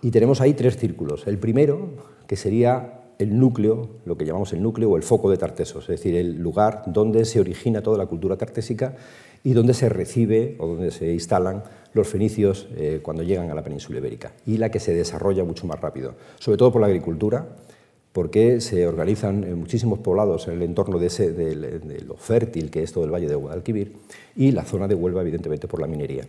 Y 0.00 0.10
tenemos 0.10 0.40
ahí 0.40 0.54
tres 0.54 0.78
círculos. 0.78 1.26
El 1.26 1.38
primero, 1.38 1.90
que 2.26 2.36
sería 2.36 3.02
el 3.18 3.38
núcleo, 3.38 3.88
lo 4.04 4.16
que 4.16 4.24
llamamos 4.24 4.52
el 4.52 4.62
núcleo 4.62 4.90
o 4.90 4.96
el 4.96 5.02
foco 5.02 5.30
de 5.30 5.36
Tartesos, 5.36 5.84
es 5.84 5.98
decir, 5.98 6.14
el 6.14 6.38
lugar 6.38 6.82
donde 6.86 7.24
se 7.24 7.40
origina 7.40 7.82
toda 7.82 7.98
la 7.98 8.06
cultura 8.06 8.36
tartésica 8.36 8.94
y 9.42 9.52
donde 9.52 9.74
se 9.74 9.88
recibe 9.88 10.56
o 10.58 10.66
donde 10.68 10.90
se 10.90 11.12
instalan 11.12 11.64
los 11.96 12.08
fenicios 12.08 12.68
eh, 12.76 13.00
cuando 13.02 13.22
llegan 13.22 13.50
a 13.50 13.54
la 13.54 13.64
península 13.64 13.98
ibérica 13.98 14.32
y 14.46 14.58
la 14.58 14.70
que 14.70 14.78
se 14.78 14.94
desarrolla 14.94 15.44
mucho 15.44 15.66
más 15.66 15.80
rápido, 15.80 16.14
sobre 16.38 16.58
todo 16.58 16.72
por 16.72 16.80
la 16.80 16.86
agricultura, 16.86 17.46
porque 18.12 18.60
se 18.60 18.86
organizan 18.86 19.58
muchísimos 19.58 19.98
poblados 19.98 20.48
en 20.48 20.54
el 20.54 20.62
entorno 20.62 20.98
de, 20.98 21.08
ese, 21.08 21.54
lo 22.06 22.14
fértil 22.16 22.70
que 22.70 22.82
es 22.82 22.92
todo 22.92 23.04
el 23.04 23.10
valle 23.10 23.28
de 23.28 23.34
Guadalquivir 23.34 23.92
y 24.36 24.52
la 24.52 24.64
zona 24.64 24.88
de 24.88 24.94
Huelva, 24.94 25.20
evidentemente, 25.20 25.68
por 25.68 25.80
la 25.80 25.86
minería. 25.86 26.24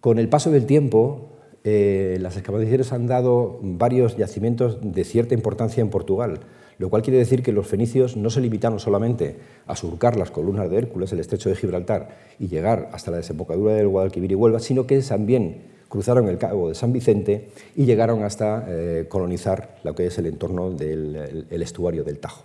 Con 0.00 0.18
el 0.18 0.28
paso 0.28 0.50
del 0.50 0.66
tiempo, 0.66 1.30
eh, 1.64 2.18
las 2.20 2.36
excavaciones 2.36 2.92
han 2.92 3.06
dado 3.06 3.60
varios 3.62 4.16
yacimientos 4.16 4.78
de 4.82 5.04
cierta 5.04 5.32
importancia 5.32 5.80
en 5.80 5.90
Portugal, 5.90 6.40
lo 6.82 6.90
cual 6.90 7.02
quiere 7.02 7.18
decir 7.18 7.44
que 7.44 7.52
los 7.52 7.68
fenicios 7.68 8.16
no 8.16 8.28
se 8.28 8.40
limitaron 8.40 8.80
solamente 8.80 9.36
a 9.68 9.76
surcar 9.76 10.16
las 10.16 10.32
columnas 10.32 10.68
de 10.68 10.78
Hércules, 10.78 11.12
el 11.12 11.20
estrecho 11.20 11.48
de 11.48 11.54
Gibraltar, 11.54 12.18
y 12.40 12.48
llegar 12.48 12.90
hasta 12.92 13.12
la 13.12 13.18
desembocadura 13.18 13.74
del 13.74 13.86
Guadalquivir 13.86 14.32
y 14.32 14.34
Huelva, 14.34 14.58
sino 14.58 14.84
que 14.84 15.00
también 15.00 15.62
cruzaron 15.88 16.26
el 16.26 16.38
cabo 16.38 16.70
de 16.70 16.74
San 16.74 16.92
Vicente 16.92 17.50
y 17.76 17.84
llegaron 17.84 18.24
hasta 18.24 18.66
eh, 18.66 19.06
colonizar 19.08 19.76
lo 19.84 19.94
que 19.94 20.06
es 20.06 20.18
el 20.18 20.26
entorno 20.26 20.72
del 20.72 21.62
estuario 21.62 22.02
del 22.02 22.18
Tajo. 22.18 22.42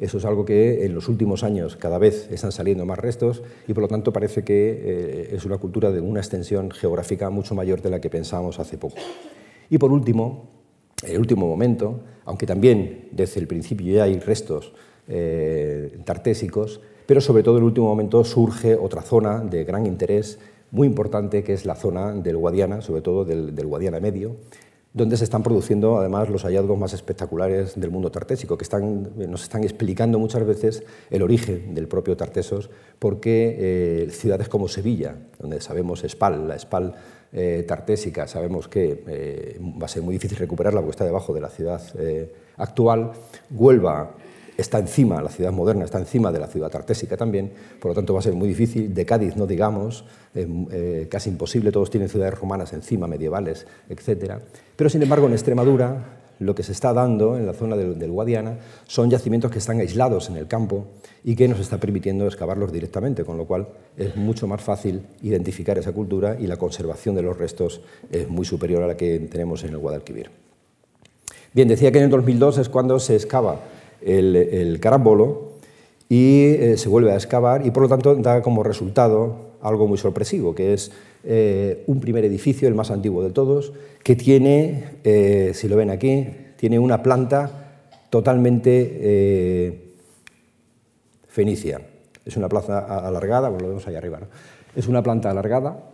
Eso 0.00 0.18
es 0.18 0.24
algo 0.24 0.44
que 0.44 0.84
en 0.84 0.92
los 0.92 1.08
últimos 1.08 1.44
años 1.44 1.76
cada 1.76 1.98
vez 1.98 2.28
están 2.32 2.50
saliendo 2.50 2.84
más 2.86 2.98
restos 2.98 3.44
y 3.68 3.72
por 3.72 3.82
lo 3.82 3.88
tanto 3.88 4.12
parece 4.12 4.42
que 4.42 4.80
eh, 4.82 5.28
es 5.36 5.44
una 5.44 5.58
cultura 5.58 5.92
de 5.92 6.00
una 6.00 6.18
extensión 6.18 6.72
geográfica 6.72 7.30
mucho 7.30 7.54
mayor 7.54 7.82
de 7.82 7.90
la 7.90 8.00
que 8.00 8.10
pensábamos 8.10 8.58
hace 8.58 8.78
poco. 8.78 8.96
Y 9.70 9.78
por 9.78 9.92
último, 9.92 10.48
el 11.06 11.20
último 11.20 11.46
momento, 11.46 12.00
aunque 12.26 12.46
también 12.46 13.08
desde 13.12 13.40
el 13.40 13.46
principio 13.46 13.94
ya 13.94 14.04
hay 14.04 14.18
restos 14.18 14.72
eh, 15.08 15.98
tartésicos, 16.04 16.80
pero 17.06 17.20
sobre 17.20 17.42
todo 17.42 17.56
en 17.56 17.62
el 17.62 17.68
último 17.68 17.86
momento 17.86 18.22
surge 18.24 18.74
otra 18.74 19.00
zona 19.00 19.40
de 19.40 19.64
gran 19.64 19.86
interés 19.86 20.38
muy 20.72 20.88
importante 20.88 21.44
que 21.44 21.52
es 21.52 21.64
la 21.64 21.76
zona 21.76 22.12
del 22.12 22.36
Guadiana, 22.36 22.82
sobre 22.82 23.00
todo 23.00 23.24
del, 23.24 23.66
Guadiana 23.66 24.00
Medio, 24.00 24.36
donde 24.92 25.16
se 25.16 25.24
están 25.24 25.42
produciendo 25.42 25.98
además 25.98 26.28
los 26.28 26.42
hallazgos 26.42 26.78
más 26.78 26.92
espectaculares 26.92 27.78
del 27.78 27.90
mundo 27.90 28.10
tartésico, 28.10 28.58
que 28.58 28.64
están, 28.64 29.12
nos 29.30 29.44
están 29.44 29.62
explicando 29.62 30.18
muchas 30.18 30.44
veces 30.44 30.82
el 31.10 31.22
origen 31.22 31.74
del 31.74 31.86
propio 31.86 32.16
Tartesos, 32.16 32.70
porque 32.98 33.56
eh, 33.58 34.10
ciudades 34.10 34.48
como 34.48 34.68
Sevilla, 34.68 35.16
donde 35.38 35.60
sabemos 35.60 36.02
Espal, 36.02 36.48
la 36.48 36.56
Espal 36.56 36.94
eh, 37.32 37.64
tartésica, 37.66 38.26
sabemos 38.26 38.68
que 38.68 39.02
eh, 39.06 39.60
va 39.60 39.86
a 39.86 39.88
ser 39.88 40.02
muy 40.02 40.14
difícil 40.14 40.38
recuperarla 40.38 40.80
porque 40.80 40.92
está 40.92 41.04
debajo 41.04 41.34
de 41.34 41.40
la 41.40 41.48
ciudad 41.48 41.82
actual, 42.56 43.12
Huelva, 43.50 44.14
está 44.56 44.78
encima, 44.78 45.20
la 45.20 45.28
ciudad 45.28 45.52
moderna 45.52 45.84
está 45.84 45.98
encima 45.98 46.32
de 46.32 46.38
la 46.38 46.46
ciudad 46.46 46.70
tartésica 46.70 47.16
también, 47.16 47.52
por 47.80 47.90
lo 47.90 47.94
tanto 47.94 48.14
va 48.14 48.20
a 48.20 48.22
ser 48.22 48.34
muy 48.34 48.48
difícil. 48.48 48.94
De 48.94 49.04
Cádiz 49.04 49.36
no 49.36 49.46
digamos, 49.46 50.04
eh, 50.34 51.06
casi 51.10 51.30
imposible, 51.30 51.72
todos 51.72 51.90
tienen 51.90 52.08
ciudades 52.08 52.38
romanas 52.38 52.72
encima, 52.72 53.06
medievales, 53.06 53.66
etc. 53.88 54.34
Pero 54.74 54.90
sin 54.90 55.02
embargo 55.02 55.26
en 55.26 55.32
Extremadura 55.32 56.25
lo 56.38 56.54
que 56.54 56.62
se 56.62 56.72
está 56.72 56.92
dando 56.92 57.36
en 57.36 57.46
la 57.46 57.52
zona 57.52 57.76
del, 57.76 58.10
Guadiana 58.10 58.58
son 58.86 59.10
yacimientos 59.10 59.50
que 59.50 59.58
están 59.58 59.80
aislados 59.80 60.28
en 60.28 60.36
el 60.36 60.46
campo 60.46 60.86
y 61.24 61.34
que 61.34 61.48
nos 61.48 61.60
está 61.60 61.78
permitiendo 61.78 62.26
excavarlos 62.26 62.72
directamente, 62.72 63.24
con 63.24 63.36
lo 63.36 63.46
cual 63.46 63.68
es 63.96 64.16
mucho 64.16 64.46
más 64.46 64.60
fácil 64.60 65.02
identificar 65.22 65.78
esa 65.78 65.92
cultura 65.92 66.36
y 66.38 66.46
la 66.46 66.56
conservación 66.56 67.14
de 67.14 67.22
los 67.22 67.36
restos 67.36 67.80
es 68.10 68.28
muy 68.28 68.44
superior 68.44 68.82
a 68.82 68.86
la 68.86 68.96
que 68.96 69.18
tenemos 69.20 69.64
en 69.64 69.70
el 69.70 69.78
Guadalquivir. 69.78 70.30
Bien, 71.52 71.68
decía 71.68 71.90
que 71.90 71.98
en 71.98 72.04
el 72.04 72.10
2002 72.10 72.58
es 72.58 72.68
cuando 72.68 72.98
se 72.98 73.14
excava 73.14 73.60
el, 74.02 74.78
carambolo 74.80 75.52
y 76.08 76.44
eh, 76.44 76.76
se 76.76 76.88
vuelve 76.88 77.12
a 77.12 77.14
excavar 77.14 77.66
y 77.66 77.70
por 77.70 77.82
lo 77.84 77.88
tanto 77.88 78.14
da 78.16 78.42
como 78.42 78.62
resultado 78.62 79.45
algo 79.62 79.86
muy 79.86 79.98
sorpresivo, 79.98 80.54
que 80.54 80.72
es 80.72 80.92
eh, 81.24 81.84
un 81.86 82.00
primer 82.00 82.24
edificio, 82.24 82.68
el 82.68 82.74
más 82.74 82.90
antiguo 82.90 83.22
de 83.22 83.30
todos, 83.30 83.72
que 84.02 84.16
tiene, 84.16 84.84
eh, 85.04 85.52
si 85.54 85.68
lo 85.68 85.76
ven 85.76 85.90
aquí, 85.90 86.28
tiene 86.56 86.78
una 86.78 87.02
planta 87.02 87.82
totalmente 88.10 89.82
fenicia. 91.28 91.80
Es 92.24 92.36
una 92.36 92.48
planta 92.48 92.78
alargada, 93.06 93.48
bueno, 93.48 93.64
lo 93.64 93.68
vemos 93.68 93.86
ahí 93.86 93.94
arriba, 93.94 94.20
es 94.74 94.88
una 94.88 95.02
planta 95.02 95.30
alargada 95.30 95.90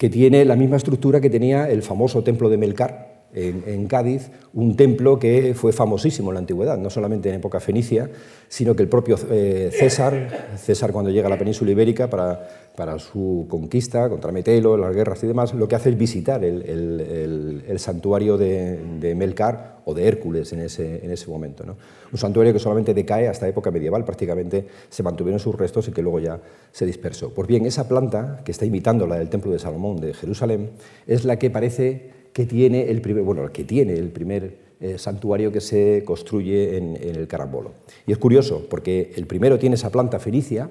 que 0.00 0.08
tiene 0.08 0.46
la 0.46 0.56
misma 0.56 0.76
estructura 0.76 1.20
que 1.20 1.28
tenía 1.28 1.68
el 1.68 1.82
famoso 1.82 2.24
templo 2.24 2.48
de 2.48 2.56
Melcar, 2.56 3.09
en, 3.32 3.86
Cádiz, 3.86 4.30
un 4.54 4.76
templo 4.76 5.18
que 5.18 5.54
fue 5.54 5.72
famosísimo 5.72 6.30
en 6.30 6.34
la 6.34 6.40
antigüedad, 6.40 6.78
no 6.78 6.90
solamente 6.90 7.28
en 7.28 7.36
época 7.36 7.60
fenicia, 7.60 8.10
sino 8.48 8.74
que 8.74 8.82
el 8.82 8.88
propio 8.88 9.16
eh, 9.30 9.70
César, 9.72 10.48
César 10.56 10.90
cuando 10.92 11.10
llega 11.10 11.28
a 11.28 11.30
la 11.30 11.38
península 11.38 11.70
ibérica 11.70 12.10
para, 12.10 12.48
para 12.76 12.98
su 12.98 13.46
conquista 13.48 14.08
contra 14.08 14.32
Metelo, 14.32 14.76
las 14.76 14.94
guerras 14.94 15.22
y 15.22 15.28
demás, 15.28 15.54
lo 15.54 15.68
que 15.68 15.76
hace 15.76 15.90
es 15.90 15.98
visitar 15.98 16.44
el, 16.44 17.62
el, 17.68 17.78
santuario 17.78 18.36
de, 18.36 18.78
de, 18.98 19.14
Melcar 19.14 19.78
o 19.84 19.94
de 19.94 20.06
Hércules 20.06 20.52
en 20.52 20.60
ese, 20.60 21.04
en 21.04 21.10
ese 21.10 21.30
momento. 21.30 21.64
¿no? 21.64 21.76
Un 22.12 22.18
santuario 22.18 22.52
que 22.52 22.58
solamente 22.58 22.92
decae 22.92 23.28
hasta 23.28 23.46
época 23.46 23.70
medieval, 23.70 24.04
prácticamente 24.04 24.66
se 24.88 25.02
mantuvieron 25.02 25.38
sus 25.38 25.54
restos 25.54 25.88
y 25.88 25.92
que 25.92 26.02
luego 26.02 26.18
ya 26.18 26.40
se 26.72 26.84
dispersó. 26.84 27.32
Pues 27.32 27.46
bien, 27.46 27.64
esa 27.66 27.88
planta, 27.88 28.40
que 28.44 28.50
está 28.50 28.64
imitando 28.64 29.06
la 29.06 29.16
del 29.16 29.28
templo 29.28 29.52
de 29.52 29.58
Salomón 29.58 30.00
de 30.00 30.12
Jerusalén, 30.12 30.70
es 31.06 31.24
la 31.24 31.38
que 31.38 31.50
parece 31.50 32.19
que 32.32 32.46
tiene 32.46 32.90
el 32.90 33.00
primer, 33.00 33.24
bueno, 33.24 33.52
que 33.52 33.64
tiene 33.64 33.94
el 33.94 34.08
primer 34.10 34.70
eh, 34.80 34.98
santuario 34.98 35.52
que 35.52 35.60
se 35.60 36.02
construye 36.06 36.78
en, 36.78 36.96
el 36.96 37.26
Carambolo. 37.28 37.72
Y 38.06 38.12
es 38.12 38.18
curioso, 38.18 38.66
porque 38.70 39.12
el 39.16 39.26
primero 39.26 39.58
tiene 39.58 39.74
esa 39.74 39.90
planta 39.90 40.18
fenicia, 40.18 40.70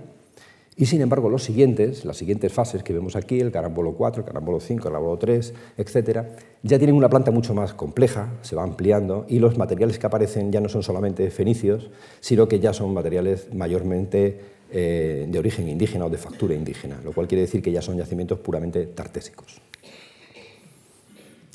y 0.76 0.86
sin 0.86 1.01
embargo 1.01 1.30
los 1.30 1.43
siguientes, 1.43 2.05
las 2.05 2.18
siguientes 2.18 2.51
fases 2.53 2.82
que 2.82 2.93
vemos 2.93 3.16
aquí, 3.16 3.39
el 3.39 3.51
Carambolo 3.51 3.93
4, 3.93 4.22
el 4.22 4.26
Carambolo 4.26 4.60
5, 4.62 4.80
el 4.80 4.84
Carambolo 4.84 5.18
3, 5.18 5.53
etc., 5.78 6.22
ya 6.64 6.78
tienen 6.78 6.95
una 6.95 7.10
planta 7.10 7.32
mucho 7.32 7.53
más 7.53 7.74
compleja, 7.74 8.34
se 8.41 8.55
va 8.55 8.64
ampliando, 8.64 9.26
y 9.28 9.39
los 9.39 9.57
materiales 9.57 9.99
que 9.99 10.07
aparecen 10.07 10.51
ya 10.51 10.60
no 10.60 10.70
son 10.70 10.82
solamente 10.82 11.30
fenicios, 11.30 11.91
sino 12.20 12.47
que 12.47 12.60
ya 12.60 12.74
son 12.74 12.93
materiales 12.93 13.53
mayormente 13.53 14.39
eh, 14.72 15.28
de 15.30 15.39
origen 15.39 15.68
indígena 15.68 16.05
o 16.05 16.10
de 16.10 16.18
factura 16.18 16.55
indígena, 16.55 16.99
lo 17.03 17.12
cual 17.12 17.28
quiere 17.28 17.41
decir 17.41 17.62
que 17.62 17.72
ya 17.72 17.82
son 17.82 17.97
yacimientos 17.97 18.39
puramente 18.39 18.86
tartésicos. 18.88 19.62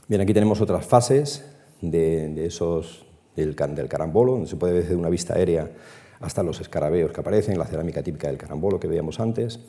Bien, 0.07 0.20
aquí 0.20 0.34
tenemos 0.34 0.61
otras 0.61 0.84
fases 0.84 1.46
de, 1.80 2.44
esos, 2.44 3.07
del, 3.36 3.55
carambolo, 3.55 4.32
donde 4.32 4.48
se 4.48 4.57
puede 4.57 4.74
ver 4.74 4.82
desde 4.82 4.96
una 4.96 5.09
vista 5.09 5.34
aérea 5.34 5.70
hasta 6.20 6.42
los 6.42 6.61
escarabeos 6.61 7.11
que 7.11 7.20
aparecen, 7.20 7.59
la 7.59 7.64
cerámica 7.64 8.02
típica 8.02 8.28
del 8.28 8.36
carambolo 8.36 8.78
que 8.78 8.86
veíamos 8.86 9.18
antes. 9.18 9.61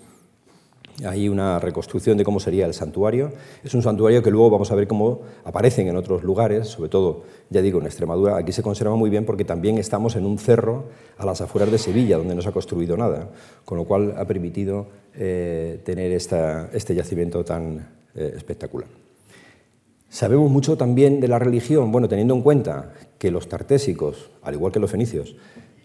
Hay 1.05 1.29
una 1.29 1.59
reconstrucción 1.59 2.17
de 2.17 2.25
cómo 2.25 2.41
sería 2.41 2.65
el 2.65 2.73
santuario. 2.73 3.31
Es 3.63 3.73
un 3.73 3.81
santuario 3.81 4.21
que 4.21 4.29
luego 4.29 4.49
vamos 4.49 4.71
a 4.71 4.75
ver 4.75 4.87
cómo 4.87 5.21
aparecen 5.45 5.87
en 5.87 5.95
otros 5.95 6.23
lugares, 6.23 6.67
sobre 6.67 6.89
todo, 6.89 7.23
ya 7.49 7.61
digo, 7.61 7.79
en 7.79 7.85
Extremadura. 7.85 8.35
Aquí 8.35 8.51
se 8.51 8.61
conserva 8.61 8.95
muy 8.95 9.09
bien 9.09 9.25
porque 9.25 9.45
también 9.45 9.77
estamos 9.77 10.17
en 10.17 10.25
un 10.25 10.37
cerro 10.37 10.85
a 11.17 11.25
las 11.25 11.39
afueras 11.39 11.71
de 11.71 11.77
Sevilla, 11.77 12.17
donde 12.17 12.35
no 12.35 12.41
se 12.41 12.49
ha 12.49 12.53
construido 12.53 12.97
nada, 12.97 13.29
con 13.63 13.77
lo 13.77 13.85
cual 13.85 14.15
ha 14.17 14.25
permitido 14.25 14.87
eh, 15.13 15.81
tener 15.85 16.11
este 16.11 16.95
yacimiento 16.95 17.45
tan 17.45 17.87
eh, 18.15 18.33
espectacular. 18.35 19.04
Sabemos 20.09 20.49
mucho 20.49 20.77
también 20.77 21.19
de 21.19 21.27
la 21.27 21.39
religión, 21.39 21.91
bueno, 21.91 22.07
teniendo 22.07 22.35
en 22.35 22.41
cuenta 22.41 22.93
que 23.17 23.31
los 23.31 23.49
tartésicos, 23.49 24.31
al 24.43 24.53
igual 24.53 24.71
que 24.71 24.79
los 24.79 24.91
fenicios, 24.91 25.35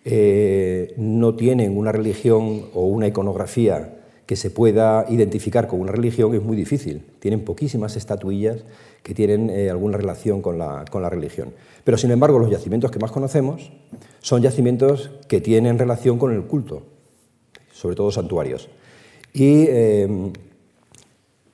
eh, 0.05 0.95
no 0.97 1.35
tienen 1.35 1.77
una 1.77 1.93
religión 1.93 2.67
o 2.75 2.87
una 2.87 3.07
iconografía 3.07 3.97
que 4.31 4.37
se 4.37 4.51
pueda 4.51 5.07
identificar 5.09 5.67
con 5.67 5.81
una 5.81 5.91
religión, 5.91 6.35
es 6.35 6.43
muy 6.43 6.57
difícil. 6.57 7.03
Tienen 7.19 7.45
poquísimas 7.45 7.97
estatuillas 7.97 8.65
que 9.03 9.13
tienen 9.13 9.51
eh, 9.51 9.69
alguna 9.69 9.97
relación 9.97 10.41
con 10.41 10.57
la, 10.57 11.11
religión. 11.11 11.53
Pero, 11.83 11.99
sin 11.99 12.13
embargo, 12.13 12.39
los 12.39 12.51
yacimientos 12.51 12.93
que 12.93 13.01
más 13.01 13.11
conocemos 13.11 13.73
son 14.21 14.41
yacimientos 14.41 15.11
que 15.27 15.41
tienen 15.41 15.79
relación 15.79 16.19
con 16.19 16.33
el 16.33 16.45
culto, 16.45 16.83
sobre 17.73 17.97
todo 17.97 18.13
santuarios. 18.13 18.69
Y 19.33 19.65
eh, 19.69 20.33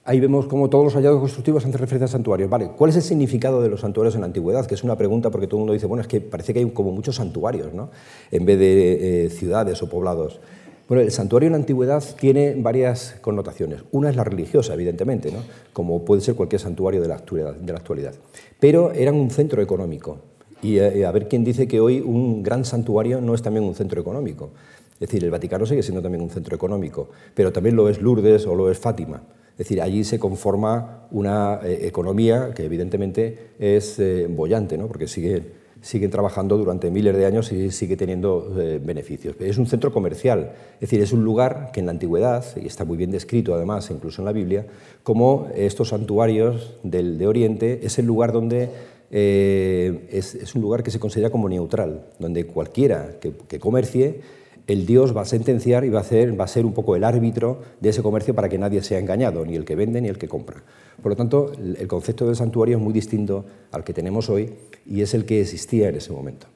Ahí 0.08 0.20
vemos 0.20 0.46
cómo 0.46 0.70
todos 0.70 0.84
los 0.84 0.94
hallazgos 0.94 1.20
constructivos 1.20 1.64
hacen 1.64 1.72
referencia 1.72 2.04
a 2.04 2.08
santuarios. 2.08 2.48
Vale, 2.48 2.70
¿cuál 2.76 2.90
es 2.90 2.96
el 2.96 3.02
significado 3.02 3.60
de 3.60 3.68
los 3.68 3.80
santuarios 3.80 4.14
en 4.14 4.20
la 4.20 4.28
antigüedad? 4.28 4.64
Que 4.64 4.76
es 4.76 4.84
una 4.84 4.96
pregunta 4.96 5.30
porque 5.30 5.48
todo 5.48 5.58
el 5.58 5.62
mundo 5.62 5.72
dice, 5.72 5.86
bueno, 5.86 6.00
es 6.00 6.06
que 6.06 6.20
parece 6.20 6.54
que 6.54 6.60
hay 6.60 6.70
como 6.70 6.92
muchos 6.92 7.16
santuarios, 7.16 7.74
¿no? 7.74 7.90
En 8.30 8.46
vez 8.46 8.56
de 8.56 9.24
eh, 9.24 9.30
ciudades 9.30 9.82
o 9.82 9.88
poblados. 9.88 10.38
Bueno, 10.86 11.02
el 11.02 11.10
santuario 11.10 11.48
en 11.48 11.54
la 11.54 11.58
antigüedad 11.58 12.04
tiene 12.20 12.54
varias 12.56 13.16
connotaciones. 13.20 13.80
Una 13.90 14.08
es 14.08 14.14
la 14.14 14.22
religiosa, 14.22 14.74
evidentemente, 14.74 15.32
¿no? 15.32 15.40
como 15.72 16.04
puede 16.04 16.22
ser 16.22 16.36
cualquier 16.36 16.60
santuario 16.60 17.02
de 17.02 17.08
la 17.08 17.16
actualidad. 17.16 18.14
Pero 18.60 18.92
eran 18.92 19.16
un 19.16 19.30
centro 19.30 19.60
económico. 19.60 20.18
Y 20.62 20.78
eh, 20.78 21.04
a 21.04 21.10
ver 21.10 21.26
quién 21.26 21.42
dice 21.42 21.66
que 21.66 21.80
hoy 21.80 22.00
un 22.00 22.44
gran 22.44 22.64
santuario 22.64 23.20
no 23.20 23.34
es 23.34 23.42
también 23.42 23.64
un 23.64 23.74
centro 23.74 24.00
económico. 24.00 24.50
Es 24.94 25.00
decir, 25.00 25.24
el 25.24 25.32
Vaticano 25.32 25.66
sigue 25.66 25.82
siendo 25.82 26.00
también 26.00 26.22
un 26.22 26.30
centro 26.30 26.54
económico, 26.54 27.08
pero 27.34 27.52
también 27.52 27.74
lo 27.74 27.88
es 27.88 28.00
Lourdes 28.00 28.46
o 28.46 28.54
lo 28.54 28.70
es 28.70 28.78
Fátima. 28.78 29.20
Es 29.56 29.60
decir, 29.60 29.80
allí 29.80 30.04
se 30.04 30.18
conforma 30.18 31.08
una 31.10 31.60
eh, 31.64 31.86
economía 31.86 32.50
que 32.54 32.66
evidentemente 32.66 33.52
es 33.58 33.98
eh, 33.98 34.26
bollante, 34.28 34.76
¿no? 34.76 34.86
porque 34.86 35.08
siguen, 35.08 35.46
siguen 35.80 36.10
trabajando 36.10 36.58
durante 36.58 36.90
miles 36.90 37.16
de 37.16 37.24
años 37.24 37.50
y 37.52 37.70
sigue 37.70 37.96
teniendo 37.96 38.54
eh, 38.60 38.78
beneficios. 38.84 39.34
Es 39.40 39.56
un 39.56 39.66
centro 39.66 39.94
comercial, 39.94 40.52
es 40.74 40.80
decir, 40.80 41.00
es 41.00 41.10
un 41.14 41.24
lugar 41.24 41.70
que 41.72 41.80
en 41.80 41.86
la 41.86 41.92
antigüedad, 41.92 42.44
y 42.62 42.66
está 42.66 42.84
muy 42.84 42.98
bien 42.98 43.10
descrito 43.10 43.54
además 43.54 43.90
incluso 43.90 44.20
en 44.20 44.26
la 44.26 44.32
Biblia, 44.32 44.66
como 45.02 45.48
estos 45.54 45.88
santuarios 45.88 46.74
del, 46.82 47.16
de 47.16 47.26
Oriente 47.26 47.80
es 47.82 47.98
el 47.98 48.04
lugar 48.04 48.32
donde 48.32 48.68
es, 49.08 50.34
es, 50.34 50.54
un 50.54 50.60
lugar 50.60 50.82
que 50.82 50.90
se 50.90 51.00
considera 51.00 51.30
como 51.30 51.48
neutral, 51.48 52.08
donde 52.18 52.44
cualquiera 52.44 53.12
que 53.20 53.58
comercie 53.58 54.20
el 54.66 54.86
Dios 54.86 55.16
va 55.16 55.22
a 55.22 55.24
sentenciar 55.24 55.84
y 55.84 55.90
va 55.90 56.00
a, 56.00 56.02
hacer, 56.02 56.38
va 56.38 56.44
a 56.44 56.48
ser 56.48 56.66
un 56.66 56.72
poco 56.72 56.96
el 56.96 57.04
árbitro 57.04 57.62
de 57.80 57.90
ese 57.90 58.02
comercio 58.02 58.34
para 58.34 58.48
que 58.48 58.58
nadie 58.58 58.82
sea 58.82 58.98
engañado, 58.98 59.44
ni 59.44 59.54
el 59.54 59.64
que 59.64 59.76
vende 59.76 60.00
ni 60.00 60.08
el 60.08 60.18
que 60.18 60.28
compra. 60.28 60.62
Por 61.00 61.12
lo 61.12 61.16
tanto, 61.16 61.52
el 61.52 61.86
concepto 61.86 62.26
del 62.26 62.36
santuario 62.36 62.76
es 62.76 62.82
muy 62.82 62.92
distinto 62.92 63.44
al 63.70 63.84
que 63.84 63.92
tenemos 63.92 64.28
hoy 64.28 64.54
y 64.86 65.02
es 65.02 65.14
el 65.14 65.24
que 65.24 65.40
existía 65.40 65.88
en 65.88 65.96
ese 65.96 66.12
momento. 66.12 66.48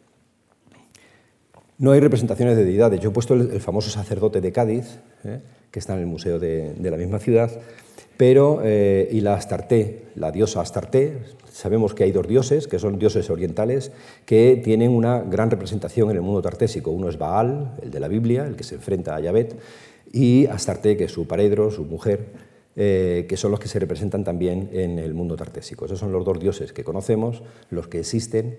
No 1.81 1.93
hay 1.93 2.01
representaciones 2.01 2.59
de 2.59 2.65
deidades. 2.65 3.01
Yo 3.01 3.09
he 3.09 3.13
puesto 3.13 3.33
el, 3.33 3.59
famoso 3.61 3.89
sacerdote 3.89 4.43
de 4.43 4.53
Cádiz, 4.53 4.99
¿eh? 5.25 5.41
que 5.71 5.79
está 5.79 5.95
en 5.95 6.01
el 6.01 6.07
museo 6.07 6.39
de, 6.39 6.75
la 6.79 6.99
misma 6.99 7.19
ciudad, 7.19 7.51
pero, 8.21 8.61
eh, 8.62 9.09
y 9.12 9.23
la 9.23 9.33
Astarté, 9.33 10.09
la 10.14 10.31
diosa 10.31 10.61
Astarté, 10.61 11.21
Sabemos 11.51 11.95
que 11.95 12.05
hay 12.05 12.12
dos 12.12 12.29
dioses, 12.29 12.68
que 12.68 12.79
son 12.79 12.99
dioses 12.99 13.31
orientales, 13.31 13.93
que 14.27 14.61
tienen 14.62 14.91
una 14.91 15.21
gran 15.21 15.51
representación 15.51 16.11
en 16.11 16.16
el 16.16 16.23
mundo 16.23 16.43
tartésico. 16.43 16.91
Uno 16.91 17.09
es 17.09 17.16
Baal, 17.16 17.77
el 17.81 17.91
de 17.91 17.99
la 17.99 18.09
Biblia, 18.09 18.47
el 18.47 18.57
que 18.57 18.62
se 18.62 18.75
enfrenta 18.75 19.16
a 19.16 19.21
Yahvé, 19.21 19.49
y 20.12 20.45
Astarte, 20.49 20.99
que 20.99 21.05
es 21.05 21.12
su 21.12 21.27
paredro, 21.27 21.71
su 21.71 21.87
mujer, 21.87 22.27
eh, 22.77 23.25
que 23.27 23.39
son 23.39 23.53
los 23.53 23.61
que 23.61 23.68
se 23.68 23.79
representan 23.79 24.23
también 24.23 24.68
en 24.75 24.99
el 24.99 25.14
mundo 25.14 25.35
tartésico. 25.35 25.87
Esos 25.87 25.99
son 25.99 26.12
los 26.12 26.27
dos 26.27 26.39
dioses 26.39 26.75
que 26.75 26.85
conocemos, 26.85 27.43
los 27.71 27.89
que 27.89 28.01
existen 28.01 28.59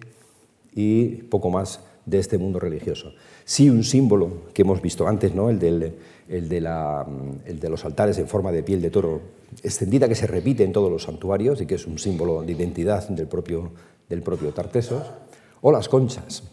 y 0.74 1.22
poco 1.30 1.52
más 1.52 1.82
de 2.06 2.20
este 2.20 2.38
mundo 2.38 2.60
religioso. 2.60 3.14
Sí, 3.46 3.70
un 3.70 3.84
símbolo 3.84 4.50
que 4.54 4.64
hemos 4.64 4.82
visto 4.82 5.08
antes, 5.08 5.34
¿no? 5.36 5.50
el, 5.50 5.60
del, 5.60 5.94
el, 6.28 6.50
de 6.50 6.62
la, 6.62 7.06
el, 7.46 7.60
de 7.60 7.70
los 7.70 7.86
altares 7.86 8.18
en 8.18 8.28
forma 8.28 8.52
de 8.52 8.64
piel 8.64 8.82
de 8.82 8.90
toro 8.90 9.22
extendida 9.64 10.08
que 10.08 10.16
se 10.16 10.28
repite 10.28 10.64
en 10.64 10.72
todos 10.72 10.92
los 10.92 11.04
santuarios 11.04 11.62
y 11.62 11.66
que 11.66 11.76
es 11.76 11.86
un 11.86 12.00
símbolo 12.00 12.44
de 12.44 12.54
identidad 12.54 13.08
del 13.10 13.28
propio, 13.28 13.72
del 14.10 14.22
propio 14.22 14.52
Tartesos, 14.52 15.04
o 15.62 15.72
las 15.72 15.90
conchas, 15.90 16.44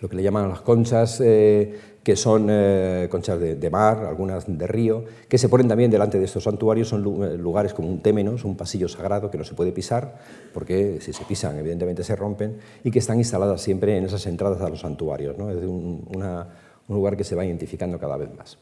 lo 0.00 0.08
que 0.08 0.16
le 0.16 0.22
llaman 0.22 0.48
las 0.48 0.62
conchas, 0.62 1.20
eh, 1.20 1.78
que 2.02 2.16
son 2.16 2.48
eh, 2.50 3.06
conchas 3.10 3.38
de, 3.38 3.70
mar, 3.70 4.04
algunas 4.04 4.44
de 4.46 4.66
río, 4.66 5.04
que 5.28 5.38
se 5.38 5.48
ponen 5.48 5.68
también 5.68 5.90
delante 5.90 6.18
de 6.18 6.24
estos 6.24 6.44
santuarios, 6.44 6.88
son 6.88 7.00
eh, 7.22 7.36
lugares 7.36 7.74
como 7.74 7.88
un 7.88 8.00
témenos, 8.00 8.44
un 8.44 8.56
pasillo 8.56 8.88
sagrado 8.88 9.30
que 9.30 9.38
no 9.38 9.44
se 9.44 9.54
puede 9.54 9.70
pisar, 9.70 10.18
porque 10.52 10.98
si 11.00 11.12
se 11.12 11.24
pisan 11.24 11.58
evidentemente 11.58 12.02
se 12.02 12.16
rompen, 12.16 12.58
y 12.82 12.90
que 12.90 12.98
están 12.98 13.18
instaladas 13.18 13.60
siempre 13.60 13.96
en 13.96 14.04
esas 14.04 14.26
entradas 14.26 14.60
a 14.62 14.68
los 14.68 14.80
santuarios, 14.80 15.38
¿no? 15.38 15.50
es 15.50 15.58
un, 15.58 16.08
un 16.12 16.94
lugar 16.96 17.16
que 17.16 17.24
se 17.24 17.36
va 17.36 17.44
identificando 17.44 17.98
cada 17.98 18.16
vez 18.16 18.34
más. 18.36 18.58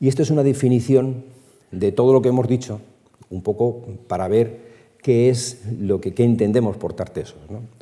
Y 0.00 0.08
esto 0.08 0.22
es 0.22 0.30
una 0.30 0.42
definición 0.42 1.24
de 1.70 1.92
todo 1.92 2.14
lo 2.14 2.22
que 2.22 2.30
hemos 2.30 2.48
dicho, 2.48 2.80
un 3.28 3.42
poco 3.42 3.84
para 4.08 4.26
ver 4.26 4.69
qué 5.02 5.30
es 5.30 5.62
lo 5.78 6.00
que 6.00 6.12
entendemos 6.16 6.76
por 6.76 6.92
tartesos, 6.92 7.38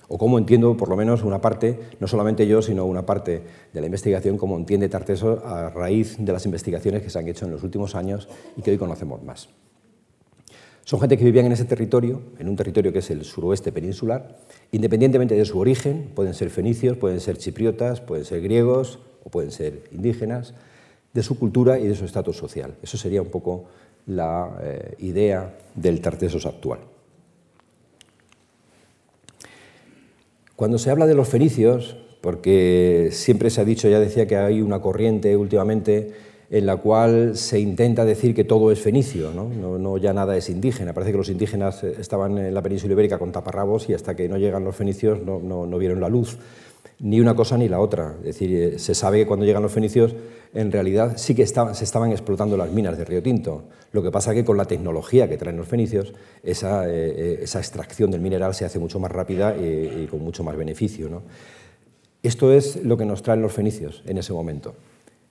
o 0.09 0.19
cómo 0.19 0.39
entiendo 0.39 0.77
por 0.77 0.89
lo 0.89 0.97
menos 0.97 1.23
una 1.23 1.41
parte, 1.41 1.79
no 2.01 2.07
solamente 2.07 2.47
yo, 2.47 2.63
sino 2.63 2.87
una 2.87 3.05
parte 3.05 3.43
de 3.73 3.81
la 3.81 3.87
investigación, 3.87 4.39
cómo 4.39 4.57
entiende 4.57 4.89
Tartesos 4.89 5.45
a 5.45 5.71
raíz 5.71 6.17
de 6.19 6.33
las 6.33 6.47
investigaciones 6.47 7.03
que 7.03 7.11
se 7.11 7.19
han 7.19 7.29
hecho 7.29 7.45
en 7.45 7.53
los 7.53 7.63
últimos 7.63 7.95
años 7.95 8.29
y 8.57 8.63
que 8.63 8.71
hoy 8.71 8.79
conocemos 8.79 9.23
más. 9.23 9.49
Son 10.85 10.99
gente 11.01 11.19
que 11.19 11.25
vivían 11.25 11.45
en 11.45 11.53
ese 11.53 11.67
territorio, 11.67 12.23
en 12.39 12.49
un 12.49 12.57
territorio 12.57 12.95
que 12.95 13.01
es 13.01 13.11
el 13.11 13.25
suroeste 13.25 13.73
peninsular, 13.73 14.39
independientemente 14.73 15.35
de 15.35 15.45
su 15.45 15.59
origen, 15.59 16.13
pueden 16.15 16.33
ser 16.33 16.49
fenicios, 16.49 16.97
pueden 16.97 17.21
ser 17.21 17.37
chipriotas, 17.37 18.01
pueden 18.01 18.25
ser 18.25 18.41
griegos 18.41 18.99
o 19.23 19.29
pueden 19.29 19.51
ser 19.51 19.83
indígenas, 19.93 20.55
de 21.13 21.23
su 21.23 21.39
cultura 21.39 21.79
y 21.79 21.87
de 21.87 21.95
su 21.95 22.07
estatus 22.07 22.39
social. 22.39 22.75
Eso 22.83 22.97
sería 22.97 23.21
un 23.21 23.29
poco 23.29 23.67
la 24.07 24.59
eh, 24.63 24.95
idea 25.01 25.59
del 25.75 26.01
Tartesos 26.01 26.47
actual. 26.47 26.79
Cuando 30.59 30.79
se 30.79 30.91
habla 30.91 31.07
de 31.07 31.15
los 31.15 31.29
fenicios, 31.29 31.97
porque 32.21 33.11
siempre 33.13 33.49
se 33.49 33.61
ha 33.61 33.65
dicho, 33.65 33.89
ya 33.89 34.01
decía 34.01 34.27
que 34.27 34.35
hay 34.35 34.61
una 34.61 34.81
corriente 34.81 35.37
últimamente 35.37 36.11
en 36.51 36.67
la 36.67 36.79
cual 36.79 37.37
se 37.37 37.61
intenta 37.61 38.05
decir 38.05 38.35
que 38.35 38.43
todo 38.43 38.73
es 38.73 38.81
fenicio, 38.81 39.31
¿no? 39.33 39.49
No, 39.79 39.99
ya 39.99 40.13
nada 40.13 40.37
es 40.37 40.51
indígena. 40.51 40.93
Parece 40.93 41.13
que 41.13 41.19
los 41.19 41.29
indígenas 41.29 41.85
estaban 41.85 42.39
en 42.39 42.53
la 42.53 42.61
península 42.61 42.95
ibérica 42.95 43.21
con 43.21 43.31
taparrabos 43.31 43.89
y 43.89 43.95
hasta 43.95 44.17
que 44.17 44.29
no 44.29 44.37
llegan 44.37 44.65
los 44.65 44.75
fenicios 44.75 45.23
no, 45.23 45.39
no 45.39 45.79
vieron 45.79 46.01
la 46.01 46.09
luz 46.09 46.39
ni 47.01 47.21
una 47.21 47.35
cosa 47.35 47.57
ni 47.57 47.69
la 47.69 47.81
otra. 47.81 48.17
Es 48.21 48.25
decir, 48.25 48.55
eh, 48.55 48.79
se 48.79 48.95
sabe 48.95 49.19
que 49.19 49.27
cuando 49.27 49.47
llegan 49.47 49.63
los 49.63 49.73
fenicios, 49.73 50.15
en 50.55 50.73
realidad 50.73 51.15
sí 51.17 51.35
que 51.35 51.47
se 51.47 51.85
estaban 51.85 52.11
explotando 52.11 52.57
las 52.57 52.71
minas 52.73 52.99
de 52.99 53.05
Río 53.05 53.23
Tinto. 53.23 53.65
Lo 53.93 54.03
que 54.03 54.11
pasa 54.11 54.33
es 54.33 54.37
que 54.37 54.45
con 54.45 54.57
la 54.57 54.65
tecnología 54.65 55.29
que 55.29 55.37
traen 55.37 55.57
los 55.57 55.69
fenicios, 55.69 56.13
esa, 56.43 56.89
eh, 56.89 57.41
esa 57.43 57.59
extracción 57.59 58.11
del 58.11 58.21
mineral 58.21 58.55
se 58.55 58.65
hace 58.65 58.79
mucho 58.79 58.99
más 58.99 59.13
rápida 59.13 59.57
y, 59.57 60.07
con 60.11 60.21
mucho 60.21 60.43
más 60.43 60.57
beneficio. 60.57 61.23
Esto 62.23 62.53
es 62.53 62.83
lo 62.85 62.97
que 62.97 63.05
nos 63.05 63.23
traen 63.23 63.43
los 63.43 63.53
fenicios 63.53 64.03
en 64.07 64.19
ese 64.19 64.33
momento 64.33 64.75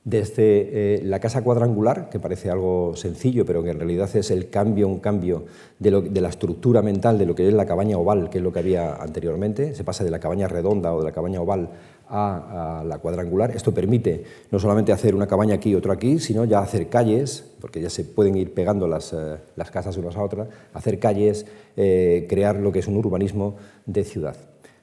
desde 0.07 0.39
eh, 0.45 1.01
la 1.03 1.19
casa 1.19 1.43
cuadrangular, 1.43 2.09
que 2.09 2.17
parece 2.17 2.49
algo 2.49 2.95
sencillo, 2.95 3.45
pero 3.45 3.61
que 3.61 3.71
en 3.71 3.77
realidad 3.77 4.09
es 4.15 4.31
el 4.31 4.49
cambio, 4.49 4.87
un 4.87 4.99
cambio 4.99 5.43
de, 5.79 5.91
la 5.91 6.29
estructura 6.29 6.81
mental 6.81 7.17
de 7.17 7.25
lo 7.25 7.35
que 7.35 7.45
es 7.45 7.53
la 7.53 7.65
cabaña 7.65 7.97
oval, 7.97 8.29
que 8.29 8.37
es 8.37 8.43
lo 8.43 8.53
que 8.53 8.59
había 8.59 8.95
anteriormente, 8.95 9.75
se 9.75 9.83
pasa 9.83 10.05
de 10.05 10.11
la 10.11 10.19
cabaña 10.19 10.47
redonda 10.47 10.93
o 10.93 10.99
de 10.99 11.03
la 11.03 11.11
cabaña 11.11 11.41
oval 11.41 11.71
a, 12.07 12.85
la 12.87 12.99
cuadrangular. 12.99 13.51
Esto 13.51 13.73
permite 13.73 14.23
no 14.49 14.59
solamente 14.59 14.93
hacer 14.93 15.13
una 15.13 15.27
cabaña 15.27 15.55
aquí 15.55 15.71
y 15.71 15.75
otra 15.75 15.95
aquí, 15.95 16.19
sino 16.19 16.45
ya 16.45 16.59
hacer 16.59 16.87
calles, 16.87 17.43
porque 17.59 17.81
ya 17.81 17.89
se 17.89 18.05
pueden 18.05 18.37
ir 18.37 18.53
pegando 18.53 18.87
las, 18.87 19.11
eh, 19.11 19.39
casas 19.73 19.97
unas 19.97 20.15
a 20.15 20.23
otras, 20.23 20.47
hacer 20.73 20.99
calles, 20.99 21.45
eh, 21.75 22.27
crear 22.29 22.55
lo 22.55 22.71
que 22.71 22.79
es 22.79 22.87
un 22.87 22.95
urbanismo 22.95 23.57
de 23.85 24.05
ciudad 24.05 24.37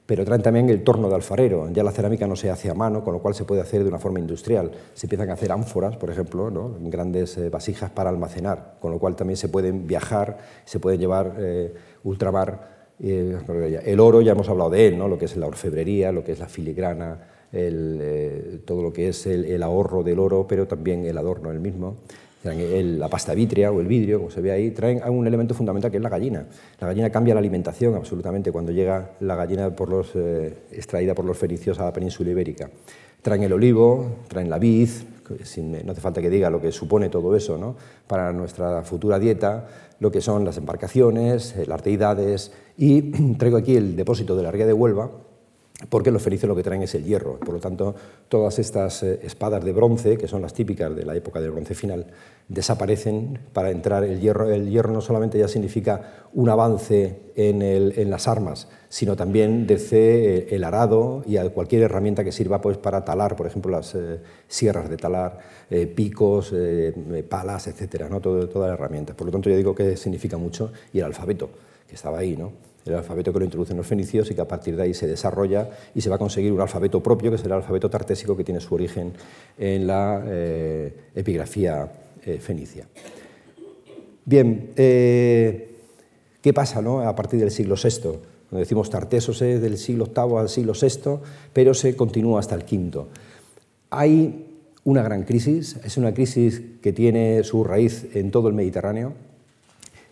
pero 0.05 0.23
traen 0.23 0.41
también 0.41 0.69
el 0.69 0.83
torno 0.83 1.09
de 1.09 1.15
alfarero. 1.15 1.69
Ya 1.71 1.83
la 1.83 1.91
cerámica 1.91 2.27
no 2.27 2.35
se 2.35 2.49
hace 2.49 2.69
a 2.69 2.73
mano, 2.73 3.03
con 3.03 3.13
lo 3.13 3.19
cual 3.19 3.33
se 3.33 3.43
puede 3.43 3.61
hacer 3.61 3.83
de 3.83 3.89
una 3.89 3.99
forma 3.99 4.19
industrial. 4.19 4.71
Se 4.93 5.07
empiezan 5.07 5.29
a 5.29 5.33
hacer 5.33 5.51
ánforas, 5.51 5.97
por 5.97 6.11
ejemplo, 6.11 6.51
¿no? 6.51 6.75
grandes 6.79 7.37
eh, 7.37 7.49
vasijas 7.49 7.89
para 7.89 8.09
almacenar, 8.09 8.75
con 8.79 8.91
lo 8.91 8.99
cual 8.99 9.15
también 9.15 9.37
se 9.37 9.49
pueden 9.49 9.87
viajar, 9.87 10.37
se 10.63 10.79
pueden 10.79 10.99
llevar 10.99 11.35
eh, 11.39 11.73
ultramar. 12.03 12.75
Eh, 12.99 13.37
el 13.83 13.99
oro, 13.99 14.21
ya 14.21 14.33
hemos 14.33 14.47
hablado 14.47 14.69
de 14.69 14.87
él, 14.87 14.97
¿no? 14.97 15.07
lo 15.07 15.17
que 15.17 15.25
es 15.25 15.35
la 15.37 15.47
orfebrería, 15.47 16.11
lo 16.11 16.23
que 16.23 16.33
es 16.33 16.39
la 16.39 16.47
filigrana, 16.47 17.31
todo 18.65 18.81
lo 18.81 18.91
que 18.91 19.07
es 19.07 19.25
el, 19.27 19.45
el, 19.45 19.63
ahorro 19.63 20.03
del 20.03 20.19
oro, 20.19 20.45
pero 20.45 20.67
también 20.67 21.05
el 21.05 21.17
adorno 21.17 21.51
el 21.51 21.61
mismo 21.61 21.95
la 22.53 23.09
pasta 23.09 23.33
vitria 23.33 23.71
o 23.71 23.81
el 23.81 23.87
vidrio, 23.87 24.19
como 24.19 24.29
se 24.29 24.41
ve 24.41 24.51
ahí, 24.51 24.71
traen 24.71 25.01
un 25.09 25.25
elemento 25.25 25.53
fundamental 25.53 25.89
que 25.89 25.97
es 25.97 26.03
la 26.03 26.09
gallina. 26.09 26.45
La 26.79 26.87
gallina 26.87 27.09
cambia 27.09 27.33
la 27.33 27.39
alimentación 27.39 27.95
absolutamente 27.95 28.51
cuando 28.51 28.71
llega 28.71 29.11
la 29.21 29.35
gallina 29.35 29.75
por 29.75 29.89
los, 29.89 30.11
eh, 30.15 30.53
extraída 30.71 31.15
por 31.15 31.25
los 31.25 31.37
fenicios 31.37 31.79
a 31.79 31.85
la 31.85 31.93
península 31.93 32.29
ibérica. 32.29 32.69
Traen 33.21 33.43
el 33.43 33.53
olivo, 33.53 34.17
traen 34.27 34.49
la 34.49 34.59
vid, 34.59 34.89
no 35.63 35.91
hace 35.91 36.01
falta 36.01 36.21
que 36.21 36.29
diga 36.29 36.49
lo 36.49 36.61
que 36.61 36.71
supone 36.71 37.09
todo 37.09 37.35
eso 37.35 37.57
¿no? 37.57 37.75
para 38.07 38.31
nuestra 38.31 38.83
futura 38.83 39.17
dieta, 39.17 39.67
lo 39.99 40.11
que 40.11 40.21
son 40.21 40.45
las 40.45 40.57
embarcaciones, 40.57 41.55
las 41.67 41.83
deidades, 41.83 42.51
y 42.77 43.01
traigo 43.37 43.57
aquí 43.57 43.75
el 43.75 43.95
depósito 43.95 44.35
de 44.35 44.43
la 44.43 44.51
ría 44.51 44.67
de 44.67 44.73
Huelva, 44.73 45.09
porque 45.89 46.09
los 46.09 46.21
fenicios 46.21 46.47
lo 46.47 46.55
que 46.55 46.63
traen 46.63 46.83
es 46.83 46.95
el 46.95 47.03
hierro. 47.03 47.37
Por 47.37 47.53
lo 47.53 47.59
tanto, 47.59 47.95
todas 48.29 48.59
estas 48.59 49.03
eh, 49.03 49.19
espadas 49.23 49.63
de 49.63 49.73
bronce, 49.73 50.17
que 50.17 50.27
son 50.27 50.41
las 50.41 50.53
típicas 50.53 50.95
de 50.95 51.05
la 51.05 51.15
época 51.15 51.41
del 51.41 51.51
bronce 51.51 51.75
final, 51.75 52.07
desaparecen 52.47 53.39
para 53.51 53.71
entrar 53.71 54.05
el 54.05 54.21
hierro. 54.21 54.49
El 54.49 54.69
hierro 54.69 54.93
no 54.93 55.01
solamente 55.01 55.37
ya 55.37 55.49
significa 55.49 56.27
un 56.33 56.47
avance 56.47 57.19
en, 57.35 58.09
las 58.09 58.27
armas, 58.29 58.69
sino 58.87 59.17
también 59.17 59.67
desde 59.67 60.37
eh, 60.37 60.47
el 60.51 60.63
arado 60.63 61.23
y 61.25 61.37
cualquier 61.49 61.83
herramienta 61.83 62.23
que 62.23 62.31
sirva 62.31 62.61
pues, 62.61 62.77
para 62.77 63.03
talar, 63.03 63.35
por 63.35 63.45
ejemplo, 63.45 63.71
las 63.71 63.95
eh, 63.95 64.19
sierras 64.47 64.89
de 64.89 64.97
talar, 64.97 65.39
picos, 65.95 66.53
palas, 67.27 67.67
etcétera, 67.67 68.07
¿no? 68.07 68.21
Todo, 68.21 68.47
toda 68.47 68.67
la 68.67 68.73
herramienta. 68.75 69.15
Por 69.15 69.25
lo 69.25 69.31
tanto, 69.31 69.49
yo 69.49 69.57
digo 69.57 69.73
que 69.73 69.97
significa 69.97 70.37
mucho 70.37 70.71
y 70.93 70.99
el 70.99 71.05
alfabeto, 71.05 71.49
que 71.87 71.95
estaba 71.95 72.19
ahí, 72.19 72.37
¿no? 72.37 72.51
El 72.85 72.93
alfabeto 72.93 73.33
que 73.33 73.39
lo 73.39 73.45
introducen 73.45 73.77
los 73.77 73.87
fenicios 73.87 74.29
y 74.29 74.35
que 74.35 74.41
a 74.41 74.47
partir 74.47 74.75
de 74.75 74.83
ahí 74.83 74.93
se 74.93 75.07
desarrolla 75.07 75.69
y 75.95 76.01
se 76.01 76.09
va 76.09 76.15
a 76.15 76.19
conseguir 76.19 76.51
un 76.51 76.61
alfabeto 76.61 77.01
propio, 77.01 77.31
que 77.31 77.37
será 77.37 77.55
el 77.55 77.61
alfabeto 77.61 77.89
tartésico 77.89 78.37
que 78.37 78.43
tiene 78.43 78.61
su 78.61 78.75
origen 78.75 79.13
en 79.57 79.87
la 79.87 80.23
eh, 80.25 80.93
epigrafía 81.15 81.91
eh, 82.23 82.37
fenicia. 82.39 82.87
Bien, 84.23 84.71
eh, 84.75 85.75
¿qué 86.41 86.53
pasa 86.53 86.79
a 86.79 87.15
partir 87.15 87.39
del 87.39 87.51
siglo 87.51 87.75
VI? 87.75 88.19
Cuando 88.49 88.59
decimos 88.59 88.89
tartesos 88.89 89.41
es 89.41 89.61
del 89.61 89.77
siglo 89.77 90.05
VIII 90.05 90.37
al 90.37 90.49
siglo 90.49 90.73
VI, 90.79 91.19
pero 91.53 91.73
se 91.73 91.95
continúa 91.95 92.39
hasta 92.39 92.53
el 92.53 92.63
V. 92.63 93.05
Hay 93.89 94.45
una 94.83 95.01
gran 95.01 95.23
crisis, 95.23 95.77
es 95.83 95.97
una 95.97 96.13
crisis 96.13 96.61
que 96.81 96.93
tiene 96.93 97.43
su 97.43 97.63
raíz 97.63 98.05
en 98.13 98.29
todo 98.29 98.47
el 98.47 98.53
Mediterráneo 98.53 99.13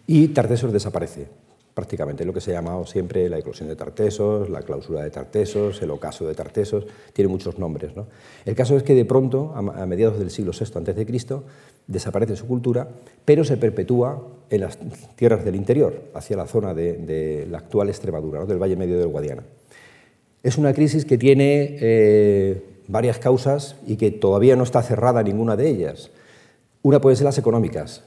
y 0.07 0.30
Tartesos 0.30 0.74
desaparece 0.74 1.28
prácticamente 1.74 2.24
lo 2.26 2.34
que 2.34 2.41
se 2.41 2.51
ha 2.51 2.55
llamado 2.55 2.86
siempre 2.86 3.28
la 3.30 3.39
eclosión 3.39 3.67
de 3.67 3.76
Tartesos, 3.76 4.49
la 4.49 4.61
clausura 4.61 5.03
de 5.03 5.09
Tartesos, 5.09 5.82
el 5.82 5.91
ocaso 5.91 6.28
de 6.28 6.36
Tartesos, 6.36 6.86
tiene 7.13 7.30
muchos 7.30 7.57
nombres. 7.57 7.95
¿no? 7.95 8.07
El 8.45 8.55
caso 8.55 8.78
es 8.78 8.84
que 8.84 8.93
de 8.93 9.05
pronto, 9.05 9.53
a 9.55 9.86
mediados 9.86 10.19
del 10.19 10.30
siglo 10.30 10.51
VI 10.51 10.91
a.C., 10.91 11.41
desaparece 11.88 12.36
su 12.36 12.47
cultura, 12.47 12.88
pero 13.26 13.43
se 13.43 13.57
perpetúa 13.57 14.21
en 14.49 14.61
las 14.61 14.78
tierras 15.15 15.43
del 15.43 15.55
interior, 15.55 16.03
hacia 16.13 16.38
la 16.38 16.47
zona 16.47 16.74
de, 16.74 17.47
la 17.49 17.57
actual 17.57 17.89
Extremadura, 17.89 18.45
del 18.45 18.61
Valle 18.61 18.76
Medio 18.76 18.99
del 18.99 19.07
Guadiana. 19.07 19.43
Es 20.43 20.57
una 20.57 20.74
crisis 20.74 21.05
que 21.05 21.17
tiene 21.17 21.78
eh, 21.80 22.63
varias 22.88 23.17
causas 23.17 23.78
y 23.88 23.95
que 23.95 24.11
todavía 24.11 24.55
no 24.55 24.63
está 24.63 24.84
cerrada 24.84 25.24
ninguna 25.24 25.55
de 25.55 25.69
ellas. 25.69 26.11
Una 26.82 27.01
puede 27.01 27.15
ser 27.15 27.26
las 27.26 27.38
económicas, 27.38 28.03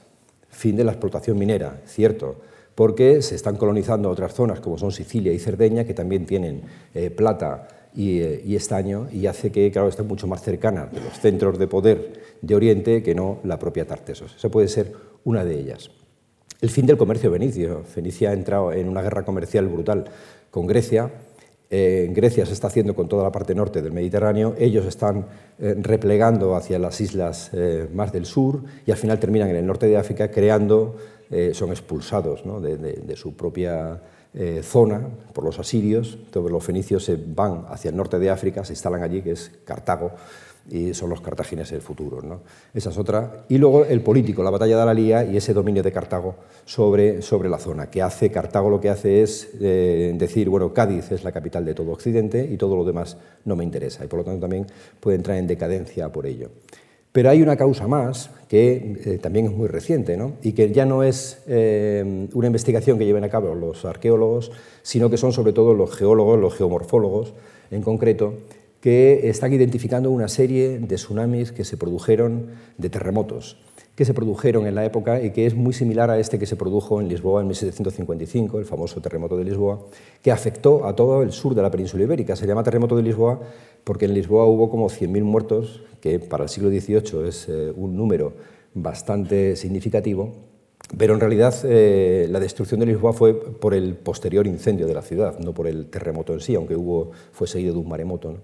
fin 0.49 0.75
de 0.75 0.83
la 0.83 0.91
explotación 0.91 1.37
minera, 1.37 1.81
cierto, 1.85 2.37
porque 2.77 3.23
se 3.23 3.33
están 3.33 3.55
colonizando 3.55 4.07
otras 4.07 4.35
zonas 4.35 4.59
como 4.59 4.77
son 4.77 4.91
Sicilia 4.91 5.33
y 5.33 5.39
Cerdeña, 5.39 5.83
que 5.83 5.95
también 5.95 6.27
tienen 6.27 6.61
eh, 6.93 7.09
plata 7.09 7.67
eh, 7.97 8.43
y, 8.45 8.55
estaño, 8.55 9.07
y 9.11 9.25
hace 9.25 9.51
que, 9.51 9.71
claro, 9.71 9.87
estén 9.87 10.05
mucho 10.05 10.27
más 10.27 10.43
cercanas 10.43 10.93
de 10.93 11.01
los 11.01 11.19
centros 11.19 11.57
de 11.57 11.65
poder 11.65 12.37
de 12.39 12.53
Oriente 12.53 13.01
que 13.01 13.15
no 13.15 13.39
la 13.43 13.57
propia 13.57 13.87
Tartesos. 13.87 14.35
Esa 14.35 14.49
puede 14.49 14.67
ser 14.67 14.93
una 15.23 15.43
de 15.43 15.59
ellas. 15.59 15.89
El 16.61 16.69
fin 16.69 16.85
del 16.85 16.97
comercio 16.97 17.31
fenicio. 17.31 17.83
Fenicia 17.83 18.29
ha 18.29 18.33
entrado 18.33 18.71
en 18.71 18.87
una 18.87 19.01
guerra 19.01 19.25
comercial 19.25 19.67
brutal 19.67 20.05
con 20.51 20.67
Grecia. 20.67 21.09
Eh, 21.71 22.11
Grecia 22.13 22.45
se 22.45 22.53
está 22.53 22.67
haciendo 22.67 22.95
con 22.95 23.09
toda 23.09 23.23
la 23.23 23.31
parte 23.31 23.55
norte 23.55 23.81
del 23.81 23.91
Mediterráneo, 23.91 24.53
ellos 24.57 24.85
están 24.85 25.25
replegando 25.57 26.55
hacia 26.55 26.77
las 26.77 27.01
islas 27.01 27.49
más 27.91 28.13
del 28.13 28.27
sur 28.27 28.61
y 28.85 28.91
al 28.91 28.97
final 28.97 29.19
terminan 29.19 29.49
en 29.49 29.55
el 29.55 29.65
norte 29.65 29.87
de 29.87 29.97
África 29.97 30.29
creando 30.29 30.95
eh, 31.29 31.51
son 31.53 31.69
expulsados 31.71 32.43
de, 32.61 33.15
su 33.15 33.35
propia 33.35 34.01
eh, 34.33 34.61
zona 34.63 35.07
por 35.33 35.43
los 35.43 35.59
asirios, 35.59 36.17
todos 36.31 36.51
los 36.51 36.63
fenicios 36.63 37.03
se 37.03 37.15
van 37.17 37.65
hacia 37.69 37.89
el 37.89 37.97
norte 37.97 38.19
de 38.19 38.29
África, 38.29 38.63
se 38.63 38.73
instalan 38.73 39.03
allí, 39.03 39.21
que 39.21 39.31
es 39.31 39.51
Cartago, 39.65 40.11
y 40.69 40.93
son 40.93 41.09
los 41.09 41.21
cartagineses 41.21 41.71
del 41.71 41.81
futuro. 41.81 42.21
¿no? 42.21 42.41
Esa 42.73 42.89
es 42.89 42.97
otra. 42.97 43.45
Y 43.49 43.57
luego 43.57 43.85
el 43.85 44.01
político, 44.01 44.43
la 44.43 44.49
batalla 44.49 44.75
de 44.75 44.81
Alalía 44.81 45.23
y 45.23 45.37
ese 45.37 45.53
dominio 45.53 45.83
de 45.83 45.91
Cartago 45.91 46.35
sobre, 46.65 47.21
sobre 47.21 47.49
la 47.49 47.57
zona, 47.57 47.89
que 47.89 48.01
hace, 48.01 48.31
Cartago 48.31 48.69
lo 48.69 48.79
que 48.79 48.89
hace 48.89 49.21
es 49.21 49.49
eh, 49.59 50.13
decir, 50.15 50.49
bueno, 50.49 50.73
Cádiz 50.73 51.11
es 51.11 51.23
la 51.23 51.31
capital 51.31 51.65
de 51.65 51.73
todo 51.73 51.91
Occidente 51.91 52.47
y 52.49 52.57
todo 52.57 52.75
lo 52.75 52.83
demás 52.83 53.17
no 53.45 53.55
me 53.55 53.63
interesa, 53.63 54.03
y 54.03 54.07
por 54.07 54.19
lo 54.19 54.25
tanto 54.25 54.41
también 54.41 54.67
puede 54.99 55.17
entrar 55.17 55.37
en 55.37 55.47
decadencia 55.47 56.11
por 56.11 56.25
ello. 56.25 56.49
Pero 57.17 57.31
hay 57.31 57.41
una 57.41 57.57
causa 57.57 57.87
más 57.87 58.29
que 58.47 58.95
eh, 59.03 59.17
también 59.17 59.47
es 59.47 59.51
muy 59.51 59.67
reciente 59.67 60.17
¿no? 60.17 60.33
y 60.43 60.51
que 60.51 60.71
ya 60.71 60.85
no 60.85 61.01
es 61.01 61.41
eh, 61.47 62.27
una 62.31 62.45
investigación 62.45 62.99
que 62.99 63.07
lleven 63.07 63.23
a 63.23 63.29
cabo 63.29 63.55
los 63.55 63.85
arqueólogos, 63.85 64.51
sino 64.83 65.09
que 65.09 65.17
son 65.17 65.33
sobre 65.33 65.51
todo 65.51 65.73
los 65.73 65.95
geólogos, 65.95 66.39
los 66.39 66.53
geomorfólogos 66.53 67.33
en 67.71 67.81
concreto, 67.81 68.35
que 68.81 69.29
están 69.29 69.51
identificando 69.51 70.11
una 70.11 70.27
serie 70.27 70.77
de 70.77 70.95
tsunamis 70.95 71.51
que 71.51 71.65
se 71.65 71.75
produjeron, 71.75 72.51
de 72.77 72.91
terremotos, 72.91 73.57
que 73.97 74.05
se 74.05 74.13
produjeron 74.13 74.67
en 74.67 74.75
la 74.75 74.85
época 74.85 75.19
y 75.23 75.31
que 75.31 75.47
es 75.47 75.55
muy 75.55 75.73
similar 75.73 76.11
a 76.11 76.19
este 76.19 76.37
que 76.37 76.45
se 76.45 76.55
produjo 76.55 77.01
en 77.01 77.09
Lisboa 77.09 77.41
en 77.41 77.47
1755, 77.47 78.59
el 78.59 78.65
famoso 78.65 79.01
terremoto 79.01 79.35
de 79.35 79.43
Lisboa, 79.43 79.79
que 80.21 80.31
afectó 80.31 80.85
a 80.85 80.95
todo 80.95 81.23
el 81.23 81.31
sur 81.31 81.55
de 81.55 81.63
la 81.63 81.71
península 81.71 82.03
ibérica. 82.03 82.35
Se 82.35 82.45
llama 82.45 82.63
terremoto 82.63 82.95
de 82.95 83.01
Lisboa 83.01 83.39
porque 83.83 84.05
en 84.05 84.13
Lisboa 84.13 84.45
hubo 84.45 84.69
como 84.69 84.87
100.000 84.87 85.23
muertos, 85.23 85.81
que 85.99 86.19
para 86.19 86.43
el 86.43 86.49
siglo 86.49 86.69
XVIII 86.69 87.27
es 87.27 87.49
eh, 87.49 87.73
un 87.75 87.97
número 87.97 88.33
bastante 88.75 89.55
significativo, 89.55 90.31
pero 90.95 91.15
en 91.15 91.19
realidad 91.19 91.55
eh, 91.63 92.27
la 92.29 92.39
destrucción 92.39 92.79
de 92.79 92.85
Lisboa 92.85 93.13
fue 93.13 93.33
por 93.33 93.73
el 93.73 93.95
posterior 93.95 94.45
incendio 94.45 94.85
de 94.85 94.93
la 94.93 95.01
ciudad, 95.01 95.39
no 95.39 95.55
por 95.55 95.65
el 95.65 95.87
terremoto 95.87 96.33
en 96.33 96.41
sí, 96.41 96.53
aunque 96.53 96.75
hubo, 96.75 97.13
fue 97.31 97.47
seguido 97.47 97.73
de 97.73 97.79
un 97.79 97.89
maremoto 97.89 98.35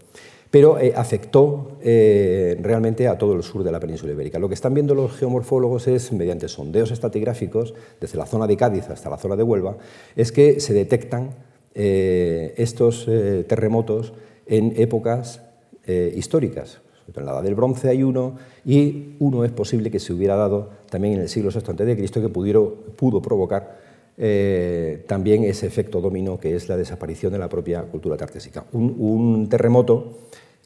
pero 0.53 0.77
eh, 0.77 0.93
afectó 0.95 1.79
eh, 1.81 2.55
realmente 2.61 3.07
a 3.07 3.17
todo 3.17 3.33
el 3.33 3.41
sur 3.41 3.63
de 3.63 3.71
la 3.71 3.79
península 3.79 4.11
ibérica. 4.11 4.37
Lo 4.37 4.47
que 4.47 4.53
están 4.53 4.75
viendo 4.75 4.93
los 4.93 5.13
geomorfólogos 5.13 5.87
es, 5.87 6.11
mediante 6.11 6.47
sondeos 6.47 6.91
estratigráficos, 6.91 7.73
desde 7.99 8.19
la 8.19 8.27
zona 8.27 8.45
de 8.45 8.55
Cádiz 8.55 8.87
hasta 8.87 9.09
la 9.09 9.17
zona 9.17 9.35
de 9.35 9.41
Huelva, 9.41 9.77
es 10.15 10.31
que 10.31 10.59
se 10.59 10.75
detectan 10.75 11.31
eh, 11.73 12.53
estos 12.55 13.09
terremotos 13.47 14.13
en 14.45 14.75
épocas 14.77 15.41
históricas. 15.87 16.81
En 17.15 17.25
la 17.25 17.31
edad 17.31 17.43
del 17.43 17.55
bronce 17.55 17.89
hay 17.89 18.03
uno 18.03 18.35
y 18.63 19.15
uno 19.17 19.45
es 19.45 19.51
posible 19.51 19.89
que 19.89 19.99
se 19.99 20.13
hubiera 20.13 20.35
dado 20.35 20.69
también 20.91 21.15
en 21.15 21.21
el 21.21 21.29
siglo 21.29 21.49
VI 21.49 21.71
a.C. 21.71 22.21
que 22.21 22.29
pudo 22.29 23.21
provocar 23.23 23.82
eh, 24.17 25.03
también 25.07 25.43
ese 25.43 25.65
efecto 25.65 26.01
dominó 26.01 26.39
que 26.39 26.55
es 26.55 26.69
la 26.69 26.77
desaparición 26.77 27.31
de 27.33 27.39
la 27.39 27.49
propia 27.49 27.83
cultura 27.83 28.17
tartésica. 28.17 28.65
Un, 28.71 29.47
terremoto 29.49 30.19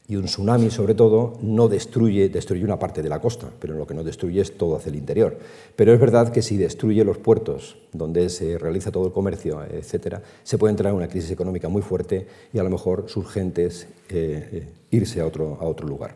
y 0.06 0.16
un 0.16 0.24
tsunami, 0.24 0.70
sobre 0.70 0.94
todo, 0.94 1.34
no 1.42 1.68
destruye, 1.68 2.28
destruye 2.28 2.64
una 2.64 2.78
parte 2.78 3.02
de 3.02 3.08
la 3.08 3.20
costa, 3.20 3.50
pero 3.60 3.74
lo 3.74 3.86
que 3.86 3.94
no 3.94 4.04
destruye 4.04 4.40
es 4.40 4.56
todo 4.56 4.76
hacia 4.76 4.90
el 4.90 4.96
interior. 4.96 5.38
Pero 5.76 5.92
es 5.92 6.00
verdad 6.00 6.32
que 6.32 6.40
si 6.40 6.56
destruye 6.56 7.04
los 7.04 7.18
puertos 7.18 7.76
donde 7.92 8.28
se 8.30 8.58
realiza 8.58 8.90
todo 8.90 9.06
el 9.06 9.12
comercio, 9.12 9.62
etcétera, 9.64 10.22
se 10.44 10.56
puede 10.56 10.72
entrar 10.72 10.92
en 10.92 10.96
una 10.96 11.08
crisis 11.08 11.30
económica 11.30 11.68
muy 11.68 11.82
fuerte 11.82 12.26
y 12.52 12.58
a 12.58 12.62
lo 12.62 12.70
mejor 12.70 13.04
sus 13.08 13.28
gentes 13.30 13.86
eh, 14.08 14.48
eh, 14.52 14.68
irse 14.90 15.20
a 15.20 15.26
otro, 15.26 15.58
a 15.60 15.66
otro 15.66 15.86
lugar. 15.86 16.14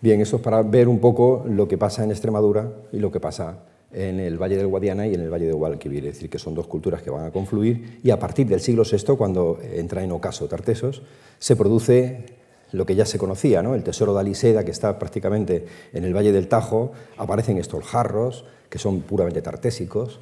Bien, 0.00 0.20
eso 0.20 0.36
es 0.36 0.42
para 0.42 0.62
ver 0.62 0.88
un 0.88 0.98
poco 0.98 1.44
lo 1.46 1.68
que 1.68 1.76
pasa 1.76 2.02
en 2.02 2.10
Extremadura 2.10 2.72
y 2.90 2.98
lo 2.98 3.12
que 3.12 3.20
pasa 3.20 3.69
en 3.92 4.20
el 4.20 4.38
Valle 4.38 4.56
del 4.56 4.66
Guadiana 4.66 5.06
y 5.06 5.14
en 5.14 5.20
el 5.20 5.30
Valle 5.30 5.46
de 5.46 5.52
Guadalquivir, 5.52 6.06
es 6.06 6.14
decir, 6.14 6.30
que 6.30 6.38
son 6.38 6.54
dos 6.54 6.66
culturas 6.66 7.02
que 7.02 7.10
van 7.10 7.26
a 7.26 7.30
confluir 7.30 7.98
y 8.02 8.10
a 8.10 8.18
partir 8.18 8.46
del 8.46 8.60
siglo 8.60 8.84
VI, 8.84 9.16
cuando 9.16 9.58
entra 9.62 10.02
en 10.04 10.12
ocaso 10.12 10.46
Tartesos, 10.46 11.02
se 11.38 11.56
produce 11.56 12.38
lo 12.72 12.86
que 12.86 12.94
ya 12.94 13.04
se 13.04 13.18
conocía, 13.18 13.62
¿no? 13.62 13.74
el 13.74 13.82
tesoro 13.82 14.14
de 14.14 14.20
Aliseda, 14.20 14.64
que 14.64 14.70
está 14.70 14.98
prácticamente 14.98 15.66
en 15.92 16.04
el 16.04 16.14
Valle 16.14 16.32
del 16.32 16.48
Tajo, 16.48 16.92
aparecen 17.16 17.58
estos 17.58 17.84
jarros, 17.84 18.44
que 18.68 18.78
son 18.78 19.00
puramente 19.00 19.42
tartésicos. 19.42 20.20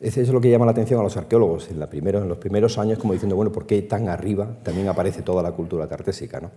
Eso 0.00 0.20
es 0.20 0.28
lo 0.28 0.40
que 0.40 0.50
llama 0.50 0.66
la 0.66 0.72
atención 0.72 0.98
a 0.98 1.04
los 1.04 1.16
arqueólogos 1.16 1.70
en, 1.70 1.78
los 1.78 2.38
primeros 2.38 2.78
años, 2.78 2.98
como 2.98 3.12
diciendo, 3.12 3.36
bueno, 3.36 3.52
¿por 3.52 3.66
qué 3.66 3.80
tan 3.82 4.08
arriba 4.08 4.58
también 4.64 4.88
aparece 4.88 5.22
toda 5.22 5.42
la 5.42 5.52
cultura 5.52 5.86
tartésica? 5.86 6.40
¿no? 6.40 6.50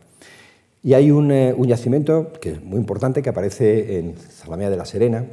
Y 0.83 0.95
hay 0.95 1.11
un, 1.11 1.31
eh, 1.31 1.53
un, 1.55 1.67
yacimiento 1.67 2.31
que 2.41 2.53
es 2.53 2.63
muy 2.63 2.79
importante, 2.79 3.21
que 3.21 3.29
aparece 3.29 3.99
en 3.99 4.15
Zalamea 4.17 4.71
de 4.71 4.77
la 4.77 4.85
Serena, 4.85 5.25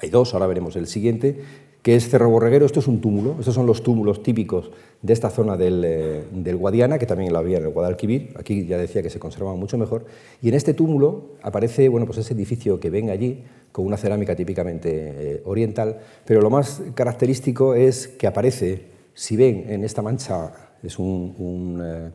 hay 0.00 0.10
dos, 0.10 0.34
ahora 0.34 0.46
veremos 0.46 0.76
el 0.76 0.86
siguiente, 0.86 1.40
que 1.84 1.94
es 1.96 2.08
Cerro 2.08 2.30
Borreguero. 2.30 2.64
Esto 2.64 2.80
es 2.80 2.88
un 2.88 3.00
túmulo, 3.02 3.36
estos 3.38 3.54
son 3.54 3.66
los 3.66 3.82
túmulos 3.82 4.22
típicos 4.22 4.70
de 5.02 5.12
esta 5.12 5.28
zona 5.28 5.56
eh, 5.60 6.24
del, 6.32 6.56
Guadiana, 6.56 6.98
que 6.98 7.04
también 7.04 7.30
la 7.30 7.40
había 7.40 7.58
en 7.58 7.64
el 7.64 7.70
Guadalquivir. 7.70 8.34
Aquí 8.38 8.66
ya 8.66 8.78
decía 8.78 9.02
que 9.02 9.10
se 9.10 9.18
conservaba 9.18 9.54
mucho 9.54 9.76
mejor. 9.76 10.06
Y 10.40 10.48
en 10.48 10.54
este 10.54 10.72
túmulo 10.72 11.36
aparece 11.42 11.88
bueno, 11.90 12.06
pues 12.06 12.18
ese 12.18 12.32
edificio 12.32 12.80
que 12.80 12.88
ven 12.88 13.10
allí, 13.10 13.44
con 13.70 13.84
una 13.84 13.98
cerámica 13.98 14.34
típicamente 14.34 14.90
eh, 14.92 15.42
oriental, 15.44 15.98
pero 16.24 16.40
lo 16.40 16.48
más 16.48 16.80
característico 16.94 17.74
es 17.74 18.08
que 18.08 18.26
aparece, 18.26 18.86
si 19.12 19.36
ven 19.36 19.66
en 19.68 19.84
esta 19.84 20.00
mancha, 20.00 20.52
es, 20.82 20.98
un, 20.98 21.82
eh, 21.84 22.10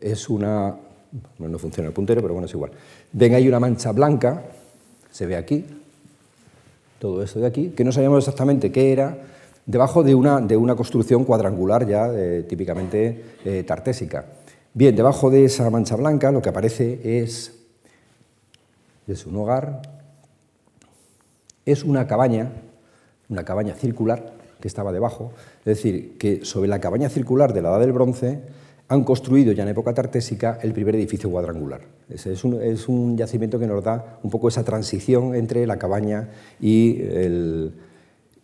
es 0.00 0.30
una... 0.30 0.74
no 1.38 1.58
funciona 1.58 1.88
el 1.88 1.94
puntero, 1.94 2.22
pero 2.22 2.32
bueno, 2.32 2.46
es 2.46 2.54
igual. 2.54 2.70
Ven 3.12 3.34
ahí 3.34 3.48
una 3.48 3.60
mancha 3.60 3.92
blanca, 3.92 4.44
se 5.10 5.26
ve 5.26 5.36
aquí, 5.36 5.66
todo 7.02 7.20
esto 7.20 7.40
de 7.40 7.48
aquí, 7.48 7.70
que 7.70 7.82
no 7.82 7.90
sabíamos 7.90 8.18
exactamente 8.18 8.70
qué 8.70 8.92
era, 8.92 9.18
debajo 9.66 10.04
de 10.04 10.14
una, 10.14 10.40
de 10.40 10.56
una 10.56 10.76
construcción 10.76 11.24
cuadrangular 11.24 11.84
ya 11.84 12.08
eh, 12.14 12.44
típicamente 12.48 13.24
eh, 13.44 13.64
tartésica. 13.64 14.24
Bien, 14.72 14.94
debajo 14.94 15.28
de 15.28 15.44
esa 15.44 15.68
mancha 15.68 15.96
blanca 15.96 16.30
lo 16.30 16.40
que 16.40 16.50
aparece 16.50 17.20
es, 17.20 17.58
es 19.08 19.26
un 19.26 19.34
hogar, 19.34 19.82
es 21.66 21.82
una 21.82 22.06
cabaña, 22.06 22.52
una 23.28 23.44
cabaña 23.44 23.74
circular 23.74 24.34
que 24.60 24.68
estaba 24.68 24.92
debajo, 24.92 25.32
es 25.58 25.64
decir, 25.64 26.16
que 26.18 26.44
sobre 26.44 26.68
la 26.68 26.80
cabaña 26.80 27.08
circular 27.08 27.52
de 27.52 27.62
la 27.62 27.70
Edad 27.70 27.80
del 27.80 27.92
Bronce 27.92 28.42
han 28.88 29.04
construido 29.04 29.52
ya 29.52 29.62
en 29.62 29.70
época 29.70 29.94
tartésica 29.94 30.58
el 30.62 30.72
primer 30.72 30.94
edificio 30.96 31.30
cuadrangular. 31.30 31.80
Es, 32.08 32.44
un, 32.44 33.16
yacimiento 33.16 33.58
que 33.58 33.66
nos 33.66 33.82
da 33.82 34.18
un 34.22 34.30
poco 34.30 34.48
esa 34.48 34.64
transición 34.64 35.34
entre 35.34 35.66
la 35.66 35.78
cabaña 35.78 36.28
y, 36.60 37.02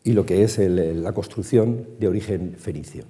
lo 0.05 0.25
que 0.25 0.43
es 0.43 0.59
la 0.59 1.13
construcción 1.13 1.87
de 1.99 2.09
origen 2.09 2.55
fenicio, 2.57 3.05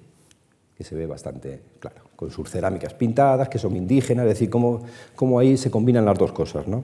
que 0.76 0.82
se 0.82 0.96
ve 0.96 1.06
bastante 1.06 1.60
claro, 1.78 2.02
con 2.16 2.30
sus 2.30 2.50
cerámicas 2.50 2.94
pintadas, 2.94 3.48
que 3.48 3.58
son 3.58 3.76
indígenas, 3.76 4.24
es 4.24 4.30
decir, 4.30 4.50
cómo, 4.50 4.82
cómo 5.14 5.38
ahí 5.38 5.56
se 5.56 5.70
combinan 5.70 6.04
las 6.04 6.18
dos 6.18 6.32
cosas. 6.32 6.66
¿no? 6.66 6.82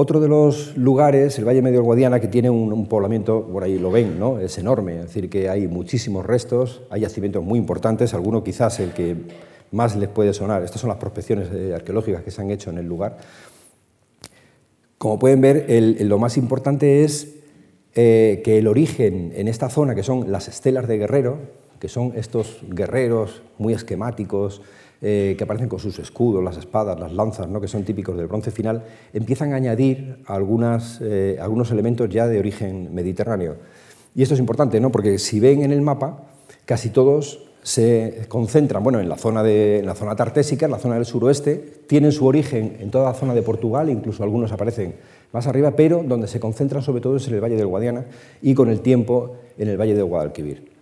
Otro 0.00 0.20
de 0.20 0.28
los 0.28 0.76
lugares, 0.76 1.40
el 1.40 1.44
Valle 1.44 1.60
Medio 1.60 1.78
del 1.78 1.84
Guadiana, 1.84 2.20
que 2.20 2.28
tiene 2.28 2.48
un, 2.48 2.86
poblamiento, 2.86 3.44
por 3.48 3.64
ahí 3.64 3.80
lo 3.80 3.90
ven, 3.90 4.16
¿no? 4.16 4.38
es 4.38 4.56
enorme, 4.56 4.94
es 4.94 5.06
decir, 5.06 5.28
que 5.28 5.48
hay 5.48 5.66
muchísimos 5.66 6.24
restos, 6.24 6.82
hay 6.88 7.00
yacimientos 7.00 7.42
muy 7.42 7.58
importantes, 7.58 8.14
alguno 8.14 8.44
quizás 8.44 8.78
el 8.78 8.92
que 8.92 9.16
más 9.72 9.96
les 9.96 10.08
puede 10.08 10.32
sonar. 10.34 10.62
Estas 10.62 10.80
son 10.80 10.86
las 10.86 10.98
prospecciones 10.98 11.48
eh, 11.52 11.74
arqueológicas 11.74 12.22
que 12.22 12.30
se 12.30 12.40
han 12.40 12.48
hecho 12.52 12.70
en 12.70 12.78
el 12.78 12.86
lugar. 12.86 13.18
Como 14.98 15.18
pueden 15.18 15.40
ver, 15.40 15.66
lo 16.02 16.18
más 16.20 16.36
importante 16.36 17.02
es 17.02 17.34
eh, 17.96 18.40
que 18.44 18.58
el 18.58 18.68
origen 18.68 19.32
en 19.34 19.48
esta 19.48 19.68
zona, 19.68 19.96
que 19.96 20.04
son 20.04 20.30
las 20.30 20.46
estelas 20.46 20.86
de 20.86 20.96
guerrero, 20.96 21.38
que 21.80 21.88
son 21.88 22.12
estos 22.14 22.60
guerreros 22.68 23.42
muy 23.58 23.74
esquemáticos, 23.74 24.62
eh, 25.00 25.36
que 25.38 25.44
aparecen 25.44 25.68
con 25.68 25.78
sus 25.78 25.98
escudos, 26.00 26.42
las 26.42 26.56
espadas, 26.56 26.98
las 26.98 27.12
lanzas, 27.12 27.48
¿no? 27.48 27.60
que 27.60 27.68
son 27.68 27.84
típicos 27.84 28.16
del 28.16 28.26
bronce 28.26 28.50
final, 28.50 28.84
empiezan 29.12 29.52
a 29.52 29.56
añadir 29.56 30.24
eh, 31.00 31.36
algunos 31.40 31.70
elementos 31.70 32.08
ya 32.08 32.26
de 32.26 32.38
origen 32.38 32.92
mediterráneo. 32.92 33.56
Y 34.14 34.22
esto 34.22 34.34
es 34.34 34.40
importante, 34.40 34.80
¿no? 34.80 34.90
porque 34.90 35.18
si 35.18 35.38
ven 35.38 35.62
en 35.62 35.70
el 35.70 35.82
mapa, 35.82 36.24
casi 36.64 36.90
todos 36.90 37.48
se 37.62 38.24
concentran 38.28 38.82
bueno, 38.82 38.98
en, 38.98 39.08
la 39.08 39.16
zona 39.16 39.42
de, 39.42 39.78
en 39.78 39.86
la 39.86 39.94
zona 39.94 40.16
tartésica, 40.16 40.66
en 40.66 40.72
la 40.72 40.78
zona 40.78 40.96
del 40.96 41.04
suroeste, 41.04 41.82
tienen 41.86 42.10
su 42.10 42.26
origen 42.26 42.78
en 42.80 42.90
toda 42.90 43.04
la 43.04 43.14
zona 43.14 43.34
de 43.34 43.42
Portugal, 43.42 43.90
incluso 43.90 44.22
algunos 44.24 44.50
aparecen 44.52 44.94
más 45.32 45.46
arriba, 45.46 45.72
pero 45.72 46.02
donde 46.02 46.26
se 46.26 46.40
concentran 46.40 46.82
sobre 46.82 47.02
todo 47.02 47.16
es 47.16 47.28
en 47.28 47.34
el 47.34 47.40
Valle 47.40 47.56
del 47.56 47.66
Guadiana 47.66 48.06
y 48.42 48.54
con 48.54 48.68
el 48.68 48.80
tiempo 48.80 49.36
en 49.58 49.68
el 49.68 49.76
Valle 49.76 49.94
del 49.94 50.04
Guadalquivir. 50.04 50.77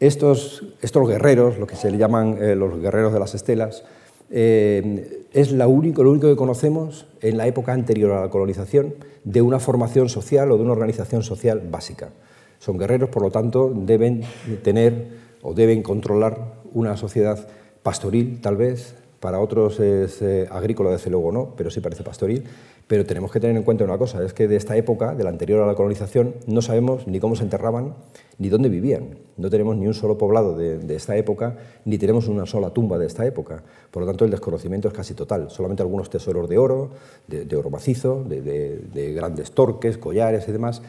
Estos, 0.00 0.64
estos 0.82 1.08
guerreros, 1.08 1.58
lo 1.58 1.66
que 1.66 1.76
se 1.76 1.90
le 1.90 1.98
llaman 1.98 2.38
eh, 2.40 2.54
los 2.54 2.80
guerreros 2.80 3.12
de 3.12 3.20
las 3.20 3.34
estelas, 3.34 3.84
eh, 4.30 5.26
es 5.32 5.52
lo 5.52 5.68
único 5.68 6.02
que 6.20 6.36
conocemos 6.36 7.06
en 7.20 7.36
la 7.36 7.46
época 7.46 7.72
anterior 7.72 8.12
a 8.12 8.22
la 8.22 8.30
colonización 8.30 8.94
de 9.24 9.42
una 9.42 9.60
formación 9.60 10.08
social 10.08 10.50
o 10.50 10.56
de 10.56 10.62
una 10.62 10.72
organización 10.72 11.22
social 11.22 11.62
básica. 11.70 12.10
Son 12.58 12.78
guerreros, 12.78 13.10
por 13.10 13.22
lo 13.22 13.30
tanto, 13.30 13.72
deben 13.74 14.22
tener 14.62 15.08
o 15.42 15.54
deben 15.54 15.82
controlar 15.82 16.54
una 16.72 16.96
sociedad 16.96 17.46
pastoril, 17.82 18.40
tal 18.40 18.56
vez, 18.56 18.94
para 19.20 19.40
otros 19.40 19.80
es 19.80 20.20
eh, 20.20 20.46
agrícola, 20.50 20.90
desde 20.90 21.10
luego 21.10 21.32
no, 21.32 21.54
pero 21.56 21.70
sí 21.70 21.80
parece 21.80 22.02
pastoril, 22.02 22.44
pero 22.86 23.06
tenemos 23.06 23.32
que 23.32 23.40
tener 23.40 23.56
en 23.56 23.62
cuenta 23.62 23.84
una 23.84 23.96
cosa, 23.96 24.22
es 24.22 24.34
que 24.34 24.46
de 24.46 24.56
esta 24.56 24.76
época, 24.76 25.14
de 25.14 25.24
la 25.24 25.30
anterior 25.30 25.62
a 25.62 25.66
la 25.66 25.74
colonización, 25.74 26.34
no 26.46 26.60
sabemos 26.60 27.06
ni 27.06 27.18
cómo 27.18 27.34
se 27.34 27.42
enterraban 27.42 27.94
ni 28.38 28.48
dónde 28.50 28.68
vivían. 28.68 29.18
No 29.36 29.48
tenemos 29.48 29.76
ni 29.76 29.86
un 29.86 29.94
solo 29.94 30.18
poblado 30.18 30.56
de, 30.56 30.94
esta 30.94 31.16
época, 31.16 31.56
ni 31.84 31.96
tenemos 31.96 32.28
una 32.28 32.44
sola 32.46 32.70
tumba 32.70 32.98
de 32.98 33.06
esta 33.06 33.24
época. 33.26 33.62
Por 33.90 34.02
lo 34.02 34.06
tanto, 34.06 34.24
el 34.24 34.30
desconocimiento 34.30 34.88
es 34.88 34.94
casi 34.94 35.14
total. 35.14 35.50
Solamente 35.50 35.82
algunos 35.82 36.10
tesoros 36.10 36.48
de 36.48 36.58
oro, 36.58 36.90
de, 37.26 37.56
oro 37.56 37.70
macizo, 37.70 38.22
de, 38.22 39.12
grandes 39.14 39.52
torques, 39.52 39.96
collares 39.96 40.46
y 40.48 40.52
demás. 40.52 40.82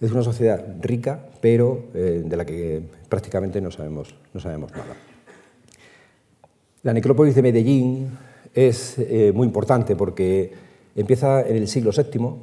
Es 0.00 0.12
una 0.12 0.22
sociedad 0.22 0.64
rica, 0.80 1.26
pero 1.40 1.84
eh, 1.94 2.22
de 2.24 2.36
la 2.36 2.44
que 2.44 2.80
prácticamente 3.08 3.60
no 3.60 3.70
sabemos, 3.70 4.14
nada. 4.34 4.96
La 6.82 6.94
necrópolis 6.94 7.34
de 7.34 7.42
Medellín 7.42 8.18
es 8.54 8.98
eh, 8.98 9.32
muy 9.34 9.46
importante 9.46 9.96
porque 9.96 10.69
empieza 10.96 11.42
en 11.42 11.56
el 11.56 11.68
siglo 11.68 11.90
VII, 11.90 12.34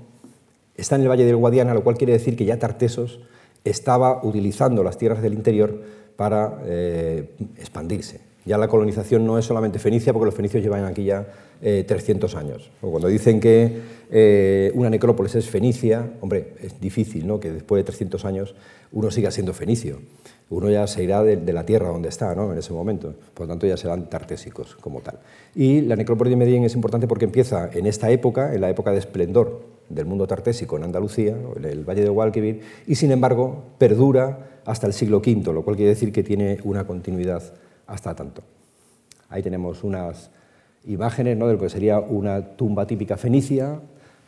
está 0.76 0.96
en 0.96 1.02
el 1.02 1.10
Valle 1.10 1.26
del 1.26 1.36
Guadiana, 1.36 1.74
lo 1.74 1.84
cual 1.84 1.98
quiere 1.98 2.14
decir 2.14 2.36
que 2.36 2.46
ya 2.46 2.60
Tartesos 2.60 3.20
estaba 3.64 4.24
utilizando 4.24 4.84
las 4.84 4.98
tierras 4.98 5.22
del 5.22 5.34
interior 5.34 5.82
para 6.16 6.62
eh, 6.66 7.32
expandirse. 7.58 8.22
Ya 8.46 8.58
la 8.58 8.70
colonización 8.70 9.26
no 9.26 9.38
es 9.38 9.46
solamente 9.46 9.78
fenicia, 9.78 10.14
porque 10.14 10.28
los 10.28 10.36
fenicios 10.36 10.64
llevan 10.64 10.86
aquí 10.86 11.04
ya 11.04 11.28
300 11.60 12.34
eh, 12.34 12.38
años. 12.38 12.72
O 12.82 12.92
cuando 12.92 13.10
dicen 13.10 13.42
que 13.42 13.82
eh, 14.10 14.72
una 14.74 14.90
necrópolis 14.90 15.36
es 15.36 15.50
fenicia, 15.50 16.14
hombre, 16.22 16.54
es 16.62 16.80
difícil 16.80 17.28
¿no? 17.28 17.42
que 17.42 17.52
después 17.52 17.82
de 17.82 17.84
300 17.84 18.24
años 18.24 18.56
uno 18.94 19.12
siga 19.12 19.32
siendo 19.32 19.54
fenicio. 19.54 20.00
Uno 20.50 20.70
ya 20.70 20.88
se 20.88 21.04
irá 21.04 21.24
de, 21.24 21.52
la 21.52 21.66
tierra 21.66 21.90
donde 21.90 22.08
está 22.08 22.34
¿no? 22.34 22.52
en 22.52 22.58
ese 22.58 22.72
momento, 22.72 23.14
por 23.34 23.48
lo 23.48 23.54
tanto 23.54 23.68
ya 23.68 23.76
serán 23.76 24.10
tartésicos 24.10 24.76
como 24.76 25.02
tal. 25.02 25.20
Y 25.56 25.82
la 25.82 25.96
necrópolis 25.96 26.32
de 26.32 26.38
Medellín 26.38 26.64
es 26.64 26.74
importante 26.76 27.08
porque 27.08 27.26
empieza 27.26 27.70
en 27.74 27.86
esta 27.86 28.10
época, 28.10 28.54
en 28.54 28.62
la 28.62 28.70
época 28.70 28.92
de 28.92 29.00
esplendor 29.00 29.62
del 29.90 30.06
mundo 30.06 30.26
tartésico 30.26 30.78
en 30.78 30.84
Andalucía, 30.84 31.36
en 31.56 31.66
el 31.66 31.84
Valle 31.84 32.04
de 32.04 32.10
Guadalquivir, 32.10 32.62
y 32.88 32.96
sin 32.96 33.12
embargo 33.12 33.64
perdura 33.78 34.60
hasta 34.66 34.88
el 34.88 34.94
siglo 34.94 35.18
V, 35.18 35.54
lo 35.54 35.64
cual 35.64 35.76
quiere 35.76 35.90
decir 35.90 36.12
que 36.12 36.24
tiene 36.24 36.60
una 36.64 36.88
continuidad 36.88 37.44
hasta 37.86 38.16
tanto. 38.16 38.42
Ahí 39.30 39.44
tenemos 39.44 39.84
unas 39.84 40.30
imágenes 40.86 41.38
¿no? 41.38 41.48
de 41.48 41.54
lo 41.54 41.60
que 41.60 41.70
sería 41.70 42.00
una 42.00 42.56
tumba 42.56 42.88
típica 42.88 43.18
fenicia, 43.18 43.80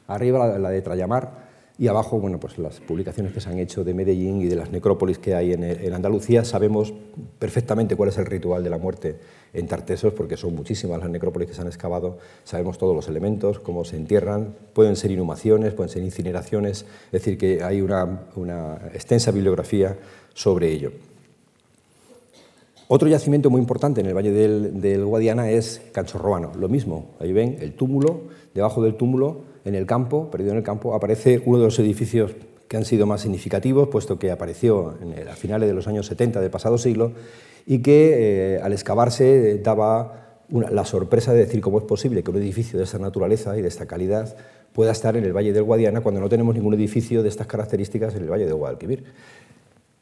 arriba 0.07 0.57
la, 0.57 0.69
de 0.69 0.81
Trayamar, 0.81 1.48
y 1.79 1.87
abajo, 1.87 2.19
bueno, 2.19 2.41
pues 2.41 2.57
las 2.57 2.81
publicaciones 2.81 3.31
que 3.31 3.39
se 3.39 3.49
han 3.49 3.57
hecho 3.57 3.85
de 3.85 3.93
Medellín 3.93 4.41
y 4.41 4.47
de 4.47 4.57
las 4.57 4.69
necrópolis 4.69 5.17
que 5.17 5.33
hay 5.33 5.53
en, 5.53 5.93
Andalucía, 5.93 6.43
sabemos 6.43 6.93
perfectamente 7.39 7.95
cuál 7.95 8.09
es 8.09 8.17
el 8.17 8.25
ritual 8.25 8.65
de 8.65 8.69
la 8.69 8.77
muerte 8.77 9.15
en 9.53 9.65
Tartesos, 9.65 10.11
porque 10.11 10.35
son 10.35 10.55
muchísimas 10.55 10.99
las 10.99 11.09
necrópolis 11.09 11.47
que 11.47 11.53
se 11.53 11.61
han 11.61 11.67
excavado, 11.67 12.17
sabemos 12.43 12.77
todos 12.77 12.93
los 12.93 13.07
elementos, 13.07 13.59
cómo 13.59 13.85
se 13.85 13.95
entierran, 13.95 14.55
pueden 14.73 14.97
ser 14.97 15.11
inhumaciones, 15.11 15.73
pueden 15.73 15.89
ser 15.89 16.03
incineraciones, 16.03 16.85
es 17.05 17.11
decir, 17.13 17.37
que 17.37 17.63
hay 17.63 17.79
una, 17.79 18.27
extensa 18.93 19.31
bibliografía 19.31 19.97
sobre 20.33 20.73
ello. 20.73 20.91
Otro 22.89 23.07
yacimiento 23.07 23.49
muy 23.49 23.61
importante 23.61 24.01
en 24.01 24.07
el 24.07 24.13
Valle 24.13 24.33
del, 24.33 25.05
Guadiana 25.05 25.49
es 25.49 25.81
Canchorroano, 25.93 26.51
lo 26.59 26.67
mismo, 26.67 27.11
ahí 27.21 27.31
ven 27.31 27.55
el 27.61 27.71
túmulo, 27.71 28.23
debajo 28.53 28.83
del 28.83 28.95
túmulo 28.95 29.47
en 29.69 29.75
el 29.75 29.85
campo, 29.85 30.29
perdido 30.29 30.51
en 30.51 30.57
el 30.57 30.63
campo, 30.63 30.93
aparece 30.93 31.41
uno 31.45 31.59
de 31.59 31.65
los 31.65 31.79
edificios 31.79 32.31
que 32.67 32.77
han 32.77 32.85
sido 32.85 33.05
más 33.05 33.21
significativos, 33.21 33.87
puesto 33.87 34.19
que 34.19 34.31
apareció 34.31 34.95
a 35.31 35.35
finales 35.35 35.69
de 35.69 35.73
los 35.73 35.87
años 35.87 36.05
70 36.05 36.41
del 36.41 36.51
pasado 36.51 36.77
siglo 36.77 37.13
y 37.65 37.79
que 37.79 38.55
eh, 38.55 38.61
al 38.61 38.73
excavarse 38.73 39.59
daba 39.59 40.43
la 40.49 40.85
sorpresa 40.85 41.33
de 41.33 41.39
decir 41.39 41.61
cómo 41.61 41.79
es 41.79 41.85
posible 41.85 42.23
que 42.23 42.31
un 42.31 42.37
edificio 42.37 42.77
de 42.77 42.85
esta 42.85 42.99
naturaleza 42.99 43.57
y 43.57 43.61
de 43.61 43.67
esta 43.67 43.85
calidad 43.85 44.35
pueda 44.73 44.91
estar 44.91 45.15
en 45.17 45.23
el 45.23 45.33
Valle 45.33 45.53
del 45.53 45.63
Guadiana 45.63 46.01
cuando 46.01 46.21
no 46.21 46.29
tenemos 46.29 46.55
ningún 46.55 46.73
edificio 46.73 47.23
de 47.23 47.29
estas 47.29 47.47
características 47.47 48.15
en 48.15 48.23
el 48.23 48.31
Valle 48.31 48.45
del 48.45 48.55
Guadalquivir. 48.55 49.03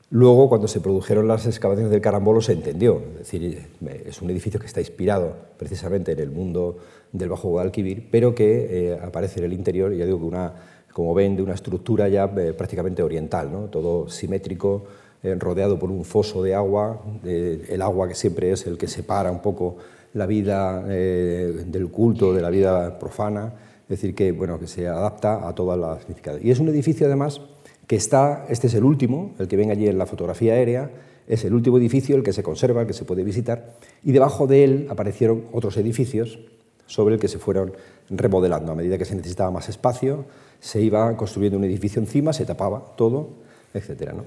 Luego, 0.10 0.48
cuando 0.48 0.70
se 0.70 0.80
produjeron 0.80 1.28
las 1.28 1.46
excavaciones 1.46 1.92
del 1.92 2.00
Carambolo, 2.00 2.42
se 2.42 2.54
entendió. 2.54 3.02
Es 3.14 3.32
decir, 3.32 3.68
es 4.06 4.22
un 4.22 4.30
edificio 4.30 4.58
que 4.58 4.66
está 4.66 4.80
inspirado 4.80 5.34
precisamente 5.58 6.14
en 6.14 6.20
el 6.20 6.32
mundo 6.32 6.78
del 7.12 7.28
Bajo 7.28 7.50
Guadalquivir, 7.50 8.08
pero 8.10 8.34
que 8.34 8.92
eh, 8.92 9.00
aparece 9.02 9.40
en 9.40 9.46
el 9.46 9.54
interior, 9.54 9.94
ya 9.94 10.06
digo 10.06 10.20
que 10.20 10.26
una, 10.26 10.54
como 10.94 11.14
ven, 11.14 11.36
de 11.36 11.44
una 11.44 11.56
estructura 11.56 12.08
ya 12.08 12.24
eh, 12.38 12.54
prácticamente 12.54 13.04
oriental, 13.04 13.52
¿no? 13.52 13.66
todo 13.66 14.08
simétrico, 14.08 14.86
eh, 15.24 15.36
rodeado 15.36 15.78
por 15.78 15.92
un 15.92 16.06
foso 16.06 16.42
de 16.42 16.56
agua, 16.56 17.02
el 17.26 17.82
agua 17.82 18.08
que 18.08 18.16
siempre 18.16 18.52
es 18.52 18.66
el 18.66 18.78
que 18.78 18.88
separa 18.88 19.30
un 19.30 19.42
poco 19.42 19.76
la 20.14 20.26
vida 20.26 20.84
del 20.84 21.90
culto 21.92 22.34
de 22.34 22.42
la 22.42 22.50
vida 22.50 22.98
profana, 22.98 23.54
es 23.84 23.90
decir, 23.90 24.16
que, 24.16 24.32
bueno, 24.32 24.60
que 24.60 24.68
se 24.68 24.88
adapta 24.88 25.48
a 25.48 25.54
todas 25.54 25.78
las 25.78 26.00
significados. 26.00 26.42
Y 26.44 26.52
es 26.52 26.60
un 26.60 26.70
edificio, 26.70 27.08
además, 27.08 27.42
que 27.88 27.96
está, 27.96 28.46
este 28.50 28.68
es 28.68 28.74
el 28.74 28.84
último, 28.84 29.34
el 29.40 29.48
que 29.48 29.56
ven 29.56 29.72
allí 29.72 29.88
en 29.88 29.98
la 29.98 30.06
fotografía 30.06 30.54
aérea, 30.54 30.92
es 31.28 31.44
el 31.44 31.54
último 31.54 31.78
edificio, 31.78 32.16
el 32.16 32.24
que 32.24 32.34
se 32.34 32.44
conserva, 32.44 32.82
el 32.82 32.88
que 32.88 32.94
se 32.94 33.06
puede 33.06 33.24
visitar, 33.24 33.76
y 34.04 34.12
debajo 34.12 34.48
de 34.48 34.64
él 34.64 34.88
aparecieron 34.90 35.46
otros 35.52 35.76
edificios 35.78 36.40
sobre 36.86 37.16
el 37.16 37.22
que 37.22 37.28
se 37.28 37.40
fueron 37.40 37.74
remodelando. 38.10 38.72
A 38.72 38.76
medida 38.76 38.98
que 38.98 39.06
se 39.06 39.16
necesitaba 39.16 39.52
más 39.52 39.68
espacio, 39.70 40.26
se 40.60 40.82
iba 40.82 41.16
construyendo 41.18 41.58
un 41.58 41.66
edificio 41.66 42.02
encima, 42.02 42.34
se 42.34 42.46
tapaba 42.46 42.94
todo, 42.96 43.30
etc. 43.74 44.14
¿no? 44.14 44.24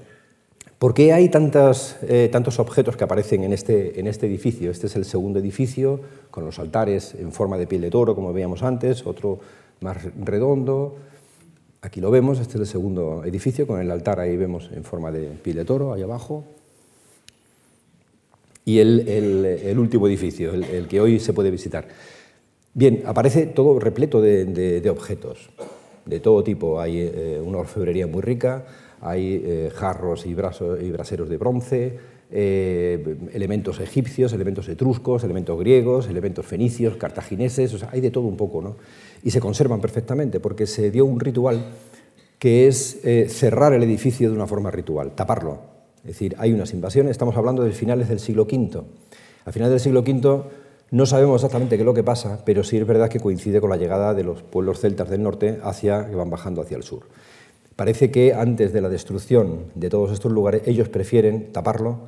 ¿Por 0.77 0.93
qué 0.93 1.13
hay 1.13 1.29
tantos, 1.29 1.95
eh, 2.03 2.29
tantos 2.31 2.59
objetos 2.59 2.97
que 2.97 3.03
aparecen 3.03 3.43
en 3.43 3.53
este, 3.53 3.99
en 3.99 4.07
este 4.07 4.25
edificio? 4.25 4.71
Este 4.71 4.87
es 4.87 4.95
el 4.95 5.05
segundo 5.05 5.39
edificio, 5.39 5.99
con 6.31 6.45
los 6.45 6.57
altares 6.57 7.13
en 7.15 7.31
forma 7.31 7.57
de 7.57 7.67
piel 7.67 7.81
de 7.81 7.91
toro, 7.91 8.15
como 8.15 8.33
veíamos 8.33 8.63
antes, 8.63 9.05
otro 9.05 9.39
más 9.81 9.97
redondo. 10.19 10.95
Aquí 11.83 11.99
lo 11.99 12.11
vemos, 12.11 12.39
este 12.39 12.53
es 12.53 12.59
el 12.61 12.67
segundo 12.67 13.23
edificio, 13.25 13.65
con 13.65 13.81
el 13.81 13.89
altar 13.89 14.19
ahí 14.19 14.37
vemos 14.37 14.69
en 14.71 14.83
forma 14.83 15.11
de 15.11 15.29
piel 15.41 15.55
de 15.57 15.65
toro, 15.65 15.93
ahí 15.93 16.03
abajo. 16.03 16.43
Y 18.65 18.77
el, 18.77 19.75
último 19.79 20.07
edificio, 20.07 20.53
el 20.53 20.87
que 20.87 21.01
hoy 21.01 21.19
se 21.19 21.33
puede 21.33 21.49
visitar. 21.49 21.87
Bien, 22.75 23.01
aparece 23.05 23.47
todo 23.47 23.79
repleto 23.79 24.21
de, 24.21 24.87
objetos 24.91 25.49
de 26.05 26.19
todo 26.19 26.43
tipo. 26.43 26.79
Hay 26.79 26.99
eh, 26.99 27.41
una 27.43 27.57
orfebrería 27.57 28.05
muy 28.05 28.21
rica, 28.21 28.65
hay 29.01 29.41
eh, 29.43 29.71
jarros 29.73 30.27
y, 30.27 30.35
braseros 30.35 31.29
de 31.29 31.37
bronce, 31.37 31.99
eh, 32.29 33.17
elementos 33.33 33.79
egipcios, 33.79 34.31
elementos 34.33 34.69
etruscos, 34.69 35.23
elementos 35.23 35.59
griegos, 35.59 36.07
elementos 36.07 36.45
fenicios, 36.45 36.95
cartagineses, 36.95 37.73
o 37.73 37.79
sea, 37.79 37.89
hay 37.91 37.99
de 37.99 38.11
todo 38.11 38.25
un 38.25 38.37
poco, 38.37 38.61
¿no? 38.61 38.77
Y 39.23 39.31
se 39.31 39.39
conservan 39.39 39.81
perfectamente 39.81 40.39
porque 40.39 40.67
se 40.67 40.91
dio 40.91 41.05
un 41.05 41.19
ritual 41.19 41.65
que 42.39 42.67
es 42.67 43.01
cerrar 43.29 43.73
el 43.73 43.83
edificio 43.83 44.29
de 44.29 44.35
una 44.35 44.47
forma 44.47 44.71
ritual, 44.71 45.11
taparlo. 45.11 45.59
Es 45.97 46.07
decir, 46.07 46.35
hay 46.39 46.51
unas 46.53 46.73
invasiones, 46.73 47.11
estamos 47.11 47.37
hablando 47.37 47.63
de 47.63 47.71
finales 47.71 48.09
del 48.09 48.19
siglo 48.19 48.43
V. 48.43 48.81
A 49.45 49.51
finales 49.51 49.71
del 49.71 49.79
siglo 49.79 49.99
V 49.99 50.43
no 50.89 51.05
sabemos 51.05 51.35
exactamente 51.35 51.77
qué 51.77 51.83
es 51.83 51.85
lo 51.85 51.93
que 51.93 52.03
pasa, 52.03 52.41
pero 52.43 52.63
sí 52.63 52.77
es 52.77 52.87
verdad 52.87 53.09
que 53.09 53.19
coincide 53.19 53.61
con 53.61 53.69
la 53.69 53.77
llegada 53.77 54.13
de 54.13 54.23
los 54.23 54.41
pueblos 54.41 54.79
celtas 54.79 55.09
del 55.09 55.21
norte 55.21 55.59
hacia, 55.63 56.09
que 56.09 56.15
van 56.15 56.29
bajando 56.29 56.61
hacia 56.61 56.77
el 56.77 56.83
sur. 56.83 57.03
Parece 57.75 58.11
que 58.11 58.33
antes 58.33 58.73
de 58.73 58.81
la 58.81 58.89
destrucción 58.89 59.65
de 59.75 59.89
todos 59.89 60.11
estos 60.11 60.31
lugares, 60.31 60.63
ellos 60.65 60.89
prefieren 60.89 61.53
taparlo, 61.53 61.99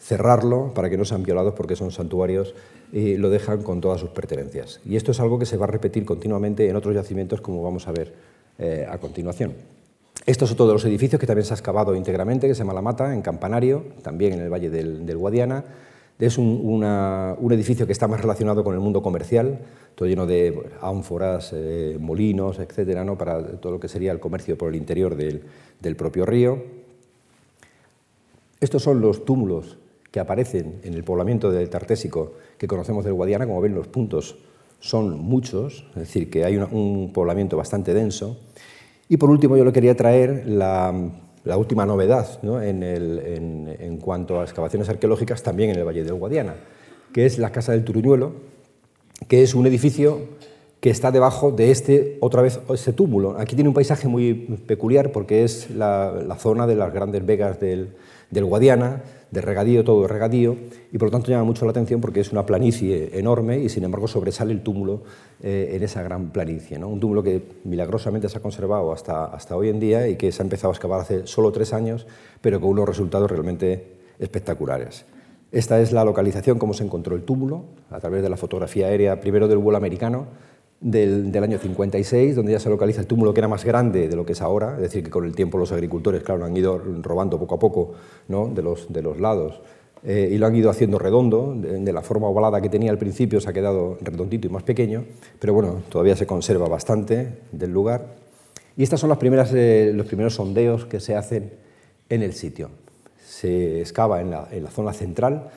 cerrarlo 0.00 0.72
para 0.74 0.90
que 0.90 0.96
no 0.96 1.04
sean 1.04 1.22
violados 1.22 1.54
porque 1.54 1.76
son 1.76 1.90
santuarios 1.90 2.54
y 2.92 3.16
lo 3.16 3.30
dejan 3.30 3.62
con 3.62 3.80
todas 3.80 4.00
sus 4.00 4.10
pertenencias. 4.10 4.80
Y 4.84 4.96
esto 4.96 5.12
es 5.12 5.20
algo 5.20 5.38
que 5.38 5.46
se 5.46 5.56
va 5.56 5.66
a 5.66 5.68
repetir 5.68 6.04
continuamente 6.04 6.68
en 6.68 6.74
otros 6.74 6.94
yacimientos, 6.94 7.40
como 7.40 7.62
vamos 7.62 7.86
a 7.86 7.92
ver 7.92 8.12
eh, 8.58 8.86
a 8.88 8.98
continuación. 8.98 9.54
Esto 10.26 10.44
es 10.44 10.52
otro 10.52 10.66
de 10.66 10.72
los 10.72 10.84
edificios 10.84 11.20
que 11.20 11.26
también 11.26 11.44
se 11.44 11.54
ha 11.54 11.56
excavado 11.56 11.94
íntegramente, 11.94 12.48
que 12.48 12.54
se 12.54 12.60
llama 12.60 12.74
La 12.74 12.82
Mata, 12.82 13.14
en 13.14 13.22
Campanario, 13.22 13.84
también 14.02 14.32
en 14.32 14.40
el 14.40 14.50
Valle 14.50 14.70
del 14.70 15.16
Guadiana 15.16 15.64
es 16.26 16.36
un, 16.36 17.50
edificio 17.50 17.86
que 17.86 17.92
está 17.92 18.06
más 18.06 18.20
relacionado 18.20 18.62
con 18.62 18.74
el 18.74 18.80
mundo 18.80 19.02
comercial, 19.02 19.60
todo 19.94 20.08
lleno 20.08 20.26
de 20.26 20.70
ánforas, 20.82 21.52
eh, 21.54 21.96
molinos, 21.98 22.58
etcétera, 22.58 23.04
¿no? 23.04 23.16
para 23.16 23.42
todo 23.58 23.72
lo 23.72 23.80
que 23.80 23.88
sería 23.88 24.12
el 24.12 24.20
comercio 24.20 24.58
por 24.58 24.68
el 24.68 24.76
interior 24.76 25.16
del, 25.16 25.96
propio 25.96 26.26
río. 26.26 26.62
Estos 28.60 28.82
son 28.82 29.00
los 29.00 29.24
túmulos 29.24 29.78
que 30.10 30.20
aparecen 30.20 30.80
en 30.82 30.94
el 30.94 31.04
poblamiento 31.04 31.50
del 31.50 31.70
Tartésico 31.70 32.34
que 32.58 32.66
conocemos 32.66 33.04
del 33.04 33.14
Guadiana. 33.14 33.46
Como 33.46 33.60
ven, 33.60 33.74
los 33.74 33.88
puntos 33.88 34.36
son 34.80 35.18
muchos, 35.20 35.86
es 35.90 36.00
decir, 36.00 36.30
que 36.30 36.44
hay 36.44 36.56
un 36.56 37.12
poblamiento 37.12 37.56
bastante 37.56 37.94
denso. 37.94 38.38
Y 39.08 39.16
por 39.16 39.30
último, 39.30 39.56
yo 39.56 39.64
le 39.64 39.72
quería 39.72 39.96
traer 39.96 40.46
la 40.46 40.92
la 41.44 41.56
última 41.56 41.86
novedad 41.86 42.26
en, 42.62 43.98
cuanto 43.98 44.40
a 44.40 44.44
excavaciones 44.44 44.88
arqueológicas 44.88 45.42
también 45.42 45.70
en 45.70 45.76
el 45.76 45.84
Valle 45.84 46.04
del 46.04 46.14
Guadiana, 46.14 46.54
que 47.12 47.26
es 47.26 47.38
la 47.38 47.50
Casa 47.50 47.72
del 47.72 47.84
Turuñuelo, 47.84 48.32
que 49.28 49.42
es 49.42 49.54
un 49.54 49.66
edificio 49.66 50.40
que 50.80 50.90
está 50.90 51.10
debajo 51.10 51.50
de 51.50 51.70
este, 51.70 52.16
otra 52.20 52.42
vez, 52.42 52.60
este 52.72 52.92
túmulo. 52.92 53.38
Aquí 53.38 53.54
tiene 53.54 53.68
un 53.68 53.74
paisaje 53.74 54.08
muy 54.08 54.34
peculiar 54.66 55.12
porque 55.12 55.44
es 55.44 55.70
la 55.70 56.36
zona 56.38 56.66
de 56.66 56.76
las 56.76 56.92
grandes 56.92 57.24
vegas 57.24 57.60
del, 57.60 57.94
del 58.30 58.44
Guadiana, 58.44 59.02
de 59.30 59.40
regadío, 59.40 59.84
todo 59.84 60.02
de 60.02 60.08
regadío, 60.08 60.56
y 60.92 60.98
por 60.98 61.08
lo 61.08 61.12
tanto 61.12 61.30
llama 61.30 61.44
mucho 61.44 61.64
la 61.64 61.70
atención 61.70 62.00
porque 62.00 62.20
es 62.20 62.32
una 62.32 62.44
planicie 62.46 63.18
enorme 63.18 63.58
y 63.58 63.68
sin 63.68 63.84
embargo 63.84 64.08
sobresale 64.08 64.52
el 64.52 64.62
túmulo 64.62 65.02
eh, 65.42 65.70
en 65.72 65.82
esa 65.82 66.02
gran 66.02 66.30
planicie. 66.30 66.78
¿no? 66.78 66.88
Un 66.88 67.00
túmulo 67.00 67.22
que 67.22 67.42
milagrosamente 67.64 68.28
se 68.28 68.38
ha 68.38 68.42
conservado 68.42 68.92
hasta, 68.92 69.26
hasta 69.26 69.56
hoy 69.56 69.68
en 69.68 69.78
día 69.78 70.08
y 70.08 70.16
que 70.16 70.32
se 70.32 70.42
ha 70.42 70.44
empezado 70.44 70.70
a 70.70 70.74
excavar 70.74 71.00
hace 71.00 71.26
solo 71.26 71.52
tres 71.52 71.72
años, 71.72 72.06
pero 72.40 72.60
con 72.60 72.70
unos 72.70 72.88
resultados 72.88 73.30
realmente 73.30 73.98
espectaculares. 74.18 75.04
Esta 75.52 75.80
es 75.80 75.90
la 75.92 76.04
localización, 76.04 76.58
cómo 76.58 76.74
se 76.74 76.84
encontró 76.84 77.16
el 77.16 77.22
túmulo, 77.22 77.64
a 77.90 77.98
través 77.98 78.22
de 78.22 78.28
la 78.28 78.36
fotografía 78.36 78.86
aérea, 78.86 79.20
primero 79.20 79.48
del 79.48 79.58
vuelo 79.58 79.78
americano, 79.78 80.26
del, 80.80 81.36
año 81.42 81.58
56, 81.58 82.36
donde 82.36 82.52
ya 82.52 82.58
se 82.58 82.70
localiza 82.70 83.00
el 83.02 83.06
túmulo 83.06 83.34
que 83.34 83.40
era 83.40 83.48
más 83.48 83.64
grande 83.64 84.08
de 84.08 84.16
lo 84.16 84.24
que 84.24 84.32
es 84.32 84.40
ahora, 84.40 84.76
es 84.76 84.82
decir, 84.82 85.04
que 85.04 85.10
con 85.10 85.24
el 85.24 85.34
tiempo 85.34 85.58
los 85.58 85.72
agricultores, 85.72 86.22
claro, 86.22 86.44
han 86.44 86.56
ido 86.56 86.78
robando 87.02 87.38
poco 87.38 87.54
a 87.54 87.58
poco 87.58 87.92
de, 88.28 88.62
los, 88.62 88.90
de 88.92 89.02
los 89.02 89.20
lados 89.20 89.60
eh, 90.02 90.30
y 90.32 90.38
lo 90.38 90.46
han 90.46 90.56
ido 90.56 90.70
haciendo 90.70 90.98
redondo, 90.98 91.54
de, 91.54 91.92
la 91.92 92.00
forma 92.00 92.28
ovalada 92.28 92.62
que 92.62 92.70
tenía 92.70 92.90
al 92.90 92.98
principio 92.98 93.40
se 93.40 93.50
ha 93.50 93.52
quedado 93.52 93.98
redondito 94.00 94.46
y 94.46 94.50
más 94.50 94.62
pequeño, 94.62 95.04
pero 95.38 95.52
bueno, 95.52 95.82
todavía 95.90 96.16
se 96.16 96.26
conserva 96.26 96.66
bastante 96.68 97.40
del 97.52 97.70
lugar. 97.70 98.06
Y 98.76 98.82
estos 98.82 99.00
son 99.00 99.10
las 99.10 99.18
primeras, 99.18 99.52
eh, 99.52 99.92
los 99.94 100.06
primeros 100.06 100.34
sondeos 100.34 100.86
que 100.86 101.00
se 101.00 101.14
hacen 101.14 101.52
en 102.08 102.22
el 102.22 102.32
sitio. 102.32 102.70
Se 103.22 103.80
excava 103.80 104.22
en 104.22 104.30
la, 104.30 104.48
en 104.50 104.64
la 104.64 104.70
zona 104.70 104.94
central 104.94 105.50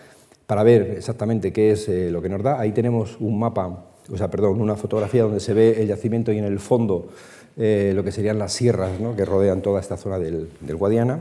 para 0.45 0.63
ver 0.63 0.95
exactamente 0.97 1.53
qué 1.53 1.71
es 1.71 1.88
eh, 1.88 2.11
lo 2.11 2.21
que 2.21 2.28
nos 2.28 2.43
da. 2.43 2.59
Ahí 2.59 2.74
tenemos 2.74 3.15
un 3.21 3.39
mapa 3.39 3.93
o 4.12 4.18
sea, 4.18 4.30
perdón, 4.30 4.60
una 4.62 4.76
fotografía 4.76 5.24
donde 5.24 5.39
se 5.39 5.54
ve 5.54 5.82
el 5.82 5.88
yacimiento 5.88 6.32
y 6.32 6.38
en 6.38 6.45
el 6.45 6.60
fondo 6.60 7.08
eh, 7.56 7.93
lo 7.95 8.04
que 8.04 8.12
serían 8.12 8.39
las 8.39 8.54
sierras 8.54 8.91
que 9.16 9.26
rodean 9.26 9.62
toda 9.62 9.80
esta 9.80 9.95
zona 9.97 10.18
del, 10.18 10.49
Guadiana. 10.76 11.20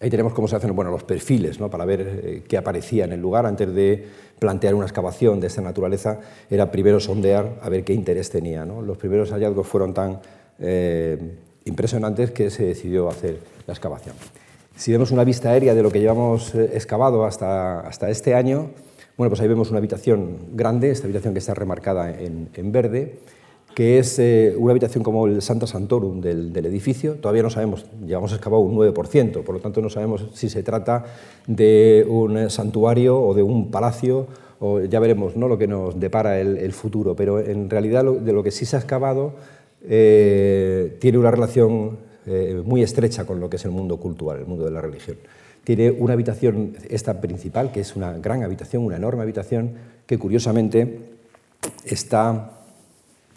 Ahí 0.00 0.10
tenemos 0.10 0.32
cómo 0.32 0.46
se 0.48 0.56
hacen 0.56 0.74
bueno, 0.74 0.90
los 0.90 1.02
perfiles 1.02 1.58
para 1.58 1.84
ver 1.84 2.00
eh, 2.00 2.42
qué 2.48 2.56
aparecía 2.56 3.04
en 3.04 3.12
el 3.12 3.20
lugar. 3.20 3.46
Antes 3.46 3.74
de 3.74 4.06
plantear 4.38 4.74
una 4.74 4.86
excavación 4.86 5.40
de 5.40 5.48
esta 5.48 5.60
naturaleza, 5.60 6.20
era 6.48 6.70
primero 6.70 7.00
sondear 7.00 7.58
a 7.60 7.68
ver 7.68 7.84
qué 7.84 7.92
interés 7.92 8.30
tenía. 8.30 8.64
Los 8.64 8.96
primeros 8.96 9.30
hallazgos 9.30 9.66
fueron 9.66 9.92
tan 9.92 10.20
eh, 10.60 11.18
impresionantes 11.64 12.30
que 12.30 12.50
se 12.50 12.64
decidió 12.64 13.08
hacer 13.08 13.38
la 13.66 13.74
excavación. 13.74 14.14
Si 14.76 14.92
vemos 14.92 15.10
una 15.10 15.24
vista 15.24 15.50
aérea 15.50 15.74
de 15.74 15.82
lo 15.82 15.90
que 15.90 15.98
llevamos 16.00 16.54
excavado 16.54 17.24
hasta, 17.24 17.80
hasta 17.80 18.08
este 18.08 18.34
año, 18.34 18.70
bueno, 19.18 19.30
pues 19.30 19.40
ahí 19.40 19.48
vemos 19.48 19.70
una 19.70 19.78
habitación 19.78 20.36
grande, 20.52 20.92
esta 20.92 21.06
habitación 21.06 21.34
que 21.34 21.40
está 21.40 21.52
remarcada 21.52 22.08
en, 22.08 22.70
verde, 22.70 23.18
que 23.74 23.98
es 23.98 24.16
eh, 24.20 24.54
una 24.56 24.70
habitación 24.70 25.02
como 25.02 25.26
el 25.26 25.42
Santa 25.42 25.66
Santorum 25.66 26.20
del, 26.20 26.56
edificio. 26.64 27.16
Todavía 27.16 27.42
no 27.42 27.50
sabemos, 27.50 27.84
llevamos 28.06 28.32
excavado 28.32 28.62
un 28.62 28.76
9%, 28.76 29.42
por 29.42 29.56
lo 29.56 29.60
tanto 29.60 29.82
no 29.82 29.90
sabemos 29.90 30.28
si 30.34 30.48
se 30.48 30.62
trata 30.62 31.04
de 31.48 32.06
un 32.08 32.48
santuario 32.48 33.20
o 33.20 33.34
de 33.34 33.42
un 33.42 33.72
palacio, 33.72 34.28
o 34.60 34.82
ya 34.82 35.00
veremos 35.00 35.34
¿no? 35.34 35.48
lo 35.48 35.58
que 35.58 35.66
nos 35.66 35.98
depara 35.98 36.38
el, 36.38 36.72
futuro, 36.72 37.16
pero 37.16 37.40
en 37.40 37.68
realidad 37.68 38.04
de 38.04 38.32
lo 38.32 38.44
que 38.44 38.52
sí 38.52 38.66
se 38.66 38.76
ha 38.76 38.78
excavado 38.78 39.32
eh, 39.84 40.96
tiene 41.00 41.18
una 41.18 41.32
relación 41.32 41.98
eh, 42.24 42.62
muy 42.64 42.84
estrecha 42.84 43.26
con 43.26 43.40
lo 43.40 43.50
que 43.50 43.56
es 43.56 43.64
el 43.64 43.72
mundo 43.72 43.96
cultural, 43.96 44.38
el 44.38 44.46
mundo 44.46 44.64
de 44.64 44.70
la 44.70 44.80
religión. 44.80 45.16
Tiene 45.68 45.90
una 45.90 46.14
habitación, 46.14 46.78
esta 46.88 47.20
principal, 47.20 47.70
que 47.70 47.80
es 47.80 47.94
una 47.94 48.14
gran 48.14 48.42
habitación, 48.42 48.86
una 48.86 48.96
enorme 48.96 49.20
habitación, 49.20 49.72
que 50.06 50.16
curiosamente 50.16 51.10
está 51.84 52.52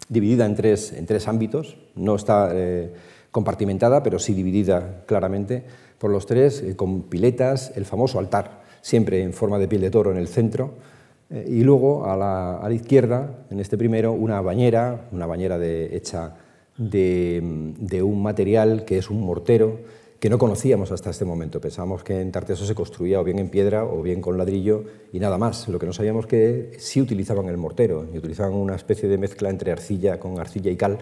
dividida 0.08 0.46
en 0.46 0.54
tres, 0.54 0.94
en 0.94 1.04
tres 1.04 1.28
ámbitos, 1.28 1.76
no 1.94 2.16
está 2.16 2.48
eh, 2.54 2.90
compartimentada, 3.30 4.02
pero 4.02 4.18
sí 4.18 4.32
dividida 4.32 5.02
claramente 5.04 5.62
por 5.98 6.10
los 6.10 6.24
tres, 6.24 6.62
eh, 6.62 6.74
con 6.74 7.02
piletas, 7.02 7.70
el 7.76 7.84
famoso 7.84 8.18
altar, 8.18 8.62
siempre 8.80 9.22
en 9.22 9.34
forma 9.34 9.58
de 9.58 9.68
piel 9.68 9.82
de 9.82 9.90
toro 9.90 10.10
en 10.10 10.16
el 10.16 10.28
centro, 10.28 10.72
eh, 11.28 11.44
y 11.46 11.62
luego 11.64 12.06
a 12.06 12.16
la, 12.16 12.72
izquierda, 12.72 13.44
en 13.50 13.60
este 13.60 13.76
primero, 13.76 14.14
una 14.14 14.40
bañera, 14.40 15.04
una 15.12 15.26
bañera 15.26 15.58
de, 15.58 15.94
hecha 15.94 16.34
de, 16.78 17.74
de 17.76 18.02
un 18.02 18.22
material 18.22 18.86
que 18.86 18.96
es 18.96 19.10
un 19.10 19.20
mortero, 19.20 19.80
que 20.22 20.30
no 20.30 20.38
conocíamos 20.38 20.92
hasta 20.92 21.10
este 21.10 21.24
momento. 21.24 21.60
Pensábamos 21.60 22.04
que 22.04 22.20
en 22.20 22.30
Tarteso 22.30 22.64
se 22.64 22.76
construía 22.76 23.20
o 23.20 23.24
bien 23.24 23.40
en 23.40 23.48
piedra 23.48 23.84
o 23.84 24.02
bien 24.02 24.20
con 24.20 24.38
ladrillo 24.38 24.84
y 25.12 25.18
nada 25.18 25.36
más. 25.36 25.66
Lo 25.66 25.80
que 25.80 25.86
no 25.86 25.92
sabíamos 25.92 26.28
que 26.28 26.76
sí 26.78 27.00
utilizaban 27.00 27.48
el 27.48 27.56
mortero 27.56 28.06
y 28.14 28.18
utilizaban 28.18 28.52
una 28.52 28.76
especie 28.76 29.08
de 29.08 29.18
mezcla 29.18 29.50
entre 29.50 29.72
arcilla 29.72 30.20
con 30.20 30.38
arcilla 30.38 30.70
y 30.70 30.76
cal 30.76 30.98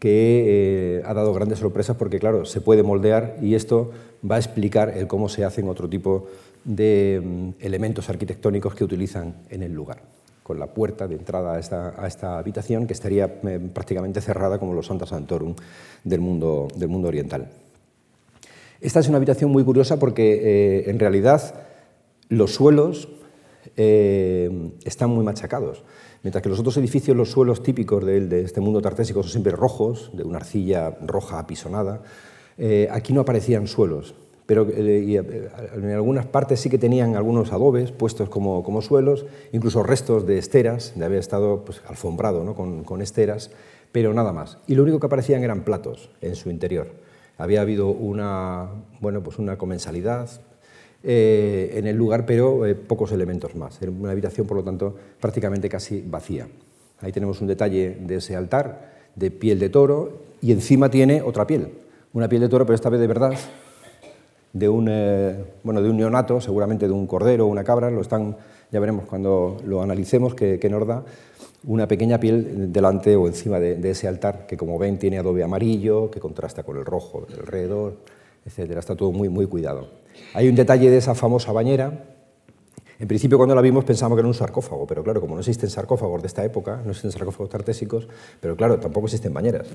que 0.00 0.96
eh, 0.98 1.02
ha 1.06 1.14
dado 1.14 1.32
grandes 1.32 1.60
sorpresas 1.60 1.96
porque, 1.96 2.18
claro, 2.18 2.44
se 2.44 2.60
puede 2.60 2.82
moldear 2.82 3.36
y 3.40 3.54
esto 3.54 3.92
va 4.28 4.34
a 4.34 4.38
explicar 4.38 4.94
el 4.96 5.06
cómo 5.06 5.28
se 5.28 5.44
hacen 5.44 5.68
otro 5.68 5.88
tipo 5.88 6.26
de 6.64 7.22
mm, 7.24 7.50
elementos 7.60 8.10
arquitectónicos 8.10 8.74
que 8.74 8.82
utilizan 8.82 9.42
en 9.48 9.62
el 9.62 9.74
lugar 9.74 10.02
con 10.42 10.58
la 10.58 10.66
puerta 10.66 11.06
de 11.06 11.14
entrada 11.14 11.54
a 11.54 11.60
esta, 11.60 12.02
a 12.02 12.08
esta 12.08 12.36
habitación 12.36 12.88
que 12.88 12.94
estaría 12.94 13.26
eh, 13.44 13.60
prácticamente 13.72 14.20
cerrada 14.20 14.58
como 14.58 14.74
los 14.74 14.88
Santa 14.88 15.06
Santorum 15.06 15.54
del 16.02 16.20
mundo, 16.20 16.66
del 16.74 16.88
mundo 16.88 17.06
oriental. 17.06 17.48
Esta 18.80 19.00
es 19.00 19.08
una 19.08 19.16
habitación 19.16 19.50
muy 19.50 19.64
curiosa 19.64 19.98
porque 19.98 20.34
eh, 20.42 20.90
en 20.90 20.98
realidad 20.98 21.54
los 22.28 22.54
suelos 22.54 23.08
eh, 23.76 24.70
están 24.84 25.10
muy 25.10 25.24
machacados. 25.24 25.82
Mientras 26.22 26.42
que 26.42 26.48
los 26.48 26.58
otros 26.58 26.76
edificios, 26.76 27.16
los 27.16 27.30
suelos 27.30 27.62
típicos 27.62 28.04
de, 28.04 28.42
este 28.42 28.60
mundo 28.60 28.80
tartésico 28.80 29.22
son 29.22 29.30
siempre 29.30 29.52
rojos, 29.52 30.10
de 30.12 30.24
una 30.24 30.38
arcilla 30.38 30.96
roja 31.04 31.38
apisonada, 31.38 32.02
eh, 32.58 32.88
aquí 32.90 33.12
no 33.12 33.20
aparecían 33.20 33.66
suelos, 33.68 34.14
pero 34.46 34.66
en 34.68 35.90
algunas 35.90 36.26
partes 36.26 36.60
sí 36.60 36.70
que 36.70 36.78
tenían 36.78 37.16
algunos 37.16 37.52
adobes 37.52 37.92
puestos 37.92 38.28
como, 38.28 38.82
suelos, 38.82 39.26
incluso 39.52 39.82
restos 39.82 40.26
de 40.26 40.38
esteras, 40.38 40.94
de 40.96 41.04
haber 41.04 41.18
estado 41.18 41.64
pues, 41.64 41.80
alfombrado 41.86 42.54
con 42.54 43.02
esteras, 43.02 43.50
pero 43.92 44.12
nada 44.12 44.32
más. 44.32 44.58
Y 44.66 44.74
lo 44.74 44.82
único 44.82 45.00
que 45.00 45.06
aparecían 45.06 45.44
eran 45.44 45.64
platos 45.64 46.10
en 46.20 46.34
su 46.34 46.50
interior. 46.50 47.05
Había 47.38 47.60
habido 47.60 47.88
una, 47.88 48.68
bueno, 49.00 49.22
pues 49.22 49.38
una 49.38 49.58
comensalidad 49.58 50.28
eh, 51.02 51.72
en 51.74 51.86
el 51.86 51.96
lugar, 51.96 52.26
pero 52.26 52.66
eh, 52.66 52.74
pocos 52.74 53.12
elementos 53.12 53.54
más. 53.54 53.78
Una 53.82 54.12
habitación, 54.12 54.46
por 54.46 54.56
lo 54.56 54.64
tanto, 54.64 54.96
prácticamente 55.20 55.68
casi 55.68 56.02
vacía. 56.06 56.48
Ahí 57.00 57.12
tenemos 57.12 57.40
un 57.40 57.46
detalle 57.46 57.98
de 58.00 58.16
ese 58.16 58.34
altar 58.34 58.96
de 59.14 59.30
piel 59.30 59.58
de 59.58 59.68
toro 59.68 60.24
y 60.40 60.52
encima 60.52 60.90
tiene 60.90 61.22
otra 61.22 61.46
piel, 61.46 61.72
una 62.12 62.28
piel 62.28 62.40
de 62.40 62.48
toro, 62.48 62.64
pero 62.64 62.74
esta 62.74 62.88
vez 62.88 63.00
de 63.00 63.06
verdad, 63.06 63.34
de 64.52 64.68
un, 64.68 64.88
eh, 64.90 65.44
bueno, 65.62 65.82
de 65.82 65.90
un 65.90 65.98
neonato, 65.98 66.40
seguramente 66.40 66.86
de 66.86 66.92
un 66.92 67.06
cordero 67.06 67.44
o 67.44 67.48
una 67.48 67.64
cabra, 67.64 67.90
lo 67.90 68.00
están, 68.00 68.36
ya 68.72 68.80
veremos 68.80 69.04
cuando 69.04 69.58
lo 69.66 69.82
analicemos 69.82 70.34
qué, 70.34 70.58
qué 70.58 70.70
nos 70.70 70.86
da, 70.86 71.04
una 71.64 71.88
pequeña 71.88 72.18
piel 72.20 72.72
delante 72.72 73.16
o 73.16 73.26
encima 73.26 73.58
de, 73.58 73.90
ese 73.90 74.08
altar 74.08 74.46
que, 74.46 74.56
como 74.56 74.78
ven, 74.78 74.98
tiene 74.98 75.18
adobe 75.18 75.42
amarillo, 75.42 76.10
que 76.10 76.20
contrasta 76.20 76.62
con 76.62 76.76
el 76.76 76.84
rojo 76.84 77.26
alrededor, 77.38 77.96
etc. 78.44 78.70
Está 78.78 78.94
todo 78.94 79.12
muy, 79.12 79.28
muy 79.28 79.46
cuidado. 79.46 79.88
Hay 80.34 80.48
un 80.48 80.54
detalle 80.54 80.90
de 80.90 80.98
esa 80.98 81.14
famosa 81.14 81.52
bañera. 81.52 82.04
En 82.98 83.08
principio, 83.08 83.36
cuando 83.36 83.54
la 83.54 83.60
vimos, 83.60 83.84
pensamos 83.84 84.16
que 84.16 84.20
era 84.20 84.28
un 84.28 84.34
sarcófago, 84.34 84.86
pero 84.86 85.04
claro, 85.04 85.20
como 85.20 85.34
no 85.34 85.40
existen 85.40 85.68
sarcófagos 85.68 86.22
de 86.22 86.28
esta 86.28 86.44
época, 86.44 86.80
no 86.84 86.90
existen 86.90 87.12
sarcófagos 87.12 87.50
tartésicos, 87.50 88.08
pero 88.40 88.56
claro, 88.56 88.78
tampoco 88.78 89.06
existen 89.06 89.34
bañeras. 89.34 89.66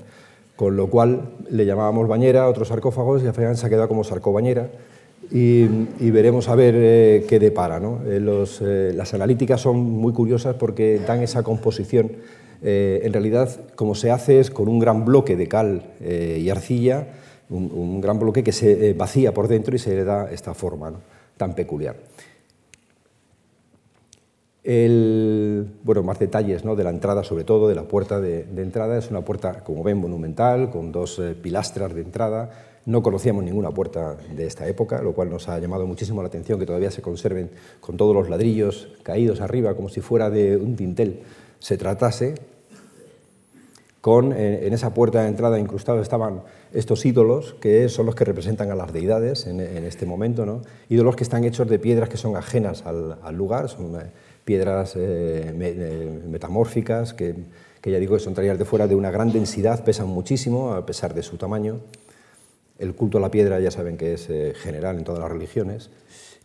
Con 0.56 0.76
lo 0.76 0.90
cual 0.90 1.36
le 1.48 1.64
llamábamos 1.64 2.08
bañera 2.08 2.48
otros 2.48 2.68
sarcófagos 2.68 3.22
y 3.22 3.26
al 3.26 3.34
final 3.34 3.56
se 3.56 3.66
ha 3.66 3.68
quedado 3.68 3.88
como 3.88 4.02
sarcobañera 4.02 4.70
y, 5.34 6.10
veremos 6.10 6.48
a 6.48 6.54
ver 6.54 6.74
eh, 6.76 7.24
qué 7.26 7.38
depara. 7.38 7.80
Eh, 8.06 8.20
eh, 8.60 8.92
las 8.94 9.14
analíticas 9.14 9.62
son 9.62 9.78
muy 9.78 10.12
curiosas 10.12 10.56
porque 10.56 11.00
dan 11.06 11.22
esa 11.22 11.42
composición. 11.42 12.12
en 12.62 13.12
realidad, 13.12 13.48
como 13.74 13.94
se 13.94 14.10
hace 14.10 14.38
es 14.38 14.50
con 14.50 14.68
un 14.68 14.78
gran 14.78 15.04
bloque 15.04 15.36
de 15.36 15.48
cal 15.48 15.82
y 16.00 16.48
arcilla, 16.48 17.08
un, 17.50 18.00
gran 18.00 18.20
bloque 18.20 18.44
que 18.44 18.52
se 18.52 18.92
vacía 18.92 19.34
por 19.34 19.48
dentro 19.48 19.74
y 19.74 19.78
se 19.80 19.96
le 19.96 20.04
da 20.04 20.30
esta 20.30 20.54
forma 20.54 20.92
tan 21.36 21.54
peculiar. 21.56 21.96
bueno, 24.64 26.02
más 26.04 26.18
detalles 26.20 26.62
de 26.62 26.84
la 26.84 26.90
entrada, 26.90 27.24
sobre 27.24 27.42
todo 27.42 27.68
de 27.68 27.74
la 27.74 27.82
puerta 27.82 28.20
de, 28.20 28.44
de, 28.44 28.62
entrada. 28.62 28.96
Es 28.96 29.10
una 29.10 29.22
puerta, 29.22 29.64
como 29.64 29.82
ven, 29.82 29.98
monumental, 29.98 30.70
con 30.70 30.92
dos 30.92 31.20
pilastras 31.42 31.94
de 31.94 32.02
entrada, 32.02 32.50
no 32.84 33.02
conocíamos 33.02 33.44
ninguna 33.44 33.70
puerta 33.70 34.16
de 34.34 34.46
esta 34.46 34.66
época, 34.66 35.02
lo 35.02 35.12
cual 35.12 35.30
nos 35.30 35.48
ha 35.48 35.58
llamado 35.58 35.86
muchísimo 35.86 36.22
la 36.22 36.28
atención 36.28 36.58
que 36.58 36.66
todavía 36.66 36.90
se 36.90 37.02
conserven 37.02 37.50
con 37.80 37.96
todos 37.96 38.14
los 38.14 38.28
ladrillos 38.28 38.88
caídos 39.02 39.40
arriba, 39.40 39.74
como 39.74 39.88
si 39.88 40.00
fuera 40.00 40.30
de 40.30 40.56
un 40.56 40.76
tintel 40.76 41.20
se 41.58 41.76
tratase. 41.76 42.34
Con, 44.00 44.32
eh, 44.32 44.66
en 44.66 44.72
esa 44.72 44.92
puerta 44.94 45.22
de 45.22 45.28
entrada 45.28 45.60
incrustados 45.60 46.02
estaban 46.02 46.42
estos 46.72 47.06
ídolos, 47.06 47.54
que 47.60 47.88
son 47.88 48.04
los 48.06 48.16
que 48.16 48.24
representan 48.24 48.72
a 48.72 48.74
las 48.74 48.92
deidades 48.92 49.46
en, 49.46 49.60
este 49.60 50.06
momento, 50.06 50.44
¿no? 50.44 50.62
ídolos 50.88 51.14
que 51.14 51.22
están 51.22 51.44
hechos 51.44 51.68
de 51.68 51.78
piedras 51.78 52.08
que 52.08 52.16
son 52.16 52.36
ajenas 52.36 52.82
al, 52.84 53.36
lugar, 53.36 53.68
son 53.68 53.94
eh, 53.94 54.10
piedras 54.44 54.94
eh, 54.96 56.22
metamórficas, 56.26 57.14
que, 57.14 57.36
que 57.80 57.92
ya 57.92 57.98
digo 57.98 58.16
que 58.16 58.22
son 58.22 58.34
traídas 58.34 58.58
de 58.58 58.64
fuera 58.64 58.88
de 58.88 58.96
una 58.96 59.12
gran 59.12 59.30
densidad, 59.30 59.84
pesan 59.84 60.08
muchísimo 60.08 60.72
a 60.72 60.84
pesar 60.84 61.14
de 61.14 61.22
su 61.22 61.36
tamaño. 61.36 61.78
El 62.78 62.94
culto 62.94 63.18
a 63.18 63.20
la 63.20 63.30
piedra 63.30 63.60
ya 63.60 63.70
saben 63.70 63.96
que 63.96 64.14
es 64.14 64.28
eh, 64.30 64.54
general 64.56 64.98
en 64.98 65.04
todas 65.04 65.20
las 65.20 65.30
religiones. 65.30 65.90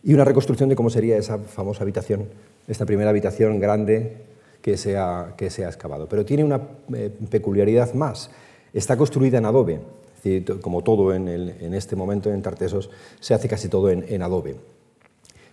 Y 0.02 0.14
una 0.14 0.24
reconstrucción 0.24 0.68
de 0.68 0.76
cómo 0.76 0.90
sería 0.90 1.16
esa 1.16 1.38
famosa 1.38 1.82
habitación, 1.82 2.28
esta 2.68 2.86
primera 2.86 3.10
habitación 3.10 3.58
grande 3.58 4.16
que 4.62 4.76
se 4.76 4.96
ha, 4.96 5.34
que 5.36 5.50
se 5.50 5.64
ha 5.64 5.68
excavado. 5.68 6.08
Pero 6.08 6.24
tiene 6.24 6.44
una 6.44 6.60
eh, 6.94 7.10
peculiaridad 7.30 7.94
más. 7.94 8.30
Está 8.72 8.96
construida 8.96 9.38
en 9.38 9.46
adobe, 9.46 9.80
como 10.60 10.82
todo 10.82 11.14
en, 11.14 11.28
este 11.74 11.96
momento 11.96 12.30
en 12.32 12.42
Tartesos, 12.42 12.90
se 13.20 13.34
hace 13.34 13.48
casi 13.48 13.68
todo 13.68 13.90
en, 13.90 14.22
adobe. 14.22 14.56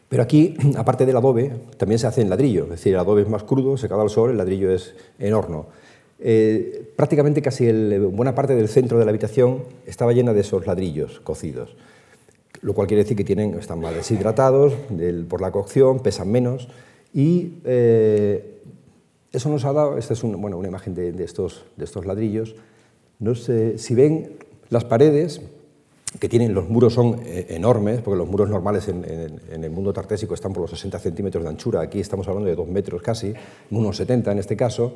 Pero 0.09 0.23
aquí, 0.23 0.55
aparte 0.77 1.05
del 1.05 1.17
adobe, 1.17 1.51
también 1.77 1.99
se 1.99 2.07
hace 2.07 2.21
en 2.21 2.29
ladrillo, 2.29 2.65
es 2.65 2.71
decir, 2.71 2.93
el 2.93 2.99
adobe 2.99 3.21
es 3.21 3.29
más 3.29 3.43
crudo, 3.43 3.77
secado 3.77 4.01
al 4.01 4.09
sol, 4.09 4.31
el 4.31 4.37
ladrillo 4.37 4.71
es 4.71 4.95
en 5.19 5.33
horno. 5.33 5.67
Eh, 6.27 6.91
prácticamente 6.95 7.39
casi 7.39 7.71
buena 7.99 8.33
parte 8.33 8.55
del 8.55 8.67
centro 8.67 8.97
de 8.97 9.05
la 9.05 9.11
habitación 9.11 9.61
estaba 9.85 10.11
llena 10.11 10.33
de 10.33 10.41
esos 10.41 10.65
ladrillos 10.65 11.19
cocidos, 11.19 11.75
lo 12.61 12.73
cual 12.73 12.87
quiere 12.87 13.03
decir 13.03 13.15
que 13.15 13.23
tienen, 13.23 13.53
están 13.53 13.79
más 13.79 13.93
deshidratados 13.93 14.73
por 15.29 15.39
la 15.39 15.51
cocción, 15.51 15.99
pesan 15.99 16.31
menos 16.31 16.67
y 17.13 17.59
eh, 17.63 18.59
eso 19.31 19.49
nos 19.49 19.65
ha 19.65 19.73
dado, 19.73 19.99
esta 19.99 20.13
es 20.13 20.21
bueno, 20.23 20.57
una 20.57 20.67
imagen 20.67 20.95
de, 20.95 21.23
estos, 21.23 21.63
de 21.77 21.85
estos 21.85 22.07
ladrillos, 22.07 22.55
no 23.19 23.35
sé, 23.35 23.77
si 23.77 23.93
ven 23.93 24.37
las 24.69 24.83
paredes, 24.83 25.41
que 26.19 26.27
tienen, 26.27 26.55
los 26.55 26.69
muros 26.69 26.93
son 26.93 27.19
eh, 27.25 27.47
enormes, 27.49 28.01
porque 28.01 28.17
los 28.17 28.27
muros 28.27 28.49
normales 28.49 28.87
en, 28.87 29.03
el 29.03 29.69
mundo 29.69 29.93
tartésico 29.93 30.33
están 30.33 30.53
por 30.53 30.61
los 30.61 30.71
60 30.71 30.97
centímetros 30.97 31.43
de 31.43 31.49
anchura, 31.51 31.81
aquí 31.81 31.99
estamos 31.99 32.27
hablando 32.27 32.49
de 32.49 32.55
2 32.55 32.67
metros 32.67 33.03
casi, 33.03 33.33
unos 33.69 33.97
70 33.97 34.31
en 34.31 34.39
este 34.39 34.57
caso, 34.57 34.95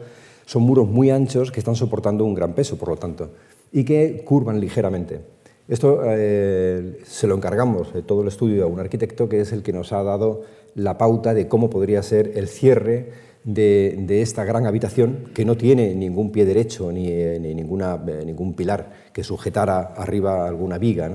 son 0.50 0.64
muros 0.64 0.90
muy 0.90 1.12
anchos 1.12 1.52
que 1.52 1.60
están 1.60 1.76
soportando 1.76 2.26
un 2.26 2.34
gran 2.34 2.54
peso, 2.54 2.76
por 2.76 2.90
lo 2.90 2.98
tanto, 2.98 3.30
y 3.72 3.84
que 3.84 4.24
curvan 4.26 4.60
ligeramente. 4.60 5.20
Esto 5.68 6.02
eh, 6.04 7.02
se 7.06 7.28
lo 7.28 7.36
encargamos, 7.36 7.94
de 7.94 8.02
todo 8.02 8.24
el 8.24 8.30
estudio, 8.30 8.64
a 8.64 8.66
un 8.66 8.80
arquitecto 8.80 9.30
que 9.30 9.42
es 9.42 9.52
el 9.52 9.62
que 9.62 9.74
nos 9.74 9.94
ha 9.94 10.02
dado 10.02 10.42
la 10.74 10.98
pauta 10.98 11.36
de 11.36 11.48
cómo 11.48 11.70
podría 11.70 12.02
ser 12.02 12.32
el 12.34 12.48
cierre 12.48 13.12
de, 13.44 14.24
esta 14.24 14.44
gran 14.44 14.66
habitación 14.66 15.26
que 15.36 15.46
no 15.46 15.56
tiene 15.56 15.94
ningún 15.94 16.32
pie 16.32 16.46
derecho 16.46 16.92
ni, 16.92 17.10
eh, 17.10 17.40
ninguna, 17.40 18.04
eh, 18.08 18.24
ningún 18.26 18.56
pilar 18.56 18.92
que 19.14 19.24
sujetara 19.24 19.94
arriba 19.98 20.48
alguna 20.48 20.80
viga. 20.80 21.12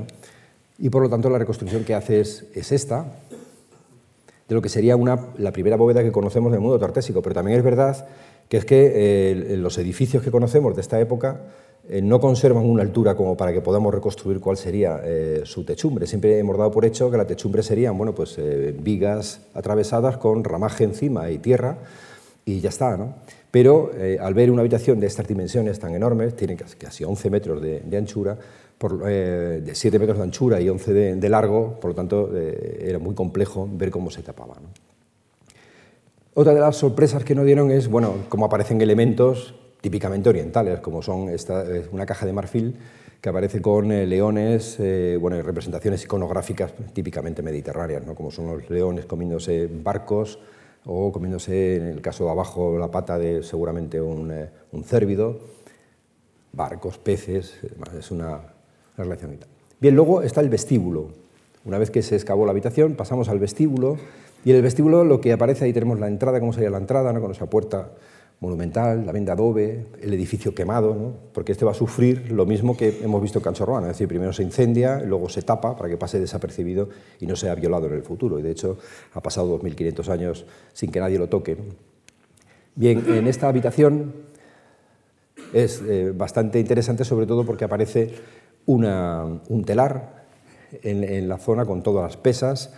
Y 0.78 0.90
por 0.90 1.02
lo 1.02 1.10
tanto 1.10 1.28
la 1.28 1.38
reconstrucción 1.38 1.82
que 1.82 1.94
hace 1.94 2.20
es, 2.20 2.44
esta, 2.54 3.18
lo 4.54 4.62
que 4.62 4.68
sería 4.68 4.96
una, 4.96 5.18
la 5.36 5.52
primera 5.52 5.76
bóveda 5.76 6.02
que 6.02 6.12
conocemos 6.12 6.50
del 6.52 6.60
mundo 6.60 6.78
tartésico. 6.78 7.20
Pero 7.20 7.34
también 7.34 7.58
es 7.58 7.64
verdad 7.64 8.06
que 8.48 8.56
es 8.58 8.64
que 8.64 8.92
eh, 8.94 9.56
los 9.56 9.78
edificios 9.78 10.22
que 10.22 10.30
conocemos 10.30 10.74
de 10.74 10.80
esta 10.80 11.00
época 11.00 11.40
eh, 11.88 12.00
no 12.00 12.20
conservan 12.20 12.64
una 12.64 12.82
altura 12.82 13.14
como 13.14 13.36
para 13.36 13.52
que 13.52 13.60
podamos 13.60 13.92
reconstruir 13.92 14.40
cuál 14.40 14.56
sería 14.56 15.00
eh, 15.04 15.42
su 15.44 15.64
techumbre. 15.64 16.06
Siempre 16.06 16.38
hemos 16.38 16.56
dado 16.56 16.70
por 16.70 16.84
hecho 16.84 17.10
que 17.10 17.16
la 17.16 17.26
techumbre 17.26 17.62
serían 17.62 17.96
bueno, 17.96 18.14
pues, 18.14 18.38
vigas 18.80 19.40
atravesadas 19.54 20.16
con 20.18 20.44
ramaje 20.44 20.84
encima 20.84 21.30
y 21.30 21.38
tierra 21.38 21.78
y 22.44 22.60
ya 22.60 22.68
está. 22.68 22.96
¿no? 22.96 23.14
Pero 23.50 23.90
al 24.20 24.34
ver 24.34 24.50
una 24.50 24.60
habitación 24.60 25.00
de 25.00 25.06
estas 25.06 25.26
dimensiones 25.26 25.78
tan 25.78 25.94
enormes, 25.94 26.34
tiene 26.34 26.56
casi 26.56 27.04
11 27.04 27.30
metros 27.30 27.62
de, 27.62 27.96
anchura, 27.96 28.36
de 28.80 29.70
7 29.72 29.98
metros 29.98 30.18
de 30.18 30.24
anchura 30.24 30.60
y 30.60 30.68
11 30.68 30.92
de, 31.16 31.28
largo, 31.28 31.78
por 31.80 31.90
lo 31.90 31.94
tanto 31.94 32.36
era 32.36 32.98
muy 32.98 33.14
complejo 33.14 33.68
ver 33.72 33.90
cómo 33.90 34.10
se 34.10 34.22
tapaba. 34.22 34.56
Otra 36.34 36.52
de 36.52 36.60
las 36.60 36.76
sorpresas 36.76 37.24
que 37.24 37.34
nos 37.34 37.46
dieron 37.46 37.70
es, 37.70 37.88
bueno, 37.88 38.14
cómo 38.28 38.44
aparecen 38.44 38.80
elementos 38.80 39.54
típicamente 39.80 40.28
orientales, 40.28 40.80
como 40.80 41.00
son 41.00 41.28
esta, 41.28 41.64
una 41.92 42.04
caja 42.06 42.26
de 42.26 42.32
marfil 42.32 42.76
que 43.24 43.30
aparece 43.30 43.62
con 43.62 43.90
eh, 43.90 44.06
leones, 44.06 44.76
eh, 44.80 45.16
bueno, 45.18 45.40
representaciones 45.40 46.04
iconográficas 46.04 46.74
típicamente 46.92 47.40
mediterráneas, 47.40 48.04
¿no? 48.04 48.14
como 48.14 48.30
son 48.30 48.48
los 48.48 48.68
leones 48.68 49.06
comiéndose 49.06 49.66
barcos 49.66 50.38
o 50.84 51.10
comiéndose, 51.10 51.76
en 51.76 51.86
el 51.86 52.02
caso 52.02 52.24
de 52.24 52.30
abajo, 52.32 52.78
la 52.78 52.90
pata 52.90 53.16
de 53.16 53.42
seguramente 53.42 53.98
un, 53.98 54.30
eh, 54.30 54.50
un 54.72 54.84
cérvido, 54.84 55.40
barcos, 56.52 56.98
peces, 56.98 57.60
es 57.98 58.10
una, 58.10 58.42
una 58.96 59.04
relación. 59.04 59.38
Bien, 59.80 59.94
luego 59.94 60.22
está 60.22 60.40
el 60.40 60.48
vestíbulo. 60.48 61.08
Una 61.64 61.78
vez 61.78 61.90
que 61.90 62.02
se 62.02 62.16
excavó 62.16 62.44
la 62.44 62.52
habitación, 62.52 62.94
pasamos 62.94 63.28
al 63.28 63.38
vestíbulo 63.38 63.96
y 64.44 64.50
en 64.50 64.56
el 64.56 64.62
vestíbulo 64.62 65.04
lo 65.04 65.20
que 65.20 65.32
aparece 65.32 65.64
ahí 65.64 65.72
tenemos 65.72 65.98
la 65.98 66.08
entrada, 66.08 66.38
cómo 66.40 66.52
sería 66.52 66.70
la 66.70 66.78
entrada, 66.78 67.12
¿no? 67.12 67.20
con 67.20 67.30
esa 67.30 67.46
puerta 67.46 67.90
monumental, 68.40 69.06
la 69.06 69.12
venda 69.12 69.32
adobe, 69.32 69.86
el 70.02 70.12
edificio 70.12 70.54
quemado, 70.54 70.94
¿no? 70.94 71.12
porque 71.32 71.52
este 71.52 71.64
va 71.64 71.70
a 71.70 71.74
sufrir 71.74 72.30
lo 72.30 72.44
mismo 72.44 72.76
que 72.76 73.00
hemos 73.02 73.22
visto 73.22 73.38
en 73.38 73.44
Canchorroana, 73.44 73.86
es 73.86 73.94
decir, 73.94 74.08
primero 74.08 74.34
se 74.34 74.42
incendia, 74.42 75.00
luego 75.00 75.30
se 75.30 75.40
tapa 75.40 75.76
para 75.76 75.88
que 75.88 75.96
pase 75.96 76.20
desapercibido 76.20 76.90
y 77.20 77.26
no 77.26 77.36
sea 77.36 77.54
violado 77.54 77.86
en 77.86 77.94
el 77.94 78.02
futuro. 78.02 78.38
Y 78.38 78.42
de 78.42 78.50
hecho 78.50 78.76
ha 79.14 79.22
pasado 79.22 79.58
2.500 79.58 80.08
años 80.08 80.44
sin 80.74 80.90
que 80.90 81.00
nadie 81.00 81.18
lo 81.18 81.28
toque. 81.28 81.56
Bien, 82.74 83.02
en 83.08 83.26
esta 83.26 83.48
habitación 83.48 84.12
es 85.54 85.80
eh, 85.88 86.12
bastante 86.14 86.60
interesante, 86.60 87.04
sobre 87.04 87.26
todo 87.26 87.46
porque 87.46 87.64
aparece 87.64 88.10
un 88.66 89.64
telar 89.66 90.24
en, 90.82 91.28
la 91.28 91.38
zona 91.38 91.64
con 91.64 91.82
todas 91.82 92.04
las 92.04 92.16
pesas, 92.16 92.72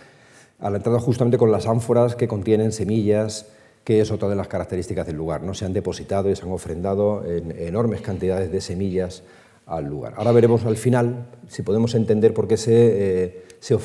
a 0.59 0.69
la 0.69 0.77
entrada 0.77 0.99
justamente 0.99 1.37
con 1.37 1.51
las 1.51 1.67
ánforas 1.67 2.15
que 2.15 2.27
contienen 2.27 2.71
semillas, 2.71 3.47
que 3.83 4.01
es 4.01 4.11
otra 4.11 4.27
de 4.27 4.35
las 4.35 4.47
características 4.47 5.07
del 5.07 5.15
lugar. 5.15 5.43
¿no? 5.43 5.53
Se 5.53 5.65
han 5.65 5.73
depositado 5.73 6.29
y 6.29 6.35
se 6.35 6.43
han 6.43 6.51
ofrendado 6.51 7.23
en 7.25 7.51
enormes 7.57 8.01
cantidades 8.01 8.51
de 8.51 8.61
semillas 8.61 9.23
al 9.65 9.85
lugar. 9.85 10.13
Ahora 10.17 10.31
veremos 10.31 10.65
al 10.65 10.77
final 10.77 11.27
si 11.47 11.61
podemos 11.61 11.93
entender 11.95 12.33
por 12.33 12.47
qué 12.47 12.57
se, 12.57 12.73
eh, 13.25 13.43
se, 13.59 13.75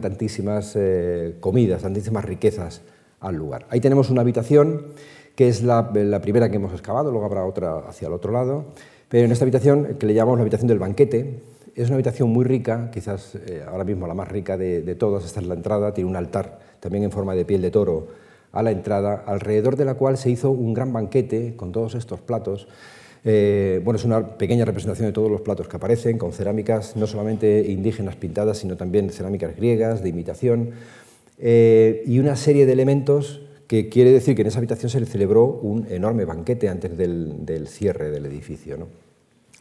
tantísimas 0.00 0.74
eh, 0.76 1.36
comidas, 1.40 1.82
tantísimas 1.82 2.24
riquezas 2.24 2.82
al 3.20 3.36
lugar. 3.36 3.66
Ahí 3.70 3.80
tenemos 3.80 4.10
una 4.10 4.20
habitación 4.20 4.86
que 5.34 5.48
es 5.48 5.62
la, 5.62 5.90
la, 5.94 6.20
primera 6.20 6.48
que 6.48 6.56
hemos 6.56 6.72
excavado, 6.72 7.10
luego 7.10 7.26
habrá 7.26 7.44
otra 7.44 7.78
hacia 7.88 8.06
el 8.06 8.14
otro 8.14 8.30
lado, 8.30 8.66
pero 9.08 9.24
en 9.24 9.32
esta 9.32 9.44
habitación, 9.44 9.96
que 9.98 10.06
le 10.06 10.14
llamamos 10.14 10.38
la 10.38 10.42
habitación 10.42 10.68
del 10.68 10.78
banquete, 10.78 11.40
es 11.74 11.86
una 11.86 11.94
habitación 11.94 12.30
muy 12.30 12.44
rica, 12.44 12.90
quizás 12.92 13.34
eh, 13.34 13.62
ahora 13.66 13.84
mismo 13.84 14.06
la 14.06 14.14
más 14.14 14.28
rica 14.28 14.56
de, 14.56 14.94
todas, 14.94 15.24
esta 15.24 15.40
es 15.40 15.46
la 15.46 15.54
entrada, 15.54 15.92
tiene 15.92 16.08
un 16.08 16.16
altar 16.16 16.60
también 16.80 17.04
en 17.04 17.10
forma 17.10 17.34
de 17.34 17.44
piel 17.44 17.62
de 17.62 17.70
toro 17.70 18.08
a 18.52 18.62
la 18.62 18.70
entrada, 18.70 19.24
alrededor 19.26 19.76
de 19.76 19.84
la 19.84 19.94
cual 19.94 20.16
se 20.16 20.30
hizo 20.30 20.50
un 20.50 20.74
gran 20.74 20.92
banquete 20.92 21.56
con 21.56 21.72
todos 21.72 21.96
estos 21.96 22.20
platos. 22.20 22.68
Eh, 23.24 23.80
bueno, 23.82 23.96
es 23.96 24.04
una 24.04 24.36
pequeña 24.36 24.64
representación 24.64 25.06
de 25.08 25.12
todos 25.12 25.30
los 25.30 25.40
platos 25.40 25.66
que 25.66 25.76
aparecen, 25.76 26.18
con 26.18 26.32
cerámicas 26.32 26.94
no 26.94 27.06
solamente 27.06 27.64
indígenas 27.68 28.14
pintadas, 28.16 28.58
sino 28.58 28.76
también 28.76 29.10
cerámicas 29.10 29.56
griegas, 29.56 30.02
de 30.02 30.10
imitación, 30.10 30.70
eh, 31.38 32.04
y 32.06 32.20
una 32.20 32.36
serie 32.36 32.66
de 32.66 32.72
elementos 32.72 33.42
que 33.66 33.88
quiere 33.88 34.12
decir 34.12 34.34
que 34.34 34.42
en 34.42 34.48
esa 34.48 34.58
habitación 34.58 34.90
se 34.90 35.00
le 35.00 35.06
celebró 35.06 35.44
un 35.46 35.86
enorme 35.88 36.24
banquete 36.24 36.68
antes 36.68 36.96
del, 36.96 37.66
cierre 37.68 38.10
del 38.10 38.26
edificio. 38.26 38.76